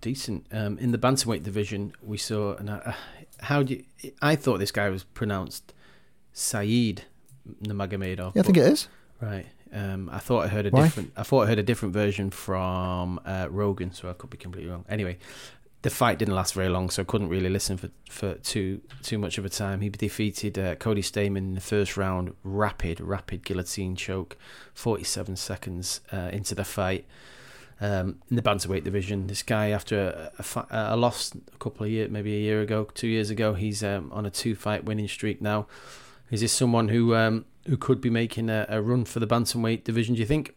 decent. 0.00 0.46
Um, 0.52 0.78
in 0.78 0.90
the 0.90 0.98
bantamweight 0.98 1.44
division, 1.44 1.94
we 2.02 2.18
saw. 2.18 2.56
And 2.56 2.68
uh, 2.68 2.92
how 3.40 3.62
do 3.62 3.74
you, 4.02 4.12
I 4.20 4.36
thought 4.36 4.58
this 4.58 4.72
guy 4.72 4.90
was 4.90 5.04
pronounced 5.04 5.72
Said 6.34 7.04
Nurmagomedov. 7.62 8.34
Yeah, 8.34 8.40
I 8.40 8.42
think 8.42 8.56
it 8.58 8.66
is. 8.66 8.88
Right. 9.20 9.46
Um, 9.72 10.10
I 10.12 10.18
thought 10.18 10.44
I 10.44 10.48
heard 10.48 10.66
a 10.66 10.70
Why? 10.70 10.82
different. 10.82 11.12
I 11.16 11.22
thought 11.22 11.44
I 11.44 11.46
heard 11.46 11.58
a 11.58 11.62
different 11.62 11.94
version 11.94 12.30
from 12.30 13.20
uh, 13.24 13.46
Rogan, 13.50 13.92
so 13.92 14.10
I 14.10 14.12
could 14.12 14.30
be 14.30 14.36
completely 14.36 14.70
wrong. 14.70 14.84
Anyway, 14.88 15.18
the 15.82 15.90
fight 15.90 16.18
didn't 16.18 16.34
last 16.34 16.54
very 16.54 16.68
long, 16.68 16.90
so 16.90 17.02
I 17.02 17.04
couldn't 17.04 17.28
really 17.28 17.48
listen 17.48 17.76
for, 17.76 17.90
for 18.10 18.34
too 18.34 18.80
too 19.02 19.18
much 19.18 19.38
of 19.38 19.44
a 19.44 19.48
time. 19.48 19.80
He 19.80 19.88
defeated 19.88 20.58
uh, 20.58 20.74
Cody 20.74 21.02
Stamann 21.02 21.38
in 21.38 21.54
the 21.54 21.60
first 21.60 21.96
round, 21.96 22.34
rapid, 22.42 23.00
rapid 23.00 23.44
guillotine 23.44 23.96
choke, 23.96 24.36
forty 24.74 25.04
seven 25.04 25.36
seconds 25.36 26.00
uh, 26.12 26.30
into 26.32 26.54
the 26.54 26.64
fight. 26.64 27.04
Um, 27.80 28.22
in 28.30 28.36
the 28.36 28.42
bantamweight 28.42 28.84
division, 28.84 29.26
this 29.26 29.42
guy 29.42 29.70
after 29.70 30.30
a, 30.38 30.44
a, 30.70 30.94
a 30.94 30.96
loss 30.96 31.32
a 31.34 31.58
couple 31.58 31.84
of 31.84 31.90
years, 31.90 32.10
maybe 32.10 32.34
a 32.36 32.40
year 32.40 32.60
ago, 32.60 32.88
two 32.94 33.08
years 33.08 33.30
ago, 33.30 33.54
he's 33.54 33.82
um, 33.82 34.12
on 34.12 34.24
a 34.24 34.30
two 34.30 34.54
fight 34.54 34.84
winning 34.84 35.08
streak 35.08 35.42
now. 35.42 35.66
Is 36.34 36.40
this 36.40 36.52
someone 36.52 36.88
who 36.88 37.14
um, 37.14 37.44
who 37.66 37.76
could 37.76 38.00
be 38.00 38.10
making 38.10 38.50
a, 38.50 38.66
a 38.68 38.82
run 38.82 39.04
for 39.04 39.20
the 39.20 39.26
bantamweight 39.26 39.84
division? 39.84 40.16
Do 40.16 40.20
you 40.20 40.26
think? 40.26 40.56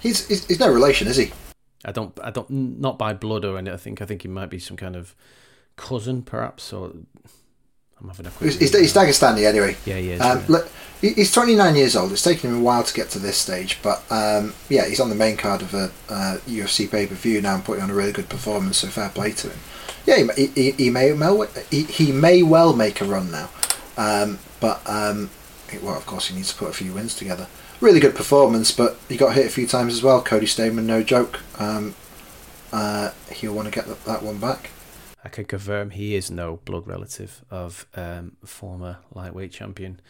He's, 0.00 0.26
he's 0.26 0.46
he's 0.46 0.58
no 0.58 0.72
relation, 0.72 1.08
is 1.08 1.18
he? 1.18 1.30
I 1.84 1.92
don't. 1.92 2.18
I 2.22 2.30
don't. 2.30 2.48
Not 2.48 2.98
by 2.98 3.12
blood 3.12 3.44
or 3.44 3.58
anything. 3.58 3.74
I 3.74 3.76
think. 3.76 4.00
I 4.00 4.06
think 4.06 4.22
he 4.22 4.28
might 4.28 4.48
be 4.48 4.58
some 4.58 4.78
kind 4.78 4.96
of 4.96 5.14
cousin, 5.76 6.22
perhaps. 6.22 6.72
Or 6.72 6.92
I'm 8.00 8.08
having 8.08 8.24
a 8.24 8.30
quick. 8.30 8.54
He's, 8.54 8.74
he's. 8.74 8.94
Dagestani 8.94 9.46
anyway. 9.46 9.76
Yeah, 9.84 9.98
he 9.98 10.12
is. 10.12 10.22
Um, 10.22 10.38
yeah. 10.38 10.44
look, 10.48 10.70
he's 11.02 11.30
29 11.30 11.76
years 11.76 11.96
old. 11.96 12.10
It's 12.10 12.22
taken 12.22 12.48
him 12.48 12.60
a 12.60 12.62
while 12.62 12.82
to 12.82 12.94
get 12.94 13.10
to 13.10 13.18
this 13.18 13.36
stage, 13.36 13.80
but 13.82 14.02
um, 14.10 14.54
yeah, 14.70 14.86
he's 14.86 15.00
on 15.00 15.10
the 15.10 15.14
main 15.14 15.36
card 15.36 15.60
of 15.60 15.74
a 15.74 15.90
uh, 16.08 16.38
UFC 16.46 16.90
pay 16.90 17.06
per 17.06 17.14
view 17.14 17.42
now 17.42 17.56
and 17.56 17.64
putting 17.64 17.84
on 17.84 17.90
a 17.90 17.94
really 17.94 18.12
good 18.12 18.30
performance. 18.30 18.78
So 18.78 18.88
fair 18.88 19.10
play 19.10 19.32
to 19.32 19.50
him. 19.50 19.58
Yeah, 20.06 20.32
he, 20.34 20.46
he, 20.46 20.70
he 20.70 20.88
may 20.88 21.12
well 21.12 21.46
he, 21.70 21.82
he 21.82 22.10
may 22.10 22.42
well 22.42 22.74
make 22.74 23.02
a 23.02 23.04
run 23.04 23.30
now, 23.30 23.50
um, 23.98 24.38
but 24.64 24.80
um, 24.86 25.28
well, 25.82 25.94
of 25.94 26.06
course, 26.06 26.28
he 26.28 26.34
needs 26.34 26.50
to 26.50 26.58
put 26.58 26.70
a 26.70 26.72
few 26.72 26.94
wins 26.94 27.14
together. 27.14 27.48
Really 27.82 28.00
good 28.00 28.14
performance, 28.14 28.72
but 28.72 28.96
he 29.10 29.18
got 29.18 29.34
hit 29.34 29.44
a 29.44 29.50
few 29.50 29.66
times 29.66 29.92
as 29.92 30.02
well. 30.02 30.22
Cody 30.22 30.46
Stamann, 30.46 30.84
no 30.84 31.02
joke. 31.02 31.40
Um, 31.58 31.94
uh, 32.72 33.10
he'll 33.30 33.52
want 33.52 33.68
to 33.68 33.70
get 33.70 33.86
that, 33.86 34.02
that 34.06 34.22
one 34.22 34.38
back. 34.38 34.70
I 35.22 35.28
can 35.28 35.44
confirm 35.44 35.90
he 35.90 36.14
is 36.14 36.30
no 36.30 36.60
blood 36.64 36.86
relative 36.86 37.44
of 37.50 37.86
um, 37.94 38.38
former 38.42 39.00
lightweight 39.12 39.52
champion 39.52 40.00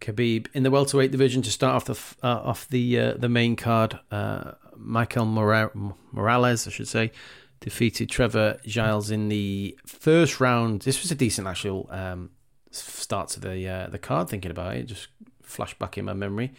Khabib. 0.00 0.46
In 0.54 0.62
the 0.62 0.70
welterweight 0.70 1.10
division, 1.10 1.42
to 1.42 1.50
start 1.50 1.74
off 1.74 1.84
the 1.84 2.26
uh, 2.26 2.40
off 2.40 2.66
the 2.66 2.98
uh, 2.98 3.12
the 3.18 3.28
main 3.28 3.56
card, 3.56 3.98
uh, 4.10 4.52
Michael 4.74 5.26
Mora- 5.26 5.70
Morales, 6.12 6.66
I 6.66 6.70
should 6.70 6.88
say, 6.88 7.12
defeated 7.60 8.08
Trevin 8.08 8.64
Giles 8.64 9.10
in 9.10 9.28
the 9.28 9.78
first 9.84 10.40
round. 10.40 10.80
This 10.80 11.02
was 11.02 11.10
a 11.10 11.14
decent 11.14 11.46
actual 11.46 11.90
um, 11.90 12.30
start 12.70 13.28
to 13.30 13.40
the 13.40 13.68
uh, 13.68 13.86
the 13.88 13.98
card 13.98 14.28
thinking 14.28 14.50
about 14.50 14.76
it. 14.76 14.84
Just 14.84 15.08
flashed 15.42 15.78
back 15.78 15.98
in 15.98 16.04
my 16.04 16.12
memory. 16.12 16.52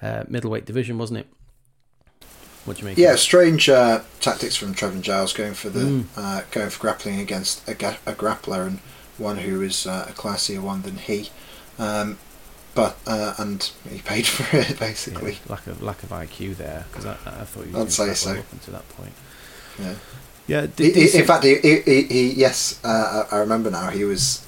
Uh, 0.00 0.24
middleweight 0.28 0.64
division, 0.64 0.98
wasn't 0.98 1.20
it? 1.20 1.26
What 2.64 2.76
do 2.76 2.82
you 2.82 2.88
make? 2.88 2.98
Yeah, 2.98 3.16
strange 3.16 3.68
uh, 3.68 4.02
tactics 4.20 4.54
from 4.54 4.74
Trevin 4.74 5.00
Giles 5.00 5.32
going 5.32 5.54
for 5.54 5.70
the 5.70 5.80
mm. 5.80 6.04
uh, 6.16 6.42
going 6.50 6.70
for 6.70 6.80
grappling 6.80 7.18
against 7.18 7.66
a, 7.68 7.74
ga- 7.74 7.98
a 8.06 8.12
grappler 8.12 8.66
and 8.66 8.78
one 9.16 9.38
who 9.38 9.62
is 9.62 9.86
uh, 9.86 10.06
a 10.08 10.12
classier 10.12 10.60
one 10.60 10.82
than 10.82 10.96
he. 10.96 11.30
Um, 11.78 12.18
but 12.74 12.96
uh, 13.06 13.34
and 13.38 13.70
he 13.90 14.00
paid 14.00 14.26
for 14.26 14.56
it 14.56 14.78
basically. 14.78 15.32
Yeah, 15.32 15.38
lack 15.48 15.66
of 15.66 15.82
lack 15.82 16.02
of 16.02 16.10
IQ 16.10 16.56
there 16.56 16.84
because 16.90 17.06
I, 17.06 17.12
I 17.12 17.44
thought 17.44 17.66
he 17.66 17.72
was 17.72 17.98
I'd 17.98 18.08
say 18.08 18.14
so. 18.14 18.38
up 18.38 18.52
until 18.52 18.74
that 18.74 18.88
point. 18.90 19.12
Yeah. 19.78 19.94
Yeah. 20.46 20.66
He, 20.76 20.92
he, 20.92 21.18
in 21.18 21.26
fact, 21.26 21.44
he, 21.44 21.56
he, 21.56 22.02
he 22.02 22.32
yes, 22.32 22.80
uh, 22.84 23.24
I 23.30 23.36
remember 23.38 23.70
now. 23.70 23.90
He 23.90 24.04
was 24.04 24.46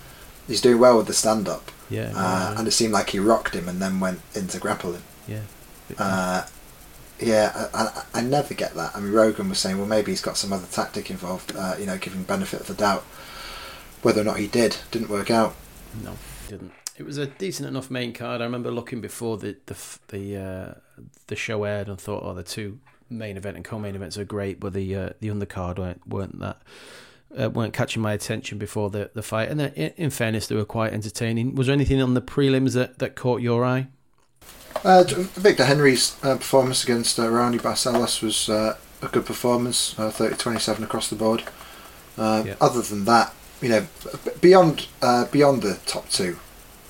he's 0.50 0.60
doing 0.60 0.78
well 0.78 0.98
with 0.98 1.06
the 1.06 1.14
stand 1.14 1.48
up. 1.48 1.70
Yeah, 1.88 2.12
uh, 2.14 2.54
and 2.56 2.68
it 2.68 2.72
seemed 2.72 2.92
like 2.92 3.10
he 3.10 3.18
rocked 3.18 3.54
him 3.54 3.68
and 3.68 3.80
then 3.80 3.98
went 3.98 4.20
into 4.34 4.58
grappling. 4.58 5.02
Yeah. 5.26 5.42
Uh, 5.98 6.46
yeah, 7.18 7.68
I, 7.74 7.82
I, 7.82 8.04
I, 8.14 8.22
never 8.22 8.54
get 8.54 8.74
that. 8.74 8.94
I 8.94 9.00
mean, 9.00 9.12
Rogan 9.12 9.48
was 9.48 9.58
saying, 9.58 9.76
well, 9.76 9.86
maybe 9.86 10.12
he's 10.12 10.20
got 10.20 10.36
some 10.36 10.52
other 10.52 10.66
tactic 10.70 11.10
involved. 11.10 11.54
Uh, 11.56 11.74
you 11.78 11.86
know, 11.86 11.98
giving 11.98 12.22
benefit 12.22 12.60
of 12.60 12.66
the 12.66 12.74
doubt. 12.74 13.02
Whether 14.02 14.20
or 14.22 14.24
not 14.24 14.38
he 14.38 14.46
did 14.46 14.76
didn't 14.90 15.08
work 15.08 15.30
out. 15.30 15.54
No, 16.02 16.16
didn't. 16.48 16.72
It 16.96 17.04
was 17.04 17.18
a 17.18 17.26
decent 17.26 17.68
enough 17.68 17.90
main 17.90 18.12
card. 18.12 18.40
I 18.40 18.44
remember 18.44 18.70
looking 18.70 19.00
before 19.00 19.36
the 19.36 19.56
the 19.66 19.76
the 20.08 20.36
uh, 20.36 21.02
the 21.26 21.36
show 21.36 21.64
aired 21.64 21.88
and 21.88 22.00
thought, 22.00 22.22
oh, 22.22 22.34
the 22.34 22.42
two 22.42 22.78
main 23.10 23.36
event 23.36 23.56
and 23.56 23.64
co-main 23.64 23.96
events 23.96 24.16
are 24.16 24.24
great, 24.24 24.60
but 24.60 24.72
the 24.72 24.94
uh, 24.94 25.10
the 25.20 25.28
undercard 25.28 25.78
weren't 25.78 26.06
weren't 26.06 26.38
that 26.40 26.58
uh, 27.38 27.50
weren't 27.50 27.72
catching 27.72 28.02
my 28.02 28.12
attention 28.12 28.58
before 28.58 28.90
the 28.90 29.10
the 29.14 29.22
fight. 29.22 29.48
And 29.48 29.60
then, 29.60 29.72
in, 29.74 29.92
in, 29.96 30.10
fairness, 30.10 30.46
they 30.46 30.54
were 30.54 30.64
quite 30.64 30.92
entertaining. 30.92 31.54
Was 31.54 31.66
there 31.66 31.74
anything 31.74 32.00
on 32.00 32.14
the 32.14 32.22
prelims 32.22 32.74
that, 32.74 32.98
that 32.98 33.16
caught 33.16 33.40
your 33.40 33.64
eye? 33.64 33.88
Uh, 34.84 35.04
Victor 35.06 35.64
Henry's 35.64 36.16
uh, 36.22 36.36
performance 36.36 36.84
against 36.84 37.18
uh, 37.18 37.24
Raoni 37.24 37.60
Barcelos 37.60 38.22
was 38.22 38.48
uh, 38.48 38.76
a 39.02 39.08
good 39.08 39.26
performance, 39.26 39.94
30-27 39.94 40.82
across 40.84 41.10
the 41.10 41.16
board. 41.16 41.42
Yeah. 42.16 42.54
Other 42.60 42.82
than 42.82 43.04
that, 43.06 43.34
you 43.60 43.68
know, 43.68 43.86
beyond 44.40 44.86
beyond 45.30 45.62
the 45.62 45.78
top 45.86 46.08
two, 46.08 46.38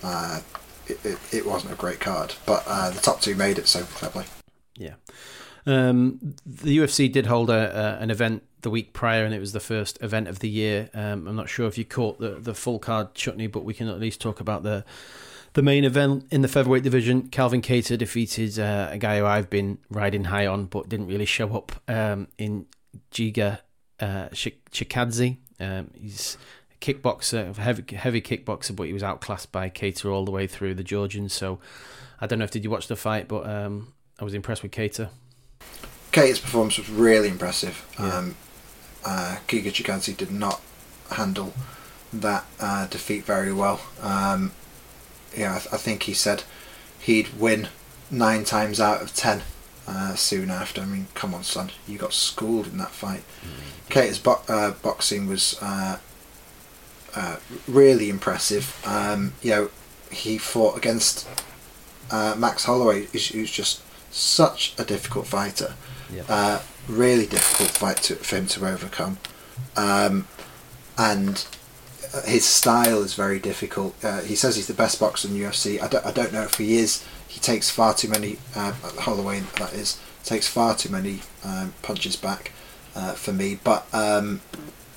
uh, 0.02 0.40
it, 0.86 1.04
it, 1.04 1.18
it, 1.32 1.46
wasn't 1.46 1.72
a 1.72 1.76
great 1.76 2.00
card, 2.00 2.34
but 2.46 2.64
uh, 2.66 2.90
the 2.90 3.00
top 3.00 3.20
two 3.20 3.34
made 3.34 3.58
it 3.58 3.66
so 3.66 3.82
cleverly. 3.82 4.26
Yeah. 4.76 4.94
Um, 5.66 6.34
the 6.46 6.78
UFC 6.78 7.10
did 7.10 7.26
hold 7.26 7.50
a, 7.50 7.98
a, 7.98 8.02
an 8.02 8.10
event 8.10 8.42
the 8.62 8.70
week 8.70 8.92
prior, 8.92 9.24
and 9.24 9.34
it 9.34 9.40
was 9.40 9.52
the 9.52 9.60
first 9.60 10.02
event 10.02 10.28
of 10.28 10.40
the 10.40 10.48
year. 10.48 10.90
Um, 10.94 11.26
I'm 11.26 11.36
not 11.36 11.48
sure 11.48 11.66
if 11.66 11.78
you 11.78 11.84
caught 11.84 12.18
the, 12.18 12.30
the 12.30 12.54
full 12.54 12.78
card 12.78 13.14
chutney, 13.14 13.46
but 13.46 13.64
we 13.64 13.74
can 13.74 13.88
at 13.88 13.98
least 13.98 14.20
talk 14.20 14.40
about 14.40 14.62
the 14.62 14.84
the 15.52 15.62
main 15.62 15.84
event 15.84 16.26
in 16.30 16.42
the 16.42 16.48
featherweight 16.48 16.84
division. 16.84 17.28
Calvin 17.28 17.60
Kattar 17.60 17.98
defeated 17.98 18.58
uh, 18.58 18.88
a 18.90 18.98
guy 18.98 19.18
who 19.18 19.26
I've 19.26 19.50
been 19.50 19.78
riding 19.90 20.24
high 20.24 20.46
on, 20.46 20.66
but 20.66 20.88
didn't 20.88 21.08
really 21.08 21.24
show 21.24 21.54
up 21.56 21.72
um, 21.88 22.28
in 22.38 22.66
Giga 23.10 23.58
uh, 23.98 24.28
Chikadze. 24.28 25.38
Um, 25.58 25.90
he's 25.94 26.38
a 26.72 26.84
kickboxer, 26.84 27.56
heavy, 27.56 27.96
heavy 27.96 28.22
kickboxer, 28.22 28.76
but 28.76 28.84
he 28.84 28.92
was 28.92 29.02
outclassed 29.02 29.50
by 29.50 29.68
Kattar 29.68 30.12
all 30.12 30.24
the 30.24 30.30
way 30.30 30.46
through 30.46 30.74
the 30.74 30.84
Georgians. 30.84 31.32
So 31.32 31.58
I 32.20 32.26
don't 32.26 32.38
know 32.38 32.44
if 32.44 32.52
did 32.52 32.62
you 32.62 32.70
watch 32.70 32.86
the 32.86 32.96
fight, 32.96 33.26
but 33.26 33.46
um, 33.48 33.92
I 34.20 34.24
was 34.24 34.34
impressed 34.34 34.62
with 34.62 34.72
Kattar. 34.72 35.08
Kattar's 36.12 36.40
performance 36.40 36.78
was 36.78 36.88
really 36.88 37.28
impressive. 37.28 37.86
Yeah. 37.98 38.18
Um, 38.18 38.36
uh, 39.04 39.38
Giga 39.48 40.16
did 40.16 40.30
not 40.30 40.60
handle 41.10 41.52
that 42.12 42.44
uh, 42.58 42.86
defeat 42.86 43.24
very 43.24 43.52
well. 43.52 43.80
Um, 44.02 44.52
yeah, 45.36 45.56
I, 45.56 45.58
th- 45.58 45.74
I, 45.74 45.76
think 45.76 46.04
he 46.04 46.14
said 46.14 46.42
he'd 46.98 47.38
win 47.38 47.68
nine 48.10 48.44
times 48.44 48.80
out 48.80 49.00
of 49.00 49.14
ten 49.14 49.42
uh, 49.86 50.14
soon 50.14 50.50
after. 50.50 50.80
I 50.80 50.86
mean, 50.86 51.06
come 51.14 51.34
on, 51.34 51.44
son, 51.44 51.70
you 51.86 51.98
got 51.98 52.12
schooled 52.12 52.66
in 52.66 52.78
that 52.78 52.90
fight. 52.90 53.22
Mm. 53.42 53.90
Kattar's 53.90 54.18
bo- 54.18 54.42
uh, 54.48 54.72
boxing 54.72 55.28
was 55.28 55.56
uh, 55.62 55.98
uh, 57.14 57.36
really 57.68 58.10
impressive. 58.10 58.80
Um, 58.84 59.34
you 59.42 59.50
know, 59.50 59.70
he 60.10 60.38
fought 60.38 60.76
against 60.76 61.28
uh, 62.10 62.34
Max 62.36 62.64
Holloway, 62.64 63.06
who's 63.06 63.50
just 63.50 63.82
such 64.12 64.74
a 64.78 64.84
difficult 64.84 65.26
fighter. 65.26 65.74
Uh, 66.28 66.62
really 66.88 67.26
difficult 67.26 67.70
fight 67.70 67.96
to, 67.98 68.16
for 68.16 68.36
him 68.36 68.46
to 68.48 68.66
overcome. 68.66 69.18
Um, 69.76 70.26
and 70.98 71.46
his 72.24 72.44
style 72.44 73.02
is 73.02 73.14
very 73.14 73.38
difficult. 73.38 73.94
Uh, 74.04 74.20
he 74.22 74.34
says 74.34 74.56
he's 74.56 74.66
the 74.66 74.74
best 74.74 74.98
boxer 74.98 75.28
in 75.28 75.34
the 75.34 75.42
UFC. 75.42 75.80
I 75.80 75.88
don't, 75.88 76.04
I 76.04 76.12
don't 76.12 76.32
know 76.32 76.42
if 76.42 76.54
he 76.54 76.78
is. 76.78 77.04
He 77.28 77.38
takes 77.38 77.70
far 77.70 77.94
too 77.94 78.08
many, 78.08 78.38
uh, 78.56 78.72
Holloway 78.98 79.40
that 79.58 79.72
is, 79.72 80.00
takes 80.24 80.48
far 80.48 80.74
too 80.74 80.88
many 80.88 81.20
um, 81.44 81.74
punches 81.82 82.16
back 82.16 82.52
uh, 82.96 83.12
for 83.12 83.32
me. 83.32 83.58
But 83.62 83.86
um, 83.94 84.40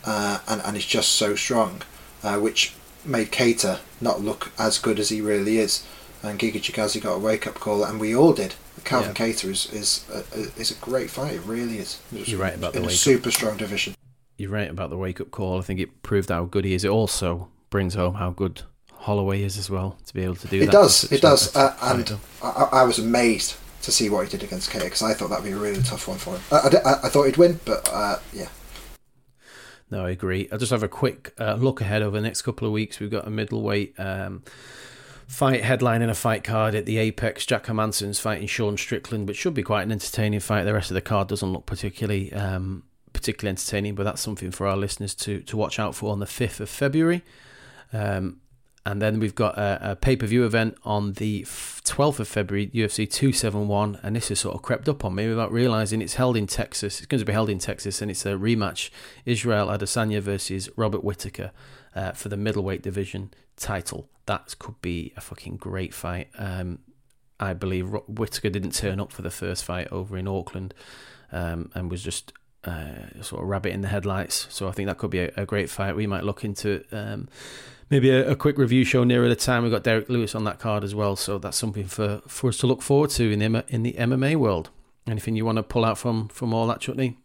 uh, 0.04 0.40
and 0.48 0.62
and 0.66 0.76
he's 0.76 0.86
just 0.86 1.12
so 1.14 1.36
strong 1.36 1.84
uh, 2.24 2.38
which 2.38 2.74
made 3.06 3.32
Kattar 3.32 3.80
not 4.02 4.22
look 4.22 4.52
as 4.58 4.78
good 4.80 5.00
as 5.00 5.10
he 5.10 5.22
really 5.22 5.60
is. 5.60 5.86
And 6.24 6.40
Giga 6.40 6.56
Chikadze 6.56 7.02
got 7.02 7.16
a 7.16 7.20
wake 7.20 7.46
up 7.46 7.56
call, 7.56 7.84
and 7.84 8.00
we 8.00 8.16
all 8.16 8.34
did. 8.34 8.56
Calvin 8.84 9.14
yeah. 9.18 9.28
Kattar 9.28 9.50
is 9.50 9.72
is 9.72 10.06
a, 10.12 10.60
is 10.60 10.72
a 10.72 10.76
great 10.76 11.10
fight. 11.10 11.36
It 11.36 11.42
really 11.42 11.78
is. 11.78 12.02
You're 12.12 12.40
right 12.40 12.56
about 12.56 12.74
the 12.74 12.90
super 12.90 13.32
strong 13.32 13.58
division. 13.58 13.96
You're 14.38 14.52
right 14.52 14.70
about 14.70 14.90
the 14.90 14.98
wake 14.98 15.22
up 15.22 15.32
call. 15.32 15.60
I 15.60 15.62
think 15.62 15.80
it 15.80 16.02
proved 16.04 16.30
how 16.30 16.46
good 16.46 16.66
he 16.66 16.74
is. 16.74 16.84
It 16.84 16.90
also 16.90 17.50
brings 17.70 17.94
home 17.94 18.16
how 18.16 18.32
good 18.32 18.64
Holloway 18.92 19.44
is 19.44 19.58
as 19.58 19.70
well 19.70 19.98
to 20.06 20.14
be 20.14 20.24
able 20.24 20.36
to 20.36 20.48
do 20.48 20.62
it 20.62 20.66
that. 20.68 20.72
Does, 20.72 21.12
it 21.12 21.22
does. 21.22 21.56
Uh, 21.56 21.76
and 21.82 22.18
I, 22.42 22.70
I, 22.72 22.84
was 22.84 23.00
amazed 23.00 23.58
to 23.84 23.92
see 23.92 24.10
what 24.10 24.26
he 24.26 24.32
did 24.32 24.44
against 24.44 24.72
Kattar 24.72 24.86
because 24.86 25.04
I 25.04 25.14
thought 25.14 25.30
that'd 25.30 25.46
be 25.46 25.52
a 25.52 25.58
really 25.58 25.84
tough 25.84 26.08
one 26.08 26.18
for 26.18 26.36
him. 26.36 26.42
I, 26.52 26.82
I, 26.84 27.06
I 27.06 27.10
thought 27.10 27.26
he'd 27.26 27.38
win, 27.38 27.60
but 27.66 27.88
uh, 27.92 28.18
yeah, 28.32 28.48
no, 29.94 30.06
I 30.06 30.10
agree. 30.10 30.50
I'll 30.52 30.58
just 30.58 30.72
have 30.72 30.82
a 30.82 30.88
quick 30.88 31.34
uh, 31.40 31.54
look 31.54 31.80
ahead 31.80 32.02
over 32.02 32.18
the 32.18 32.22
next 32.24 32.42
couple 32.42 32.66
of 32.66 32.74
weeks. 32.74 33.00
We've 33.00 33.12
got 33.12 33.28
a 33.28 33.30
middleweight 33.30 33.94
um, 34.00 34.42
fight 35.34 35.64
headline 35.64 36.04
in 36.04 36.10
a 36.12 36.16
fight 36.16 36.44
card 36.44 36.76
at 36.76 36.86
the 36.86 37.00
Apex. 37.00 37.46
Jack 37.46 37.66
Hermansson's 37.66 38.20
fighting 38.20 38.46
Sean 38.46 38.78
Strickland, 38.78 39.28
which 39.28 39.38
should 39.38 39.56
be 39.56 39.64
quite 39.64 39.82
an 39.82 39.92
entertaining 39.92 40.40
fight. 40.40 40.64
The 40.64 40.74
rest 40.74 40.92
of 40.92 40.96
the 40.96 41.02
card 41.02 41.28
doesn't 41.28 41.52
look 41.52 41.66
particularly 41.66 42.32
um, 42.34 42.84
particularly 43.14 43.50
entertaining, 43.50 43.96
but 43.96 44.04
that's 44.04 44.22
something 44.22 44.52
for 44.52 44.68
our 44.68 44.78
listeners 44.78 45.16
to 45.16 45.42
to 45.42 45.58
watch 45.58 45.80
out 45.80 45.96
for 45.96 46.12
on 46.12 46.20
the 46.20 46.28
fifth 46.28 46.60
of 46.60 46.70
February. 46.70 47.24
Um, 47.92 48.42
and 48.86 49.02
then 49.02 49.20
we've 49.20 49.34
got 49.34 49.58
a, 49.58 49.92
a 49.92 49.96
pay 49.96 50.16
per 50.16 50.28
view 50.28 50.46
event 50.46 50.76
on 50.84 51.14
the 51.14 51.44
12th 51.44 52.20
of 52.20 52.28
February, 52.28 52.68
UFC 52.68 53.10
271. 53.10 53.98
And 54.04 54.16
this 54.16 54.28
has 54.28 54.42
sort 54.42 54.56
of 54.56 54.62
crept 54.62 54.90
up 54.90 55.06
on 55.06 55.16
me 55.16 55.28
without 55.30 55.52
realizing 55.52 56.02
it's 56.02 56.16
held 56.16 56.36
in 56.36 56.48
Texas. 56.48 57.00
It's 57.00 57.08
going 57.08 57.20
to 57.20 57.26
be 57.26 57.34
held 57.34 57.50
in 57.50 57.60
Texas, 57.60 58.02
and 58.02 58.12
it's 58.12 58.26
a 58.26 58.34
rematch 58.34 58.90
Israel 59.26 59.68
Adesanya 59.68 60.22
versus 60.22 60.70
Robert 60.76 61.04
Whitaker 61.04 61.52
uh, 61.96 62.12
for 62.12 62.30
the 62.30 62.38
middleweight 62.38 62.82
division 62.82 63.32
title. 63.58 64.10
That 64.26 64.56
could 64.60 64.82
be 64.82 65.14
a 65.18 65.22
fucking 65.22 65.58
great 65.58 65.94
fight. 65.94 66.30
Um, 66.38 66.80
I 67.40 67.54
believe 67.54 67.90
Whitaker 68.08 68.50
didn't 68.50 68.72
turn 68.72 69.00
up 69.00 69.12
for 69.12 69.22
the 69.22 69.32
first 69.32 69.66
fight 69.66 69.88
over 69.92 70.18
in 70.18 70.28
Auckland 70.28 70.74
um, 71.32 71.72
and 71.74 71.92
was 71.92 72.02
just 72.02 72.32
uh, 72.64 73.22
sort 73.22 73.44
of 73.44 73.50
rabbit 73.50 73.74
in 73.74 73.82
the 73.82 73.88
headlights. 73.90 74.48
So 74.50 74.68
I 74.68 74.72
think 74.72 74.88
that 74.88 74.98
could 74.98 75.10
be 75.10 75.20
a, 75.20 75.32
a 75.36 75.46
great 75.46 75.70
fight. 75.70 75.96
We 75.96 76.08
might 76.08 76.24
look 76.24 76.46
into 76.46 76.86
um, 76.92 77.28
maybe 77.90 78.10
a, 78.10 78.32
a, 78.32 78.36
quick 78.36 78.58
review 78.58 78.86
show 78.86 79.04
nearer 79.04 79.28
the 79.28 79.36
time. 79.36 79.64
We've 79.64 79.72
got 79.72 79.84
Derrick 79.84 80.10
Lewis 80.10 80.36
on 80.36 80.46
that 80.46 80.60
card 80.60 80.84
as 80.84 80.96
well, 80.96 81.16
so 81.16 81.38
that's 81.38 81.58
something 81.58 81.86
for, 81.86 82.22
for 82.28 82.48
us 82.48 82.58
to 82.60 82.68
look 82.68 82.82
forward 82.82 83.10
to 83.12 83.32
in 83.32 83.40
the 83.40 83.66
in 83.68 83.84
the 83.84 83.94
MMA 83.94 84.38
world. 84.38 84.70
Anything 85.06 85.36
you 85.36 85.44
want 85.44 85.58
to 85.58 85.64
pull 85.64 85.84
out 85.84 85.98
from 85.98 86.30
from 86.30 86.54
all 86.54 86.66
that, 86.68 86.80
Chutney? 86.80 87.18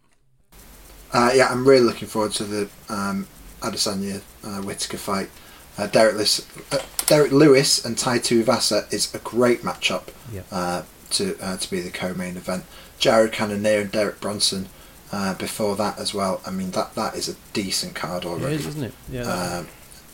Uh, 1.13 1.31
yeah, 1.35 1.49
I'm 1.49 1.67
really 1.67 1.85
looking 1.85 2.09
forward 2.09 2.33
to 2.33 2.45
the 2.45 2.69
um, 2.89 3.27
Adesanya 3.61 4.21
uh, 4.45 4.61
Whitaker 4.63 4.99
fight. 4.99 5.31
Uh, 5.79 5.87
Derrick, 5.87 6.17
Lewis, 6.17 6.47
uh, 6.73 6.79
Derrick 7.07 7.31
Lewis 7.31 7.85
and 7.85 7.97
Tai 7.97 8.19
Tuivasa 8.19 8.93
is 8.93 9.15
a 9.15 9.19
great 9.19 9.63
matchup 9.63 10.09
yep. 10.33 10.45
uh, 10.51 10.83
to 11.11 11.39
uh, 11.41 11.57
to 11.57 11.71
be 11.71 11.81
the 11.81 11.91
co-main 11.91 12.37
event. 12.37 12.65
Jared 12.99 13.33
Cannonier 13.33 13.83
and 13.83 13.93
Derek 13.93 14.21
Brunson 14.21 14.69
uh, 15.13 15.35
before 15.35 15.77
that 15.77 15.99
as 15.99 16.13
well. 16.13 16.41
I 16.45 16.51
mean 16.51 16.73
that 16.73 16.95
that 16.97 17.15
is 17.15 17.29
a 17.29 17.37
decent 17.53 17.95
card 17.95 18.25
already, 18.25 18.57
it 18.57 18.61
is, 18.61 18.67
isn't 18.67 18.85
it? 18.85 18.93
Yeah. 19.09 19.23
Um, 19.23 19.69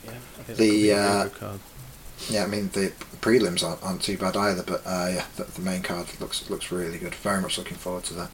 yeah, 0.05 0.55
the 0.55 0.93
uh, 0.93 1.29
yeah, 2.29 2.45
I 2.45 2.47
mean 2.47 2.69
the 2.75 2.93
prelims 3.21 3.67
aren't, 3.67 3.83
aren't 3.83 4.03
too 4.03 4.19
bad 4.19 4.37
either, 4.37 4.62
but 4.62 4.83
uh, 4.85 5.11
yeah, 5.15 5.25
the, 5.37 5.45
the, 5.45 5.62
main 5.62 5.83
card 5.83 6.09
looks 6.21 6.49
looks 6.51 6.71
really 6.71 6.99
good. 6.99 7.15
Very 7.15 7.41
much 7.41 7.57
looking 7.57 7.77
forward 7.77 8.05
to 8.05 8.15
that. 8.15 8.31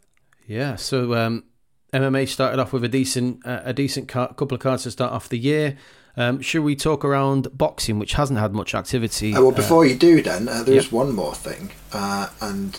Yeah, 0.47 0.75
so 0.77 1.15
um, 1.15 1.45
MMA 1.93 2.29
started 2.29 2.59
off 2.59 2.73
with 2.73 2.85
a 2.85 2.89
decent 2.89 3.47
uh, 3.47 3.63
a 3.65 3.73
decent 3.73 4.09
car- 4.09 4.35
couple 4.35 4.57
of 4.57 4.61
cards 4.61 4.83
to 4.83 4.91
start 4.91 5.13
off 5.13 5.29
the 5.29 5.39
year. 5.39 5.77
Um, 6.17 6.41
should 6.41 6.63
we 6.63 6.77
talk 6.77 7.05
around 7.05 7.57
boxing, 7.57 7.99
which 7.99 8.15
hasn't 8.15 8.39
had 8.39 8.53
much 8.53 8.75
activity? 8.75 9.35
Uh, 9.35 9.43
well, 9.43 9.53
before 9.53 9.87
you 9.87 9.97
do, 9.97 10.23
then 10.23 10.49
uh, 10.49 10.63
there 10.63 10.77
is 10.77 10.91
one 10.93 11.13
more 11.15 11.35
thing, 11.35 11.71
uh, 11.93 12.29
and 12.41 12.79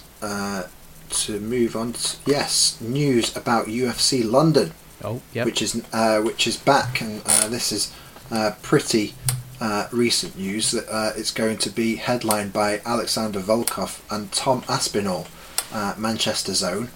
to 1.10 1.40
move 1.40 1.76
on. 1.76 1.94
To, 1.94 2.18
yes, 2.26 2.80
news 2.82 3.36
about 3.36 3.68
UFC 3.68 4.30
London. 4.30 4.72
Oh, 5.04 5.22
yeah. 5.34 5.46
Which 5.46 5.62
is 5.62 5.82
which 6.24 6.48
is 6.48 6.58
back, 6.58 7.02
and 7.02 7.22
this 7.52 7.72
is 7.72 7.94
uh, 8.32 8.52
pretty 8.62 9.14
uh, 9.60 9.88
recent 9.92 10.38
news 10.38 10.72
that 10.72 10.88
uh, 10.90 11.12
it's 11.16 11.32
going 11.32 11.58
to 11.58 11.70
be 11.70 11.96
headlined 11.98 12.52
by 12.54 12.82
Alexander 12.86 13.40
Volkov 13.40 14.02
and 14.10 14.32
Tom 14.32 14.64
Aspinall, 14.68 15.28
uh, 15.72 15.94
Manchester 15.98 16.54
Zone. 16.54 16.90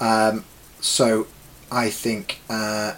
Um, 0.00 0.44
so 0.80 1.26
I 1.70 1.90
think 1.90 2.40
uh, 2.48 2.94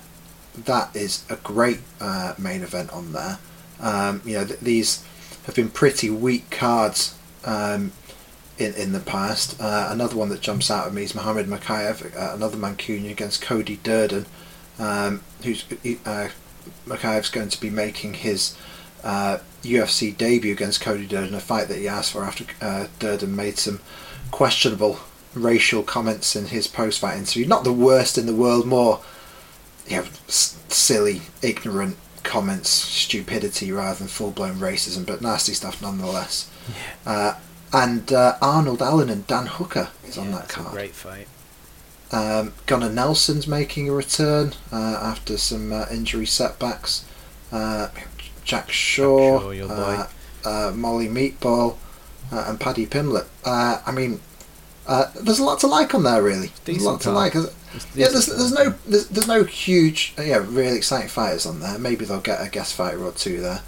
that 0.64 0.94
is 0.94 1.24
a 1.30 1.36
great 1.36 1.80
uh, 2.00 2.34
main 2.38 2.62
event 2.62 2.90
on 2.92 3.12
there. 3.12 3.38
Um, 3.80 4.22
you 4.24 4.34
know, 4.34 4.44
th- 4.44 4.60
these 4.60 5.04
have 5.46 5.54
been 5.54 5.70
pretty 5.70 6.10
weak 6.10 6.50
cards 6.50 7.16
um, 7.44 7.92
in 8.58 8.74
in 8.74 8.92
the 8.92 9.00
past. 9.00 9.60
Uh, 9.60 9.88
another 9.90 10.16
one 10.16 10.28
that 10.30 10.40
jumps 10.40 10.70
out 10.70 10.86
at 10.86 10.94
me 10.94 11.04
is 11.04 11.14
Mohamed 11.14 11.46
Mokaev, 11.46 12.16
uh, 12.16 12.34
another 12.34 12.56
Mancunian 12.56 13.10
against 13.10 13.42
Cody 13.42 13.78
Durden, 13.82 14.26
um, 14.78 15.22
who's 15.42 15.64
uh, 16.04 16.28
Mokaev's 16.86 17.30
going 17.30 17.48
to 17.48 17.60
be 17.60 17.70
making 17.70 18.14
his 18.14 18.56
uh, 19.04 19.38
UFC 19.62 20.16
debut 20.16 20.52
against 20.52 20.80
Cody 20.80 21.06
Durden, 21.06 21.34
a 21.34 21.40
fight 21.40 21.68
that 21.68 21.78
he 21.78 21.88
asked 21.88 22.12
for 22.12 22.24
after 22.24 22.44
uh, 22.60 22.88
Durden 22.98 23.34
made 23.34 23.58
some 23.58 23.80
questionable 24.30 24.98
racial 25.34 25.82
comments 25.82 26.34
in 26.34 26.46
his 26.46 26.66
post-fight 26.66 27.16
interview. 27.16 27.46
Not 27.46 27.64
the 27.64 27.72
worst 27.72 28.18
in 28.18 28.26
the 28.26 28.34
world, 28.34 28.66
more 28.66 29.00
you 29.88 29.96
know, 29.98 30.06
s- 30.28 30.56
silly, 30.68 31.22
ignorant 31.42 31.96
comments, 32.22 32.68
stupidity 32.68 33.72
rather 33.72 33.98
than 33.98 34.08
full-blown 34.08 34.56
racism, 34.56 35.06
but 35.06 35.22
nasty 35.22 35.54
stuff 35.54 35.80
nonetheless. 35.80 36.50
Uh, 37.06 37.34
and 37.72 38.12
uh, 38.12 38.36
Arnold 38.42 38.82
Allen 38.82 39.08
and 39.10 39.26
Dan 39.26 39.46
Hooker 39.46 39.88
is 40.06 40.18
on 40.18 40.30
that 40.32 40.48
card. 40.48 40.68
a 40.68 40.70
great 40.72 40.94
fight. 40.94 41.28
Um, 42.10 42.54
Gunnar 42.66 42.88
Nelson's 42.90 43.46
making 43.46 43.88
a 43.88 43.92
return 43.92 44.54
uh, 44.72 44.76
after 45.02 45.36
some 45.36 45.72
uh, 45.72 45.86
injury 45.90 46.26
setbacks. 46.26 47.04
Uh, 47.52 47.88
Jack 48.44 48.70
Shore, 48.70 49.40
Shore, 49.54 49.66
uh, 49.70 50.06
uh, 50.44 50.72
Molly 50.74 51.08
Meatball, 51.08 51.76
uh, 52.32 52.44
and 52.48 52.58
Paddy 52.58 52.86
Pimblett. 52.86 53.26
Uh, 53.44 53.80
I 53.84 53.92
mean, 53.92 54.20
uh, 54.88 55.10
there's 55.20 55.38
a 55.38 55.44
lot 55.44 55.60
to 55.60 55.66
like 55.66 55.94
on 55.94 56.02
there, 56.02 56.22
really. 56.22 56.50
There's 56.64 56.82
a 56.82 56.90
lot 56.90 57.02
to 57.02 57.12
like. 57.12 57.34
Yeah, 57.94 58.08
there's, 58.08 58.26
there's 58.26 58.52
no 58.52 58.74
there's, 58.86 59.06
there's 59.08 59.28
no 59.28 59.44
huge 59.44 60.14
uh, 60.18 60.22
yeah 60.22 60.42
really 60.48 60.78
exciting 60.78 61.08
fighters 61.08 61.44
on 61.44 61.60
there. 61.60 61.78
Maybe 61.78 62.06
they'll 62.06 62.20
get 62.20 62.44
a 62.44 62.48
guest 62.48 62.74
fighter 62.74 63.04
or 63.04 63.12
two 63.12 63.40
there. 63.40 63.60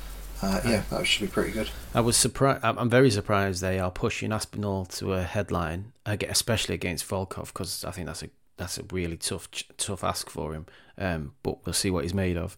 Uh, 0.43 0.61
yeah, 0.65 0.83
that 0.91 1.07
should 1.07 1.21
be 1.21 1.31
pretty 1.31 1.51
good. 1.51 1.69
I 1.95 2.01
was 2.01 2.17
surprised. 2.17 2.65
I'm 2.65 2.79
I'm 2.79 2.89
very 2.89 3.11
surprised 3.11 3.61
they 3.61 3.79
are 3.79 3.91
pushing 3.91 4.33
Aspinall 4.33 4.87
to 4.87 5.13
a 5.13 5.23
headline, 5.23 5.93
especially 6.07 6.75
against 6.75 7.07
Volkov, 7.07 7.49
because 7.49 7.85
I 7.85 7.91
think 7.91 8.07
that's 8.07 8.23
a 8.23 8.31
that's 8.57 8.79
a 8.79 8.85
really 8.91 9.19
tough 9.19 9.49
tough 9.77 10.03
ask 10.03 10.31
for 10.31 10.55
him. 10.55 10.67
Um, 10.97 11.35
but 11.43 11.65
we'll 11.67 11.75
see 11.75 11.91
what 11.91 12.05
he's 12.05 12.15
made 12.15 12.39
of. 12.39 12.57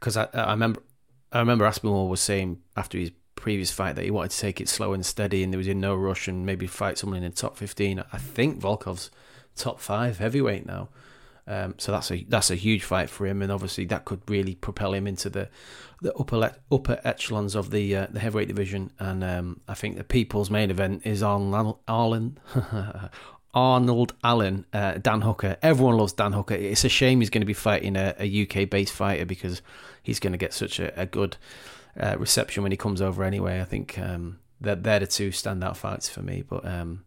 Because 0.00 0.16
I, 0.16 0.26
I 0.34 0.50
remember 0.50 0.82
I 1.30 1.38
remember 1.38 1.64
Aspinall 1.64 2.08
was 2.08 2.20
saying 2.20 2.60
after 2.76 2.98
his 2.98 3.12
previous 3.40 3.70
fight 3.70 3.96
that 3.96 4.04
he 4.04 4.10
wanted 4.10 4.30
to 4.32 4.38
take 4.38 4.60
it 4.60 4.68
slow 4.68 4.92
and 4.92 5.04
steady, 5.04 5.42
and 5.42 5.52
there 5.52 5.58
was 5.58 5.68
in 5.68 5.80
no 5.80 5.94
rush, 5.94 6.28
and 6.28 6.46
maybe 6.46 6.66
fight 6.66 6.98
someone 6.98 7.22
in 7.22 7.30
the 7.30 7.36
top 7.36 7.56
fifteen. 7.56 8.02
I 8.12 8.18
think 8.18 8.60
Volkov's 8.60 9.10
top 9.56 9.80
five 9.80 10.18
heavyweight 10.18 10.66
now. 10.66 10.88
Um, 11.46 11.74
so 11.78 11.90
that's 11.90 12.10
a 12.12 12.24
that's 12.28 12.50
a 12.50 12.54
huge 12.54 12.84
fight 12.84 13.10
for 13.10 13.26
him, 13.26 13.42
and 13.42 13.50
obviously 13.50 13.84
that 13.86 14.04
could 14.04 14.20
really 14.28 14.54
propel 14.54 14.94
him 14.94 15.06
into 15.06 15.28
the 15.28 15.48
the 16.00 16.14
upper 16.14 16.36
le- 16.36 16.56
upper 16.70 17.00
echelons 17.02 17.54
of 17.54 17.70
the 17.70 17.96
uh, 17.96 18.06
the 18.10 18.20
heavyweight 18.20 18.48
division. 18.48 18.92
And 18.98 19.24
um, 19.24 19.60
I 19.66 19.74
think 19.74 19.96
the 19.96 20.04
people's 20.04 20.50
main 20.50 20.70
event 20.70 21.02
is 21.04 21.22
Arnold 21.22 21.78
Allen, 21.88 22.38
Arnold 23.54 24.14
Allen, 24.22 24.64
uh, 24.72 24.98
Dan 24.98 25.22
Hooker. 25.22 25.56
Everyone 25.60 25.96
loves 25.96 26.12
Dan 26.12 26.34
Hooker. 26.34 26.54
It's 26.54 26.84
a 26.84 26.88
shame 26.88 27.20
he's 27.20 27.30
going 27.30 27.42
to 27.42 27.46
be 27.46 27.52
fighting 27.52 27.96
a, 27.96 28.14
a 28.18 28.42
UK 28.42 28.70
based 28.70 28.92
fighter 28.92 29.24
because 29.24 29.60
he's 30.02 30.20
going 30.20 30.32
to 30.32 30.38
get 30.38 30.54
such 30.54 30.78
a, 30.78 30.98
a 31.00 31.06
good 31.06 31.36
uh, 31.98 32.16
reception 32.18 32.62
when 32.62 32.72
he 32.72 32.76
comes 32.76 33.00
over. 33.00 33.24
Anyway, 33.24 33.60
I 33.60 33.64
think 33.64 33.98
um, 33.98 34.38
they're, 34.60 34.76
they're 34.76 35.00
the 35.00 35.06
two 35.06 35.30
standout 35.30 35.76
fights 35.76 36.08
for 36.08 36.22
me. 36.22 36.44
But 36.48 36.64
um, 36.64 37.04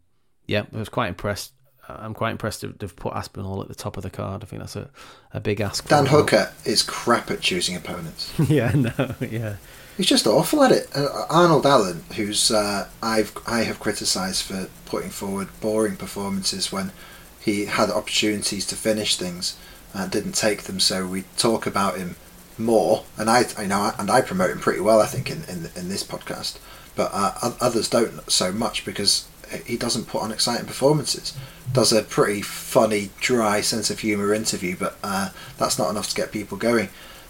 yeah, 0.47 0.63
I 0.73 0.77
was 0.77 0.89
quite 0.89 1.09
impressed. 1.09 1.53
I'm 1.87 2.13
quite 2.13 2.31
impressed 2.31 2.61
to 2.61 2.73
have 2.79 2.95
put 2.95 3.13
Aspinall 3.13 3.61
at 3.61 3.67
the 3.67 3.75
top 3.75 3.97
of 3.97 4.03
the 4.03 4.09
card. 4.09 4.41
I 4.43 4.45
think 4.45 4.61
that's 4.61 4.77
a, 4.77 4.89
a 5.33 5.41
big 5.41 5.59
ask. 5.59 5.87
Dan. 5.87 6.05
Hooker 6.05 6.53
is 6.63 6.81
crap 6.81 7.29
at 7.29 7.41
choosing 7.41 7.75
opponents. 7.75 8.33
yeah, 8.47 8.71
no, 8.71 9.15
yeah. 9.19 9.57
He's 9.97 10.07
just 10.07 10.25
awful 10.25 10.63
at 10.63 10.71
it. 10.71 10.87
Uh, 10.95 11.25
Arnold 11.29 11.65
Allen, 11.65 12.03
who's 12.15 12.49
uh, 12.49 12.87
I've 13.01 13.33
I 13.45 13.63
have 13.63 13.79
criticised 13.79 14.43
for 14.43 14.69
putting 14.85 15.09
forward 15.09 15.49
boring 15.59 15.97
performances 15.97 16.71
when 16.71 16.91
he 17.39 17.65
had 17.65 17.89
opportunities 17.89 18.65
to 18.67 18.75
finish 18.75 19.17
things 19.17 19.57
and 19.93 20.09
didn't 20.09 20.33
take 20.33 20.63
them. 20.63 20.79
So 20.79 21.05
we 21.05 21.25
talk 21.37 21.67
about 21.67 21.97
him 21.97 22.15
more, 22.57 23.03
and 23.17 23.29
I 23.29 23.45
I 23.57 23.65
know 23.65 23.91
and 23.97 24.09
I 24.09 24.21
promote 24.21 24.51
him 24.51 24.59
pretty 24.59 24.81
well. 24.81 25.01
I 25.01 25.05
think 25.05 25.29
in 25.29 25.43
in, 25.43 25.69
in 25.75 25.89
this 25.89 26.03
podcast, 26.03 26.59
but 26.95 27.11
uh, 27.13 27.53
others 27.59 27.89
don't 27.89 28.29
so 28.31 28.51
much 28.51 28.85
because 28.85 29.27
he 29.65 29.77
doesn't 29.77 30.07
put 30.07 30.21
on 30.21 30.31
exciting 30.31 30.65
performances. 30.65 31.33
Does 31.71 31.93
a 31.93 32.03
pretty 32.03 32.41
funny, 32.41 33.09
dry 33.19 33.61
sense 33.61 33.89
of 33.89 33.99
humour 33.99 34.33
interview, 34.33 34.75
but 34.77 34.97
uh, 35.03 35.29
that's 35.57 35.77
not 35.77 35.89
enough 35.89 36.09
to 36.09 36.15
get 36.15 36.31
people 36.31 36.57
going. 36.57 36.89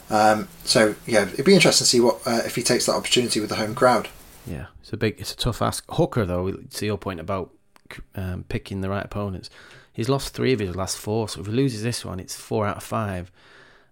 Um, 0.09 0.47
so 0.63 0.95
yeah, 1.05 1.23
it'd 1.23 1.45
be 1.45 1.55
interesting 1.55 1.85
to 1.85 1.89
see 1.89 1.99
what 1.99 2.21
uh, 2.25 2.41
if 2.45 2.55
he 2.55 2.63
takes 2.63 2.85
that 2.85 2.93
opportunity 2.93 3.39
with 3.39 3.49
the 3.49 3.55
home 3.55 3.75
crowd. 3.75 4.09
Yeah, 4.45 4.67
it's 4.81 4.91
a 4.91 4.97
big, 4.97 5.19
it's 5.19 5.33
a 5.33 5.37
tough 5.37 5.61
ask. 5.61 5.83
Hooker, 5.89 6.25
though, 6.25 6.51
to 6.51 6.85
your 6.85 6.97
point 6.97 7.19
about 7.19 7.51
um, 8.15 8.43
picking 8.49 8.81
the 8.81 8.89
right 8.89 9.05
opponents, 9.05 9.49
he's 9.93 10.09
lost 10.09 10.33
three 10.33 10.53
of 10.53 10.59
his 10.59 10.75
last 10.75 10.97
four. 10.97 11.29
So 11.29 11.41
if 11.41 11.47
he 11.47 11.53
loses 11.53 11.83
this 11.83 12.03
one, 12.03 12.19
it's 12.19 12.35
four 12.35 12.67
out 12.67 12.77
of 12.77 12.83
five. 12.83 13.31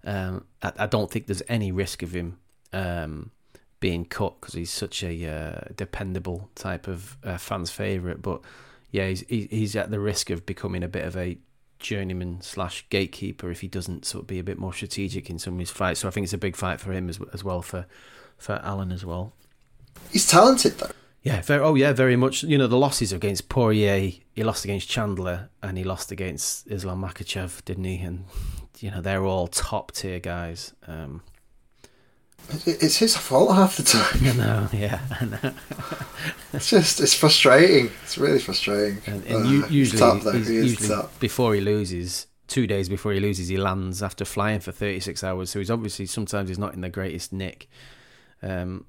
Um, 0.04 0.46
I, 0.62 0.74
I 0.80 0.88
don't 0.88 1.12
think 1.12 1.28
there's 1.28 1.44
any 1.48 1.72
risk 1.72 2.04
of 2.04 2.14
him 2.14 2.40
um, 2.74 3.32
being 3.80 4.06
cut 4.06 4.40
because 4.40 4.54
he's 4.54 4.72
such 4.72 5.04
a 5.04 5.28
uh, 5.28 5.74
dependable 5.76 6.50
type 6.56 6.88
of 6.88 7.18
uh, 7.24 7.38
fans' 7.38 7.72
favourite. 7.72 8.22
But 8.22 8.42
yeah, 8.92 9.08
he's 9.08 9.22
he's 9.28 9.76
at 9.76 9.92
the 9.92 10.00
risk 10.00 10.30
of 10.30 10.46
becoming 10.46 10.84
a 10.84 10.88
bit 10.88 11.06
of 11.06 11.16
a 11.18 11.38
journeyman 11.80 12.42
slash 12.42 12.86
gatekeeper 12.90 13.50
if 13.50 13.62
he 13.62 13.68
doesn't 13.68 14.06
sort 14.06 14.24
of 14.24 14.28
be 14.28 14.40
a 14.40 14.44
bit 14.44 14.60
more 14.60 14.74
strategic 14.74 15.30
in 15.30 15.40
some 15.40 15.56
of 15.56 15.60
his 15.60 15.72
fights. 15.72 16.02
So 16.02 16.08
I 16.08 16.12
think 16.12 16.26
it's 16.26 16.34
a 16.34 16.38
big 16.38 16.56
fight 16.56 16.80
for 16.80 16.92
him 16.92 17.10
as 17.10 17.20
as 17.34 17.44
well 17.44 17.62
for 17.62 17.86
for 18.38 18.60
Allen 18.64 18.92
as 18.92 19.06
well. 19.06 19.34
He's 20.12 20.28
talented 20.28 20.78
though. 20.78 20.92
Yeah, 21.24 21.42
very, 21.42 21.62
oh 21.64 21.76
yeah, 21.76 21.94
very 21.94 22.16
much. 22.16 22.44
You 22.44 22.58
know, 22.58 22.66
the 22.66 22.78
losses 22.78 23.14
against 23.14 23.48
Poirier, 23.48 24.12
he 24.34 24.44
lost 24.44 24.66
against 24.66 24.90
Chandler, 24.90 25.50
and 25.62 25.78
he 25.78 25.84
lost 25.84 26.12
against 26.12 26.68
Islam 26.68 27.04
Makhachev, 27.04 27.64
didn't 27.64 27.84
he? 27.84 27.98
And 27.98 28.26
you 28.82 28.92
know, 28.92 29.02
they're 29.02 29.24
all 29.24 29.48
top 29.48 29.92
tier 29.92 30.20
guys. 30.20 30.74
Um, 30.88 31.22
It's 32.66 32.98
his 32.98 33.16
fault 33.16 33.54
half 33.54 33.78
the 33.78 33.84
time. 33.84 34.20
I 34.26 34.34
know, 34.34 34.70
yeah, 34.74 35.00
I 35.22 35.26
know. 35.26 35.54
It's 36.54 36.70
just 36.70 37.00
it's 37.00 37.14
frustrating. 37.14 37.92
It's 38.04 38.18
really 38.18 38.40
frustrating. 38.40 39.02
And, 39.06 39.26
and 39.26 39.64
Uh, 39.64 39.68
usually, 39.68 40.00
top, 40.00 40.24
though. 40.24 40.32
He 40.32 40.56
usually 40.56 41.08
before 41.20 41.54
he 41.54 41.62
loses, 41.62 42.28
two 42.48 42.68
days 42.68 42.90
before 42.90 43.14
he 43.14 43.20
loses, 43.20 43.48
he 43.48 43.58
lands 43.58 44.02
after 44.04 44.26
flying 44.26 44.60
for 44.60 44.72
thirty 44.72 45.00
six 45.00 45.24
hours. 45.24 45.50
So 45.52 45.60
he's 45.60 45.72
obviously 45.72 46.08
sometimes 46.08 46.50
he's 46.50 46.60
not 46.60 46.74
in 46.74 46.82
the 46.82 46.90
greatest 46.90 47.32
nick. 47.32 47.70
Um, 48.42 48.86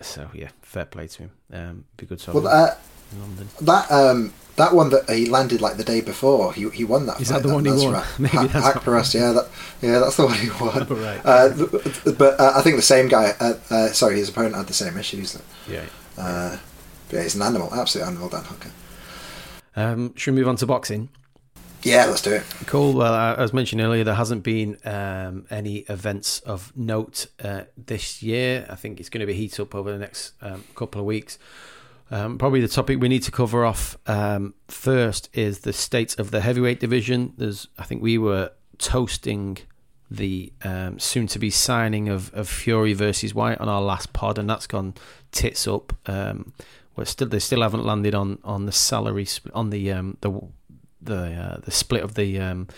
so 0.00 0.28
yeah, 0.34 0.50
fair 0.60 0.84
play 0.84 1.06
to 1.08 1.22
him. 1.24 1.30
Um, 1.52 1.84
be 1.96 2.06
good 2.06 2.18
to 2.20 2.32
Well, 2.32 2.46
uh, 2.46 2.74
in 3.12 3.20
London. 3.20 3.48
that 3.60 3.90
um, 3.90 4.32
that 4.56 4.74
one 4.74 4.90
that 4.90 5.08
he 5.08 5.26
landed 5.26 5.60
like 5.60 5.76
the 5.76 5.84
day 5.84 6.00
before, 6.00 6.52
he 6.52 6.68
he 6.70 6.84
won 6.84 7.06
that. 7.06 7.20
Is 7.20 7.30
fight, 7.30 7.42
that 7.42 7.48
the 7.48 7.54
one 7.54 7.64
he 7.64 7.70
won? 7.72 8.04
Maybe 8.18 8.36
Ha- 8.36 8.80
that's 8.84 9.14
yeah, 9.14 9.32
that 9.32 9.48
yeah, 9.80 9.98
that's 9.98 10.16
the 10.16 10.26
one 10.26 10.38
he 10.38 10.50
won. 10.50 10.86
Oh, 10.88 10.94
right. 10.94 11.20
Uh, 11.24 12.12
but 12.12 12.38
uh, 12.38 12.52
I 12.56 12.62
think 12.62 12.76
the 12.76 12.82
same 12.82 13.08
guy. 13.08 13.34
Uh, 13.40 13.54
uh, 13.70 13.88
sorry, 13.88 14.16
his 14.16 14.28
opponent 14.28 14.56
had 14.56 14.66
the 14.66 14.74
same 14.74 14.96
issues. 14.98 15.40
Yeah. 15.68 15.84
Uh, 16.18 16.58
but 17.08 17.16
yeah, 17.16 17.22
he's 17.22 17.34
an 17.34 17.42
animal, 17.42 17.72
absolute 17.74 18.06
animal, 18.06 18.28
Dan 18.28 18.44
Hooker. 18.44 18.70
Um, 19.74 20.14
should 20.16 20.34
we 20.34 20.40
move 20.40 20.48
on 20.48 20.56
to 20.56 20.66
boxing? 20.66 21.08
Yeah, 21.82 22.04
let's 22.06 22.22
do 22.22 22.32
it. 22.34 22.44
Cool. 22.66 22.92
Well, 22.92 23.12
uh, 23.12 23.34
as 23.36 23.52
mentioned 23.52 23.80
earlier, 23.80 24.04
there 24.04 24.14
hasn't 24.14 24.44
been 24.44 24.78
um, 24.84 25.46
any 25.50 25.78
events 25.88 26.38
of 26.40 26.72
note 26.76 27.26
uh, 27.42 27.62
this 27.76 28.22
year. 28.22 28.66
I 28.70 28.76
think 28.76 29.00
it's 29.00 29.08
going 29.08 29.20
to 29.20 29.26
be 29.26 29.34
heat 29.34 29.58
up 29.58 29.74
over 29.74 29.90
the 29.90 29.98
next 29.98 30.32
um, 30.42 30.62
couple 30.76 31.00
of 31.00 31.06
weeks. 31.06 31.38
Um, 32.12 32.36
probably 32.36 32.60
the 32.60 32.68
topic 32.68 33.00
we 33.00 33.08
need 33.08 33.22
to 33.22 33.30
cover 33.30 33.64
off 33.64 33.96
um, 34.06 34.52
first 34.68 35.30
is 35.32 35.60
the 35.60 35.72
state 35.72 36.18
of 36.18 36.30
the 36.30 36.42
heavyweight 36.42 36.78
division. 36.78 37.32
There's, 37.38 37.68
I 37.78 37.84
think 37.84 38.02
we 38.02 38.18
were 38.18 38.52
toasting 38.76 39.56
the 40.10 40.52
um, 40.62 40.98
soon-to-be 40.98 41.48
signing 41.48 42.10
of, 42.10 42.30
of 42.34 42.50
Fury 42.50 42.92
versus 42.92 43.34
Whyte 43.34 43.58
on 43.58 43.68
our 43.70 43.80
last 43.80 44.12
pod, 44.12 44.36
and 44.38 44.48
that's 44.48 44.66
gone 44.66 44.92
tits 45.30 45.66
up. 45.66 45.94
Um, 46.04 46.52
we're 46.96 47.06
still 47.06 47.28
they 47.28 47.38
still 47.38 47.62
haven't 47.62 47.86
landed 47.86 48.14
on, 48.14 48.38
on 48.44 48.66
the 48.66 48.72
salary 48.72 49.26
on 49.54 49.70
the 49.70 49.90
um, 49.90 50.18
the 50.20 50.38
the 51.00 51.32
uh, 51.32 51.60
the 51.64 51.70
split 51.70 52.02
of 52.02 52.12
the 52.12 52.38
um, 52.38 52.68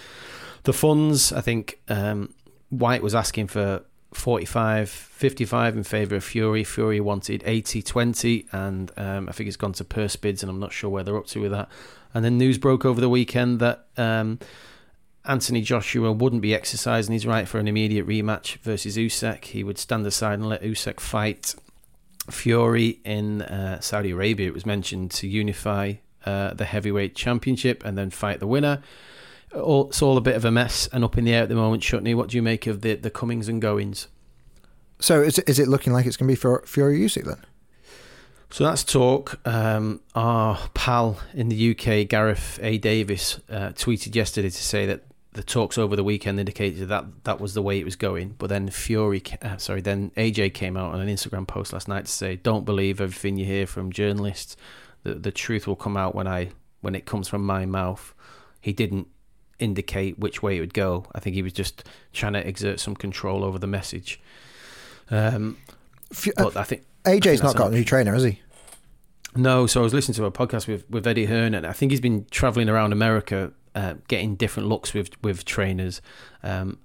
the 0.62 0.72
funds. 0.72 1.32
I 1.32 1.40
think 1.40 1.80
um, 1.88 2.32
Whyte 2.70 3.02
was 3.02 3.16
asking 3.16 3.48
for 3.48 3.82
45 4.16 4.88
55 4.88 5.76
in 5.76 5.82
favour 5.82 6.16
of 6.16 6.24
Fury. 6.24 6.64
Fury 6.64 7.00
wanted 7.00 7.42
80 7.46 7.82
20, 7.82 8.46
and 8.52 8.90
um, 8.96 9.28
I 9.28 9.32
think 9.32 9.48
it's 9.48 9.56
gone 9.56 9.72
to 9.74 9.84
purse 9.84 10.16
bids, 10.16 10.42
and 10.42 10.50
I'm 10.50 10.60
not 10.60 10.72
sure 10.72 10.90
where 10.90 11.02
they're 11.02 11.16
up 11.16 11.26
to 11.28 11.40
with 11.40 11.52
that. 11.52 11.68
And 12.12 12.24
then 12.24 12.38
news 12.38 12.58
broke 12.58 12.84
over 12.84 13.00
the 13.00 13.08
weekend 13.08 13.58
that 13.60 13.86
um, 13.96 14.38
Anthony 15.24 15.62
Joshua 15.62 16.12
wouldn't 16.12 16.42
be 16.42 16.54
exercising 16.54 17.12
his 17.12 17.26
right 17.26 17.48
for 17.48 17.58
an 17.58 17.66
immediate 17.66 18.06
rematch 18.06 18.56
versus 18.58 18.96
Usyk. 18.96 19.46
He 19.46 19.64
would 19.64 19.78
stand 19.78 20.06
aside 20.06 20.34
and 20.34 20.48
let 20.48 20.62
Usyk 20.62 21.00
fight 21.00 21.54
Fury 22.30 23.00
in 23.04 23.42
uh, 23.42 23.80
Saudi 23.80 24.10
Arabia. 24.10 24.48
It 24.48 24.54
was 24.54 24.66
mentioned 24.66 25.10
to 25.12 25.26
unify 25.26 25.94
uh, 26.24 26.54
the 26.54 26.64
heavyweight 26.64 27.14
championship 27.14 27.84
and 27.84 27.98
then 27.98 28.10
fight 28.10 28.40
the 28.40 28.46
winner. 28.46 28.82
All, 29.54 29.88
it's 29.88 30.02
all 30.02 30.16
a 30.16 30.20
bit 30.20 30.36
of 30.36 30.44
a 30.44 30.50
mess 30.50 30.88
and 30.92 31.04
up 31.04 31.16
in 31.16 31.24
the 31.24 31.32
air 31.32 31.44
at 31.44 31.48
the 31.48 31.54
moment. 31.54 31.82
Shutney, 31.82 32.14
what 32.14 32.28
do 32.28 32.36
you 32.36 32.42
make 32.42 32.66
of 32.66 32.80
the, 32.80 32.94
the 32.94 33.10
comings 33.10 33.48
and 33.48 33.60
goings? 33.62 34.08
So 34.98 35.20
is 35.22 35.38
it, 35.38 35.48
is 35.48 35.58
it 35.58 35.68
looking 35.68 35.92
like 35.92 36.06
it's 36.06 36.16
going 36.16 36.28
to 36.28 36.32
be 36.32 36.36
for 36.36 36.62
Fury 36.66 36.98
Usyk 37.00 37.24
then? 37.24 37.44
So 38.50 38.64
that's 38.64 38.84
talk. 38.84 39.40
Um, 39.44 40.00
our 40.14 40.58
pal 40.74 41.18
in 41.32 41.48
the 41.48 41.70
UK, 41.72 42.08
Gareth 42.08 42.58
A. 42.62 42.78
Davis, 42.78 43.40
uh, 43.50 43.70
tweeted 43.70 44.14
yesterday 44.14 44.48
to 44.48 44.62
say 44.62 44.86
that 44.86 45.02
the 45.32 45.42
talks 45.42 45.76
over 45.76 45.96
the 45.96 46.04
weekend 46.04 46.38
indicated 46.38 46.88
that 46.88 47.24
that 47.24 47.40
was 47.40 47.54
the 47.54 47.62
way 47.62 47.80
it 47.80 47.84
was 47.84 47.96
going. 47.96 48.36
But 48.38 48.50
then 48.50 48.70
Fury, 48.70 49.22
uh, 49.42 49.56
sorry, 49.56 49.80
then 49.80 50.12
AJ 50.16 50.54
came 50.54 50.76
out 50.76 50.94
on 50.94 51.00
an 51.00 51.08
Instagram 51.08 51.46
post 51.46 51.72
last 51.72 51.88
night 51.88 52.06
to 52.06 52.12
say, 52.12 52.36
"Don't 52.36 52.64
believe 52.64 53.00
everything 53.00 53.36
you 53.36 53.44
hear 53.44 53.66
from 53.66 53.90
journalists. 53.90 54.56
The 55.02 55.14
the 55.14 55.32
truth 55.32 55.66
will 55.66 55.74
come 55.76 55.96
out 55.96 56.14
when 56.14 56.28
I 56.28 56.50
when 56.80 56.94
it 56.94 57.06
comes 57.06 57.28
from 57.28 57.44
my 57.44 57.66
mouth." 57.66 58.14
He 58.60 58.72
didn't 58.72 59.08
indicate 59.58 60.18
which 60.18 60.42
way 60.42 60.56
it 60.56 60.60
would 60.60 60.74
go. 60.74 61.06
I 61.14 61.20
think 61.20 61.34
he 61.34 61.42
was 61.42 61.52
just 61.52 61.84
trying 62.12 62.32
to 62.34 62.46
exert 62.46 62.80
some 62.80 62.94
control 62.94 63.44
over 63.44 63.58
the 63.58 63.66
message. 63.66 64.20
Um, 65.10 65.58
F- 66.10 66.28
but 66.36 66.56
I 66.56 66.64
think 66.64 66.84
AJ's 67.04 67.26
I 67.26 67.30
think 67.30 67.42
not 67.42 67.56
got 67.56 67.72
a 67.72 67.74
new 67.74 67.84
trainer, 67.84 68.12
has 68.12 68.22
he? 68.24 68.40
No, 69.36 69.66
so 69.66 69.80
I 69.80 69.82
was 69.84 69.92
listening 69.92 70.14
to 70.16 70.24
a 70.26 70.30
podcast 70.30 70.68
with, 70.68 70.88
with 70.88 71.06
Eddie 71.06 71.26
Hearn, 71.26 71.54
and 71.54 71.66
I 71.66 71.72
think 71.72 71.90
he's 71.90 72.00
been 72.00 72.26
traveling 72.30 72.68
around 72.68 72.92
America, 72.92 73.52
uh, 73.74 73.94
getting 74.06 74.36
different 74.36 74.68
looks 74.68 74.94
with 74.94 75.10
with 75.22 75.44
trainers. 75.44 76.00
Um, 76.42 76.78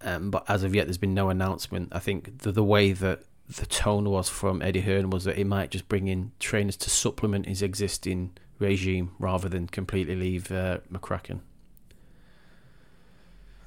um, 0.00 0.30
but 0.30 0.44
as 0.48 0.64
of 0.64 0.74
yet, 0.74 0.86
there's 0.86 0.98
been 0.98 1.14
no 1.14 1.28
announcement. 1.28 1.90
I 1.92 2.00
think 2.00 2.38
the 2.38 2.50
the 2.50 2.64
way 2.64 2.92
that 2.92 3.22
the 3.48 3.66
tone 3.66 4.08
was 4.08 4.28
from 4.28 4.62
Eddie 4.62 4.80
Hearn 4.80 5.10
was 5.10 5.24
that 5.24 5.36
he 5.36 5.44
might 5.44 5.70
just 5.70 5.88
bring 5.88 6.08
in 6.08 6.32
trainers 6.40 6.76
to 6.78 6.90
supplement 6.90 7.46
his 7.46 7.62
existing 7.62 8.32
regime 8.58 9.12
rather 9.18 9.48
than 9.48 9.66
completely 9.66 10.16
leave 10.16 10.50
uh, 10.50 10.78
McCracken. 10.90 11.40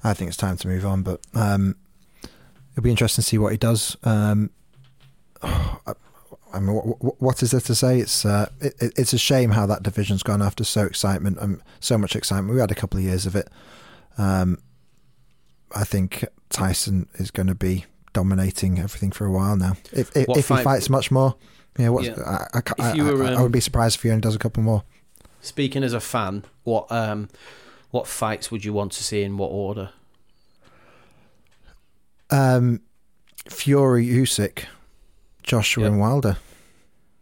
I 0.06 0.14
think 0.14 0.28
it's 0.28 0.36
time 0.36 0.56
to 0.58 0.68
move 0.68 0.86
on, 0.86 1.02
but 1.02 1.20
um, 1.34 1.76
it'll 2.72 2.82
be 2.82 2.90
interesting 2.90 3.22
to 3.22 3.28
see 3.28 3.38
what 3.38 3.52
he 3.52 3.58
does. 3.58 3.96
Um, 4.04 4.50
I 5.42 6.60
mean, 6.60 6.74
what, 6.74 7.20
what 7.20 7.42
is 7.42 7.50
there 7.50 7.60
to 7.60 7.74
say? 7.74 7.98
It's 7.98 8.24
uh, 8.24 8.48
it, 8.60 8.74
it's 8.96 9.12
a 9.12 9.18
shame 9.18 9.50
how 9.50 9.66
that 9.66 9.82
division's 9.82 10.22
gone 10.22 10.40
after 10.40 10.64
so 10.64 10.84
excitement 10.84 11.38
and 11.38 11.56
um, 11.56 11.62
so 11.80 11.98
much 11.98 12.16
excitement. 12.16 12.54
We 12.54 12.60
had 12.60 12.70
a 12.70 12.74
couple 12.74 12.98
of 12.98 13.04
years 13.04 13.26
of 13.26 13.34
it. 13.34 13.48
Um, 14.16 14.58
I 15.74 15.84
think 15.84 16.24
Tyson 16.48 17.08
is 17.14 17.30
going 17.30 17.48
to 17.48 17.54
be 17.54 17.84
dominating 18.12 18.78
everything 18.78 19.10
for 19.10 19.26
a 19.26 19.30
while 19.30 19.56
now. 19.56 19.72
If 19.92 20.16
if, 20.16 20.26
if 20.28 20.46
fight, 20.46 20.58
he 20.58 20.64
fights 20.64 20.88
much 20.88 21.10
more, 21.10 21.34
yeah, 21.78 21.94
yeah. 22.00 22.14
I, 22.54 22.60
I, 22.78 22.92
I, 22.92 23.02
were, 23.02 23.24
um, 23.24 23.36
I, 23.36 23.42
would 23.42 23.52
be 23.52 23.60
surprised 23.60 23.96
if 23.96 24.02
he 24.02 24.10
only 24.10 24.22
does 24.22 24.36
a 24.36 24.38
couple 24.38 24.62
more. 24.62 24.84
Speaking 25.40 25.84
as 25.84 25.92
a 25.92 26.00
fan, 26.00 26.44
what 26.64 26.90
um, 26.90 27.28
what 27.96 28.06
fights 28.06 28.50
would 28.50 28.62
you 28.62 28.74
want 28.74 28.92
to 28.92 29.02
see 29.02 29.22
in 29.22 29.38
what 29.38 29.48
order? 29.48 29.88
Um, 32.30 32.82
Fury 33.48 34.06
Usyk, 34.06 34.66
Joshua 35.42 35.84
yep. 35.84 35.92
and 35.92 36.00
Wilder. 36.00 36.36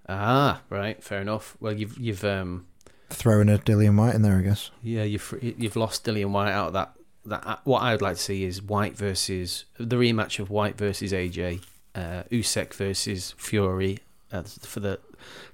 Ah, 0.09 0.63
right, 0.71 1.01
fair 1.01 1.21
enough. 1.21 1.57
Well, 1.61 1.73
you've 1.73 1.97
you've 1.97 2.25
um, 2.25 2.67
throwing 3.09 3.49
a 3.49 3.59
Dillian 3.59 3.97
Whyte 3.97 4.17
in 4.17 4.23
there, 4.23 4.37
I 4.37 4.43
guess. 4.43 4.73
Yeah, 4.83 5.05
you've 5.05 5.33
you've 5.41 5.77
lost 5.77 6.05
Dillian 6.05 6.31
Whyte 6.31 6.51
out 6.51 6.69
of 6.69 6.73
that. 6.73 6.93
That 7.27 7.47
uh, 7.47 7.57
what 7.63 7.83
I 7.83 7.93
would 7.93 8.03
like 8.03 8.17
to 8.17 8.23
see 8.23 8.43
is 8.43 8.61
Whyte 8.61 8.97
versus 8.97 9.67
the 9.79 9.95
rematch 9.95 10.41
of 10.41 10.51
Whyte 10.51 10.77
versus 10.77 11.13
AJ, 11.13 11.63
uh, 11.95 12.25
Usyk 12.33 12.75
versus 12.75 13.33
Fury 13.39 14.01
uh, 14.33 14.43
for 14.43 14.81
the 14.81 14.99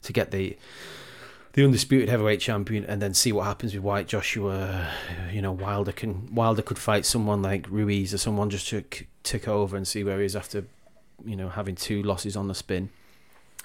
to 0.00 0.12
get 0.14 0.30
the 0.30 0.56
the 1.52 1.64
undisputed 1.64 2.08
heavyweight 2.08 2.40
champion, 2.40 2.84
and 2.84 3.02
then 3.02 3.14
see 3.14 3.32
what 3.32 3.44
happens 3.44 3.74
with 3.74 3.82
Whyte 3.82 4.06
Joshua. 4.06 4.88
You 5.32 5.42
know, 5.42 5.52
Wilder 5.52 5.92
can 5.92 6.34
Wilder 6.34 6.62
could 6.62 6.78
fight 6.78 7.04
someone 7.04 7.42
like 7.42 7.68
Ruiz 7.68 8.14
or 8.14 8.18
someone 8.18 8.50
just 8.50 8.68
to 8.68 8.84
tick 9.22 9.48
over 9.48 9.76
and 9.76 9.86
see 9.86 10.04
where 10.04 10.18
he 10.20 10.26
is 10.26 10.36
after, 10.36 10.64
you 11.24 11.36
know, 11.36 11.48
having 11.48 11.74
two 11.74 12.02
losses 12.02 12.36
on 12.36 12.48
the 12.48 12.54
spin. 12.54 12.90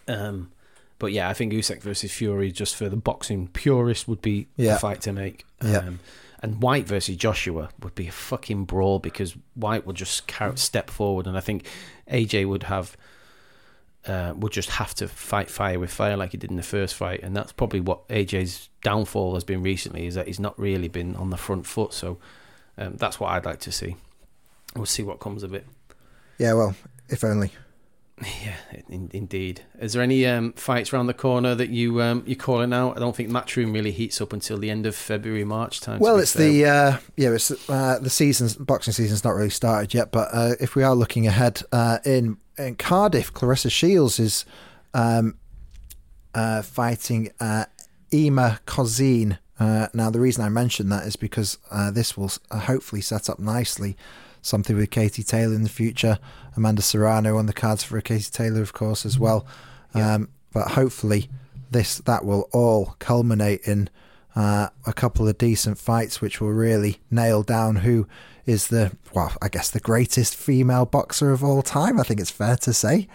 Um, 0.08 0.52
but 0.98 1.12
yeah, 1.12 1.30
I 1.30 1.34
think 1.34 1.54
Usyk 1.54 1.82
versus 1.82 2.12
Fury, 2.12 2.52
just 2.52 2.76
for 2.76 2.90
the 2.90 2.96
boxing 2.96 3.48
purist, 3.50 4.08
would 4.08 4.22
be 4.22 4.48
yeah. 4.56 4.76
a 4.76 4.80
fight 4.80 5.02
to 5.02 5.14
make. 5.14 5.46
Yeah. 5.64 5.80
Um, 5.80 6.00
and 6.42 6.62
Whyte 6.62 6.88
versus 6.88 7.16
Joshua 7.16 7.70
would 7.82 7.96
be 7.96 8.08
a 8.08 8.12
fucking 8.12 8.66
brawl 8.66 9.00
because 9.00 9.36
Whyte 9.56 9.86
would 9.86 9.96
just 9.96 10.30
step 10.56 10.90
forward, 10.90 11.28
and 11.28 11.38
I 11.38 11.42
think 11.42 11.66
AJ 12.10 12.48
would 12.48 12.64
have 12.64 12.96
uh, 14.08 14.34
would 14.36 14.52
just 14.52 14.70
have 14.70 14.94
to 14.96 15.08
fight 15.08 15.50
fire 15.50 15.80
with 15.80 15.92
fire 15.92 16.16
like 16.16 16.32
he 16.32 16.38
did 16.38 16.52
in 16.52 16.58
the 16.58 16.64
first 16.64 16.96
fight, 16.96 17.22
and 17.24 17.36
that's 17.36 17.52
probably 17.52 17.80
what 17.80 18.08
AJ's 18.10 18.70
downfall 18.84 19.34
has 19.34 19.44
been 19.44 19.64
recently 19.64 20.06
is 20.06 20.16
that 20.16 20.28
he's 20.28 20.40
not 20.40 20.58
really 20.60 20.88
been 20.88 21.16
on 21.16 21.30
the 21.30 21.38
front 21.38 21.66
foot. 21.66 21.94
So 21.94 22.18
um, 22.78 22.96
that's 22.98 23.20
what 23.20 23.32
I'd 23.32 23.46
like 23.46 23.60
to 23.62 23.72
see. 23.72 23.96
We'll 24.76 24.86
see 24.86 25.04
what 25.04 25.20
comes 25.20 25.44
of 25.44 25.54
it. 25.54 25.66
Yeah, 26.38 26.54
well, 26.54 26.76
if 27.10 27.24
only. 27.24 27.52
Yeah, 28.22 28.56
in, 28.88 29.10
indeed. 29.14 29.62
Is 29.78 29.92
there 29.92 30.02
any 30.02 30.26
um, 30.26 30.54
fights 30.54 30.94
around 30.94 31.08
the 31.08 31.14
corner 31.14 31.54
that 31.54 31.70
you 31.70 32.02
um, 32.02 32.24
you're 32.26 32.38
calling 32.38 32.72
out? 32.72 32.96
I 32.96 33.02
don't 33.02 33.14
think 33.14 33.30
Matchroom 33.30 33.74
really 33.74 33.92
heats 33.92 34.22
up 34.22 34.32
until 34.32 34.58
the 34.58 34.70
end 34.70 34.86
of 34.86 34.96
February, 34.96 35.44
March 35.44 35.82
time. 35.82 36.00
Well, 36.00 36.18
it's 36.20 36.32
fair. 36.32 36.50
the 36.50 36.66
uh, 36.66 36.98
yeah, 37.18 37.32
it's 37.32 37.52
uh, 37.70 38.00
the 38.02 38.10
season's 38.10 38.56
boxing 38.56 38.94
season's 38.94 39.26
not 39.26 39.32
really 39.32 39.50
started 39.50 39.94
yet. 39.94 40.14
But 40.14 40.30
uh, 40.32 40.54
if 40.62 40.76
we 40.76 40.84
are 40.84 40.96
looking 40.96 41.28
ahead 41.28 41.62
uh, 41.74 41.98
in 42.06 42.38
in 42.58 42.76
Cardiff, 42.76 43.34
Claressa 43.34 43.72
Shields 43.72 44.20
is 44.20 44.46
um, 44.94 45.38
uh, 46.34 46.62
fighting 46.62 47.32
uh, 47.40 47.66
Ema 48.14 48.60
Kozin. 48.66 49.38
now, 49.60 50.10
the 50.10 50.20
reason 50.20 50.44
I 50.44 50.50
mention 50.50 50.90
that 50.90 51.06
is 51.06 51.16
because 51.16 51.58
this 51.92 52.18
will 52.18 52.32
hopefully 52.52 53.02
set 53.02 53.30
up 53.30 53.40
nicely 53.40 53.98
something 54.46 54.76
with 54.78 54.92
Katie 54.92 55.24
Taylor 55.24 55.56
in 55.56 55.64
the 55.64 55.70
future. 55.70 56.20
Amanda 56.56 56.82
Serrano 56.82 57.38
on 57.38 57.48
the 57.48 57.54
cards 57.54 57.84
for 57.84 58.00
Katie 58.02 58.32
Taylor, 58.32 58.62
of 58.62 58.74
course, 58.74 59.06
as 59.06 59.20
well. 59.20 59.46
Yeah. 59.94 60.16
Um, 60.16 60.30
but 60.54 60.70
hopefully, 60.72 61.30
this 61.72 61.98
that 62.00 62.24
will 62.24 62.48
all 62.54 62.96
culminate 63.00 63.62
in 63.68 63.90
uh, 64.36 64.70
a 64.86 64.94
couple 64.94 65.28
of 65.28 65.38
decent 65.38 65.78
fights, 65.78 66.22
which 66.22 66.40
will 66.40 66.54
really 66.54 67.00
nail 67.10 67.44
down 67.44 67.78
who 67.78 68.08
is 68.46 68.68
the 68.68 68.92
well, 69.14 69.34
I 69.42 69.50
guess 69.50 69.70
the 69.72 69.80
greatest 69.80 70.36
female 70.36 70.86
boxer 70.86 71.32
of 71.32 71.44
all 71.44 71.62
time. 71.62 72.00
I 72.00 72.04
think 72.04 72.20
it's 72.20 72.32
fair 72.32 72.56
to 72.58 72.74
say, 72.74 73.08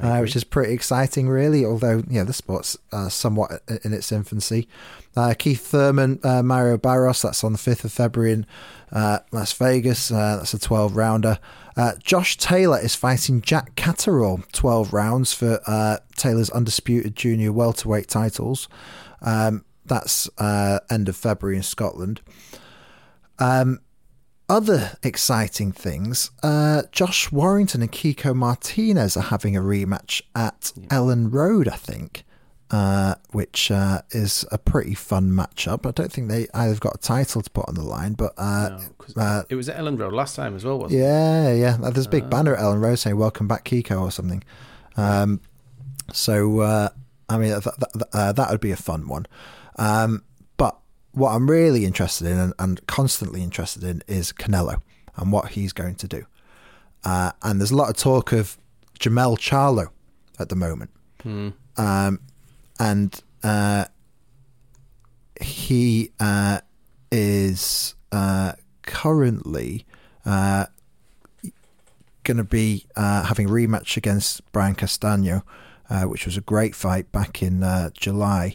uh, 0.00 0.18
which 0.18 0.36
is 0.36 0.44
pretty 0.44 0.72
exciting, 0.72 1.28
really. 1.28 1.64
Although 1.64 2.02
yeah, 2.08 2.24
the 2.24 2.32
sport's 2.32 2.76
uh, 2.92 3.08
somewhat 3.08 3.62
in 3.84 3.92
its 3.92 4.12
infancy. 4.12 4.68
Uh, 5.16 5.34
Keith 5.36 5.66
Thurman, 5.66 6.20
uh, 6.22 6.42
Mario 6.42 6.76
Barrios. 6.76 7.22
That's 7.22 7.42
on 7.42 7.52
the 7.52 7.58
fifth 7.58 7.84
of 7.84 7.92
February 7.92 8.32
in 8.32 8.46
uh, 8.92 9.20
Las 9.32 9.52
Vegas. 9.54 10.10
Uh, 10.10 10.36
that's 10.36 10.54
a 10.54 10.58
twelve 10.58 10.96
rounder. 10.96 11.38
Josh 12.02 12.36
Taylor 12.38 12.78
is 12.78 12.94
fighting 12.94 13.42
Jack 13.42 13.74
Catterall, 13.74 14.42
twelve 14.52 14.92
rounds 14.92 15.32
for 15.32 15.60
Taylor's 16.16 16.50
undisputed 16.50 17.16
junior 17.16 17.52
welterweight 17.52 18.08
titles. 18.08 18.68
Um, 19.20 19.64
that's 19.84 20.28
end 20.38 21.08
of 21.08 21.16
February 21.16 21.56
in 21.56 21.62
Scotland. 21.62 22.20
Um, 23.38 23.80
other 24.48 24.96
exciting 25.02 25.72
things, 25.72 26.30
uh, 26.42 26.82
Josh 26.92 27.32
Warrington 27.32 27.82
and 27.82 27.90
Kiko 27.90 28.34
Martinez 28.34 29.16
are 29.16 29.24
having 29.24 29.56
a 29.56 29.60
rematch 29.60 30.22
at 30.34 30.72
yeah. 30.76 30.86
Elland 30.88 31.32
Road, 31.32 31.68
I 31.68 31.76
think, 31.76 32.24
uh, 32.70 33.16
which 33.32 33.70
uh, 33.70 34.02
is 34.10 34.44
a 34.52 34.58
pretty 34.58 34.94
fun 34.94 35.30
matchup. 35.30 35.86
I 35.86 35.90
don't 35.90 36.12
think 36.12 36.28
they 36.28 36.46
either 36.54 36.76
got 36.76 36.94
a 36.94 36.98
title 36.98 37.42
to 37.42 37.50
put 37.50 37.68
on 37.68 37.74
the 37.74 37.82
line, 37.82 38.12
but 38.12 38.34
uh, 38.38 38.80
no, 39.16 39.22
uh, 39.22 39.42
it 39.48 39.56
was 39.56 39.68
at 39.68 39.78
Elland 39.78 39.98
Road 39.98 40.12
last 40.12 40.36
time 40.36 40.54
as 40.54 40.64
well, 40.64 40.78
wasn't 40.78 41.00
yeah, 41.00 41.48
it? 41.48 41.58
Yeah, 41.58 41.76
yeah. 41.80 41.90
There's 41.90 42.06
a 42.06 42.10
big 42.10 42.24
ah. 42.24 42.28
banner 42.28 42.54
at 42.54 42.60
Elland 42.60 42.82
Road 42.82 42.96
saying 42.96 43.16
"Welcome 43.16 43.48
back, 43.48 43.64
Kiko" 43.64 44.00
or 44.00 44.10
something. 44.10 44.42
Um, 44.96 45.40
so, 46.12 46.60
uh, 46.60 46.88
I 47.28 47.38
mean, 47.38 47.50
that, 47.50 47.64
that, 48.12 48.36
that 48.36 48.50
would 48.50 48.60
be 48.60 48.70
a 48.70 48.76
fun 48.76 49.08
one. 49.08 49.26
Um, 49.76 50.22
what 51.16 51.30
I'm 51.30 51.50
really 51.50 51.86
interested 51.86 52.26
in 52.26 52.38
and, 52.38 52.52
and, 52.58 52.86
constantly 52.86 53.42
interested 53.42 53.82
in 53.82 54.02
is 54.06 54.32
Canelo 54.32 54.82
and 55.16 55.32
what 55.32 55.52
he's 55.52 55.72
going 55.72 55.94
to 55.94 56.06
do. 56.06 56.26
Uh, 57.04 57.32
and 57.42 57.58
there's 57.58 57.70
a 57.70 57.76
lot 57.76 57.88
of 57.88 57.96
talk 57.96 58.32
of 58.32 58.58
Jermell 59.00 59.38
Charlo 59.38 59.88
at 60.38 60.50
the 60.50 60.56
moment. 60.56 60.90
Hmm. 61.22 61.48
Um, 61.78 62.20
and 62.78 63.18
uh, 63.42 63.86
he 65.40 66.10
uh, 66.20 66.60
is 67.10 67.94
uh, 68.12 68.52
currently 68.82 69.86
uh, 70.26 70.66
going 72.24 72.36
to 72.36 72.44
be 72.44 72.84
uh, 72.94 73.24
having 73.24 73.48
a 73.48 73.50
rematch 73.50 73.96
against 73.96 74.52
Brian 74.52 74.74
Castano, 74.74 75.44
which 76.04 76.26
was 76.26 76.36
a 76.36 76.42
great 76.42 76.74
fight 76.74 77.10
back 77.10 77.42
in 77.42 77.64
July. 77.94 78.54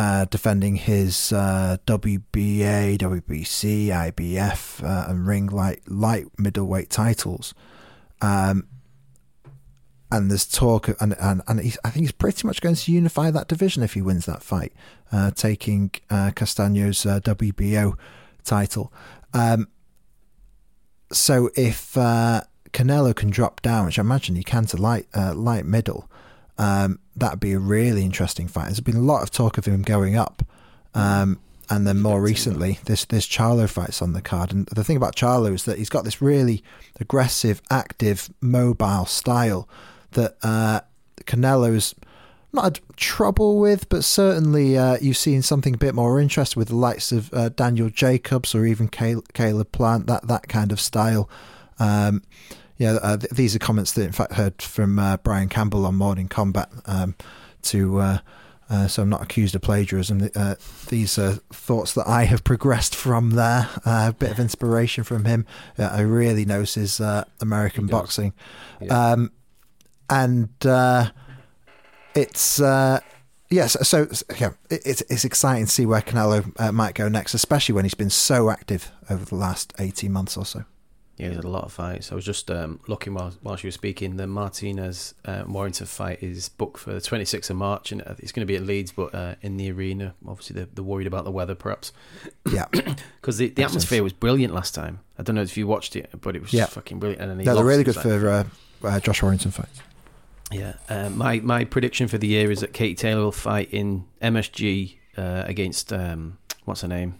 Uh, 0.00 0.24
defending 0.30 0.76
his 0.76 1.30
uh, 1.30 1.76
WBA, 1.86 2.96
WBC, 2.96 3.88
IBF, 3.88 4.82
uh, 4.82 5.10
and 5.10 5.26
ring 5.26 5.46
light 5.46 5.82
light 5.86 6.24
middleweight 6.38 6.88
titles. 6.88 7.52
Um, 8.22 8.66
and 10.10 10.30
there's 10.30 10.46
talk, 10.46 10.88
and 11.02 11.14
and, 11.20 11.42
and 11.46 11.60
he's, 11.60 11.76
I 11.84 11.90
think 11.90 12.04
he's 12.04 12.12
pretty 12.12 12.46
much 12.46 12.62
going 12.62 12.76
to 12.76 12.92
unify 12.92 13.30
that 13.30 13.46
division 13.46 13.82
if 13.82 13.92
he 13.92 14.00
wins 14.00 14.24
that 14.24 14.42
fight, 14.42 14.72
uh, 15.12 15.32
taking 15.32 15.90
uh, 16.08 16.30
Castaño's 16.34 17.04
uh, 17.04 17.20
WBO 17.20 17.92
title. 18.42 18.90
Um, 19.34 19.68
so 21.12 21.50
if 21.56 21.92
Canelo 21.92 23.14
can 23.14 23.28
drop 23.28 23.60
down, 23.60 23.84
which 23.84 23.98
I 23.98 24.00
imagine 24.00 24.34
he 24.34 24.44
can 24.44 24.64
to 24.64 24.78
light 24.78 25.08
light 25.14 25.66
middle, 25.66 26.10
um, 26.60 26.98
that'd 27.16 27.40
be 27.40 27.52
a 27.52 27.58
really 27.58 28.04
interesting 28.04 28.46
fight. 28.46 28.66
There's 28.66 28.80
been 28.80 28.94
a 28.96 29.00
lot 29.00 29.22
of 29.22 29.30
talk 29.30 29.56
of 29.56 29.64
him 29.64 29.80
going 29.80 30.14
up. 30.14 30.44
Um, 30.94 31.40
and 31.70 31.86
then 31.86 32.02
more 32.02 32.20
recently, 32.20 32.80
this 32.84 33.06
this 33.06 33.26
Charlo 33.26 33.66
fight's 33.68 34.02
on 34.02 34.12
the 34.12 34.20
card. 34.20 34.52
And 34.52 34.66
the 34.66 34.84
thing 34.84 34.98
about 34.98 35.16
Charlo 35.16 35.54
is 35.54 35.64
that 35.64 35.78
he's 35.78 35.88
got 35.88 36.04
this 36.04 36.20
really 36.20 36.62
aggressive, 37.00 37.62
active, 37.70 38.28
mobile 38.42 39.06
style 39.06 39.68
that 40.10 40.36
uh, 40.42 40.80
Canelo's 41.22 41.94
not 42.52 42.64
had 42.64 42.80
trouble 42.96 43.58
with, 43.58 43.88
but 43.88 44.04
certainly 44.04 44.76
uh, 44.76 44.98
you've 45.00 45.16
seen 45.16 45.40
something 45.40 45.74
a 45.74 45.78
bit 45.78 45.94
more 45.94 46.20
interesting 46.20 46.60
with 46.60 46.68
the 46.68 46.76
likes 46.76 47.10
of 47.10 47.32
uh, 47.32 47.48
Daniel 47.50 47.88
Jacobs 47.88 48.54
or 48.54 48.66
even 48.66 48.88
Caleb 48.88 49.72
Plant, 49.72 50.08
that 50.08 50.26
that 50.26 50.48
kind 50.48 50.72
of 50.72 50.80
style. 50.80 51.30
Um, 51.78 52.22
yeah, 52.80 52.92
uh, 53.02 53.18
th- 53.18 53.30
these 53.32 53.54
are 53.54 53.58
comments 53.58 53.92
that 53.92 54.04
in 54.04 54.12
fact 54.12 54.32
heard 54.32 54.62
from 54.62 54.98
uh, 54.98 55.18
Brian 55.18 55.50
Campbell 55.50 55.84
on 55.84 55.96
Morning 55.96 56.28
Combat 56.28 56.70
um, 56.86 57.14
to 57.64 57.98
uh, 57.98 58.18
uh, 58.70 58.88
so 58.88 59.02
I'm 59.02 59.10
not 59.10 59.20
accused 59.20 59.54
of 59.54 59.60
plagiarism. 59.60 60.30
Uh, 60.34 60.54
these 60.88 61.18
are 61.18 61.34
thoughts 61.52 61.92
that 61.92 62.08
I 62.08 62.24
have 62.24 62.42
progressed 62.42 62.94
from 62.94 63.32
there. 63.32 63.68
Uh, 63.84 64.06
a 64.08 64.14
bit 64.18 64.30
of 64.30 64.40
inspiration 64.40 65.04
from 65.04 65.26
him. 65.26 65.44
Uh, 65.78 65.90
I 65.92 66.00
really 66.00 66.46
uh, 66.46 67.24
American 67.42 67.86
boxing, 67.86 68.32
yeah. 68.80 69.12
um, 69.12 69.30
and 70.08 70.48
uh, 70.64 71.10
it's 72.14 72.60
yes. 72.60 73.76
So 73.86 74.08
yeah, 74.38 74.52
it's 74.70 75.02
it's 75.02 75.26
exciting 75.26 75.66
to 75.66 75.70
see 75.70 75.84
where 75.84 76.00
Canelo 76.00 76.72
might 76.72 76.94
go 76.94 77.10
next, 77.10 77.34
especially 77.34 77.74
when 77.74 77.84
he's 77.84 77.92
been 77.92 78.08
so 78.08 78.48
active 78.48 78.90
over 79.10 79.26
the 79.26 79.34
last 79.34 79.74
18 79.78 80.10
months 80.10 80.38
or 80.38 80.46
so. 80.46 80.64
Yeah, 81.20 81.30
there's 81.30 81.44
a 81.44 81.48
lot 81.48 81.64
of 81.64 81.72
fights. 81.72 82.12
I 82.12 82.14
was 82.14 82.24
just 82.24 82.50
um, 82.50 82.80
looking 82.86 83.14
while 83.14 83.32
while 83.42 83.56
she 83.56 83.66
was 83.66 83.74
speaking. 83.74 84.16
The 84.16 84.26
Martinez 84.26 85.14
uh, 85.24 85.44
Warrington 85.46 85.86
fight 85.86 86.22
is 86.22 86.48
booked 86.48 86.78
for 86.78 86.92
the 86.92 87.00
26th 87.00 87.50
of 87.50 87.56
March, 87.56 87.92
and 87.92 88.00
it's 88.18 88.32
going 88.32 88.46
to 88.46 88.50
be 88.50 88.56
at 88.56 88.62
Leeds, 88.62 88.92
but 88.92 89.14
uh, 89.14 89.34
in 89.42 89.56
the 89.56 89.70
arena. 89.70 90.14
Obviously, 90.26 90.54
they're, 90.54 90.68
they're 90.74 90.84
worried 90.84 91.06
about 91.06 91.24
the 91.24 91.30
weather, 91.30 91.54
perhaps. 91.54 91.92
Yeah, 92.50 92.66
because 92.70 93.38
the, 93.38 93.48
the 93.48 93.64
atmosphere 93.64 94.02
was 94.02 94.12
brilliant 94.12 94.54
last 94.54 94.74
time. 94.74 95.00
I 95.18 95.22
don't 95.22 95.36
know 95.36 95.42
if 95.42 95.56
you 95.56 95.66
watched 95.66 95.96
it, 95.96 96.10
but 96.20 96.34
it 96.34 96.42
was 96.42 96.52
yeah. 96.52 96.66
fucking 96.66 96.98
brilliant. 96.98 97.22
And 97.22 97.44
yeah, 97.44 97.54
they're 97.54 97.64
really 97.64 97.84
good 97.84 97.96
for 97.96 98.28
uh, 98.28 98.44
uh, 98.82 99.00
Josh 99.00 99.22
Warrington 99.22 99.50
fights. 99.50 99.80
Yeah, 100.50 100.74
uh, 100.88 101.10
my 101.10 101.40
my 101.40 101.64
prediction 101.64 102.08
for 102.08 102.18
the 102.18 102.26
year 102.26 102.50
is 102.50 102.60
that 102.60 102.72
Kate 102.72 102.98
Taylor 102.98 103.22
will 103.22 103.32
fight 103.32 103.68
in 103.70 104.06
MSG 104.20 104.96
uh, 105.16 105.44
against 105.46 105.92
um, 105.92 106.38
what's 106.64 106.80
her 106.80 106.88
name, 106.88 107.19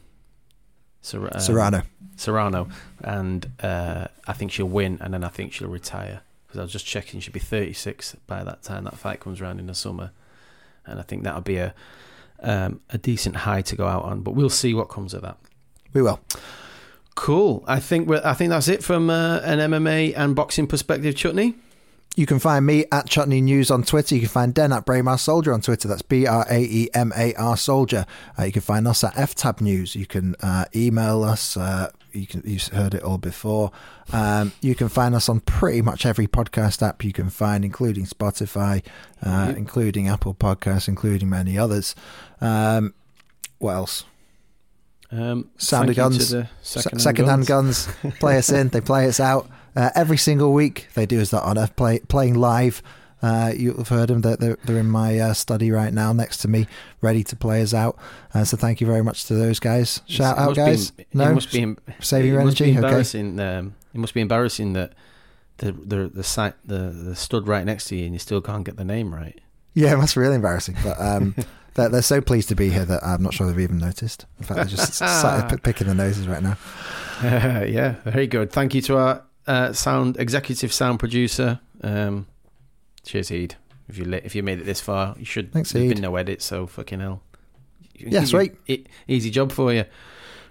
Ser- 1.03 1.30
um, 1.32 1.40
Serrano. 1.40 1.82
Serrano, 2.16 2.68
and 3.03 3.51
uh, 3.62 4.09
I 4.26 4.32
think 4.34 4.53
she'll 4.53 4.66
win, 4.66 4.98
and 5.01 5.14
then 5.14 5.24
I 5.24 5.28
think 5.28 5.53
she'll 5.53 5.68
retire 5.68 6.20
because 6.46 6.59
I 6.59 6.62
was 6.62 6.72
just 6.72 6.84
checking 6.84 7.20
she'll 7.20 7.32
be 7.32 7.40
36 7.40 8.16
by 8.26 8.42
that 8.44 8.62
time 8.62 8.84
that 8.84 8.98
fight 8.98 9.20
comes 9.20 9.40
around 9.40 9.59
in 9.61 9.66
the 9.66 9.74
summer, 9.74 10.11
and 10.84 10.98
I 10.98 11.03
think 11.03 11.22
that'll 11.22 11.40
be 11.40 11.57
a 11.57 11.74
um, 12.42 12.80
a 12.90 12.98
decent 12.98 13.36
high 13.36 13.62
to 13.62 13.76
go 13.76 13.86
out 13.86 14.05
on. 14.05 14.20
But 14.20 14.32
we'll 14.32 14.51
see 14.51 14.74
what 14.74 14.88
comes 14.88 15.14
of 15.14 15.22
that. 15.22 15.38
We 15.92 16.03
will. 16.03 16.20
Cool. 17.14 17.64
I 17.66 17.80
think 17.80 18.09
we 18.09 18.18
I 18.18 18.34
think 18.34 18.51
that's 18.51 18.68
it 18.68 18.82
from 18.82 19.11
uh, 19.11 19.40
an 19.40 19.59
MMA 19.59 20.14
and 20.16 20.34
boxing 20.36 20.66
perspective, 20.66 21.16
Chutney. 21.16 21.55
You 22.16 22.26
can 22.26 22.40
find 22.40 22.66
me 22.66 22.84
at 22.90 23.08
Chutney 23.08 23.40
News 23.40 23.70
on 23.70 23.84
Twitter. 23.84 24.16
You 24.16 24.22
can 24.22 24.30
find 24.30 24.52
Den 24.52 24.72
at 24.72 24.84
Braemar 24.84 25.16
Soldier 25.16 25.52
on 25.52 25.61
Twitter. 25.61 25.86
That's 25.86 26.02
B 26.02 26.26
R 26.26 26.44
A 26.50 26.61
E 26.61 26.88
M 26.92 27.12
A 27.16 27.32
R 27.34 27.56
Soldier. 27.56 28.04
Uh, 28.38 28.44
you 28.44 28.52
can 28.52 28.62
find 28.62 28.86
us 28.88 29.04
at 29.04 29.14
FTAB 29.14 29.61
News. 29.61 29.94
You 29.94 30.06
can 30.06 30.34
uh, 30.42 30.64
email 30.74 31.22
us. 31.22 31.56
Uh, 31.56 31.90
you 32.12 32.26
can 32.26 32.42
you've 32.44 32.66
heard 32.68 32.94
it 32.94 33.02
all 33.04 33.18
before. 33.18 33.70
Um, 34.12 34.52
you 34.61 34.74
can 34.74 34.88
find 34.88 35.14
us 35.14 35.28
on 35.28 35.40
pretty 35.40 35.82
much 35.82 36.04
every 36.04 36.26
podcast 36.26 36.86
app 36.86 37.04
you 37.04 37.12
can 37.12 37.30
find, 37.30 37.64
including 37.64 38.06
Spotify, 38.06 38.82
uh, 39.22 39.54
including 39.56 40.08
Apple 40.08 40.34
Podcasts, 40.34 40.88
including 40.88 41.28
many 41.28 41.56
others. 41.56 41.94
Um, 42.40 42.92
what 43.58 43.74
else? 43.74 44.04
Um, 45.12 45.50
Sound 45.56 45.90
of 45.90 45.96
guns, 45.96 46.28
second-hand, 46.62 47.02
second-hand 47.02 47.46
guns. 47.46 47.86
guns. 47.86 48.14
play 48.20 48.38
us 48.38 48.50
in. 48.50 48.68
They 48.68 48.80
play 48.80 49.06
us 49.06 49.18
out. 49.20 49.48
Uh, 49.74 49.90
every 49.94 50.16
single 50.16 50.52
week 50.52 50.88
they 50.94 51.06
do 51.06 51.20
us 51.20 51.30
that 51.30 51.42
honour, 51.42 51.68
play, 51.76 51.98
playing 52.00 52.34
live. 52.34 52.82
Uh, 53.22 53.52
you'll 53.54 53.76
have 53.76 53.88
heard 53.88 54.08
them. 54.08 54.22
They're, 54.22 54.56
they're 54.64 54.78
in 54.78 54.88
my 54.88 55.18
uh, 55.18 55.34
study 55.34 55.70
right 55.70 55.92
now 55.92 56.12
next 56.12 56.38
to 56.38 56.48
me, 56.48 56.66
ready 57.00 57.22
to 57.24 57.36
play 57.36 57.61
us 57.61 57.74
out. 57.74 57.98
Uh, 58.32 58.44
so 58.44 58.56
thank 58.56 58.80
you 58.80 58.86
very 58.86 59.02
much 59.02 59.24
to 59.26 59.34
those 59.34 59.58
guys. 59.61 60.00
Shout 60.06 60.38
out, 60.38 60.56
guys. 60.56 60.92
Be, 60.92 61.06
no, 61.12 61.30
it 61.30 61.34
must 61.34 61.52
be 61.52 61.76
saving 62.00 62.30
your 62.32 62.40
energy. 62.40 62.72
embarrassing. 62.72 63.38
Okay. 63.38 63.56
Um, 63.56 63.74
it 63.92 63.98
must 63.98 64.14
be 64.14 64.20
embarrassing 64.20 64.72
that 64.72 64.94
the 65.58 65.72
the 65.72 66.08
the 66.08 66.24
site 66.24 66.54
the 66.64 66.88
the 66.88 67.14
stood 67.14 67.46
right 67.46 67.66
next 67.66 67.86
to 67.88 67.96
you 67.96 68.04
and 68.04 68.14
you 68.14 68.18
still 68.18 68.40
can't 68.40 68.64
get 68.64 68.76
the 68.76 68.84
name 68.84 69.14
right. 69.14 69.38
Yeah, 69.74 69.94
that's 69.96 70.16
really 70.16 70.36
embarrassing. 70.36 70.76
But 70.82 70.98
um, 70.98 71.34
they're, 71.74 71.88
they're 71.88 72.02
so 72.02 72.20
pleased 72.20 72.48
to 72.50 72.54
be 72.54 72.70
here 72.70 72.84
that 72.84 73.04
I'm 73.04 73.22
not 73.22 73.34
sure 73.34 73.46
they've 73.46 73.58
even 73.60 73.78
noticed. 73.78 74.26
In 74.38 74.44
fact, 74.44 74.56
they're 74.56 74.64
just 74.66 74.94
sat 74.94 75.62
picking 75.62 75.86
their 75.86 75.96
noses 75.96 76.26
right 76.28 76.42
now. 76.42 76.56
yeah, 77.22 77.96
very 78.04 78.26
good. 78.26 78.50
Thank 78.52 78.74
you 78.74 78.82
to 78.82 78.96
our 78.96 79.24
uh, 79.46 79.72
sound 79.72 80.16
executive 80.18 80.72
sound 80.72 80.98
producer. 80.98 81.60
Um, 81.82 82.26
cheers, 83.04 83.28
Heed. 83.28 83.56
If 83.88 83.98
you 83.98 84.12
if 84.12 84.34
you 84.34 84.42
made 84.42 84.60
it 84.60 84.64
this 84.64 84.80
far, 84.80 85.14
you 85.18 85.24
should. 85.24 85.52
Thanks, 85.52 85.72
There's 85.72 85.84
Heed. 85.84 85.94
been 85.94 86.02
no 86.02 86.16
edit, 86.16 86.42
so 86.42 86.66
fucking 86.66 87.00
hell. 87.00 87.22
Yeah, 87.94 88.24
sweet. 88.24 88.54
E- 88.66 88.84
easy 89.08 89.30
job 89.30 89.52
for 89.52 89.72
you. 89.72 89.84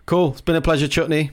Cool. 0.05 0.31
It's 0.33 0.41
been 0.41 0.55
a 0.55 0.61
pleasure, 0.61 0.87
Chutney. 0.87 1.31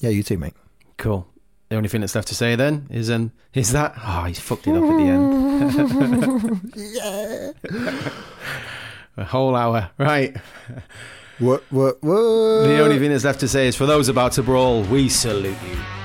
Yeah, 0.00 0.10
you 0.10 0.22
too, 0.22 0.38
mate. 0.38 0.54
Cool. 0.96 1.26
The 1.68 1.76
only 1.76 1.88
thing 1.88 2.00
that's 2.00 2.14
left 2.14 2.28
to 2.28 2.34
say 2.34 2.56
then 2.56 2.86
is 2.90 3.10
um 3.10 3.32
is 3.52 3.72
that 3.72 3.94
oh 4.02 4.24
he's 4.24 4.40
fucked 4.40 4.66
it 4.66 4.76
up 4.76 4.82
at 4.84 4.96
the 4.96 5.04
end. 5.04 6.72
yeah. 6.76 8.10
a 9.18 9.24
whole 9.24 9.54
hour, 9.54 9.90
right? 9.98 10.36
What 11.38 11.62
what 11.70 12.02
what? 12.02 12.14
The 12.66 12.80
only 12.80 12.98
thing 12.98 13.10
that's 13.10 13.24
left 13.24 13.40
to 13.40 13.48
say 13.48 13.68
is 13.68 13.76
for 13.76 13.86
those 13.86 14.08
about 14.08 14.32
to 14.32 14.42
brawl, 14.42 14.82
we 14.84 15.08
salute 15.08 15.56
you. 15.68 15.97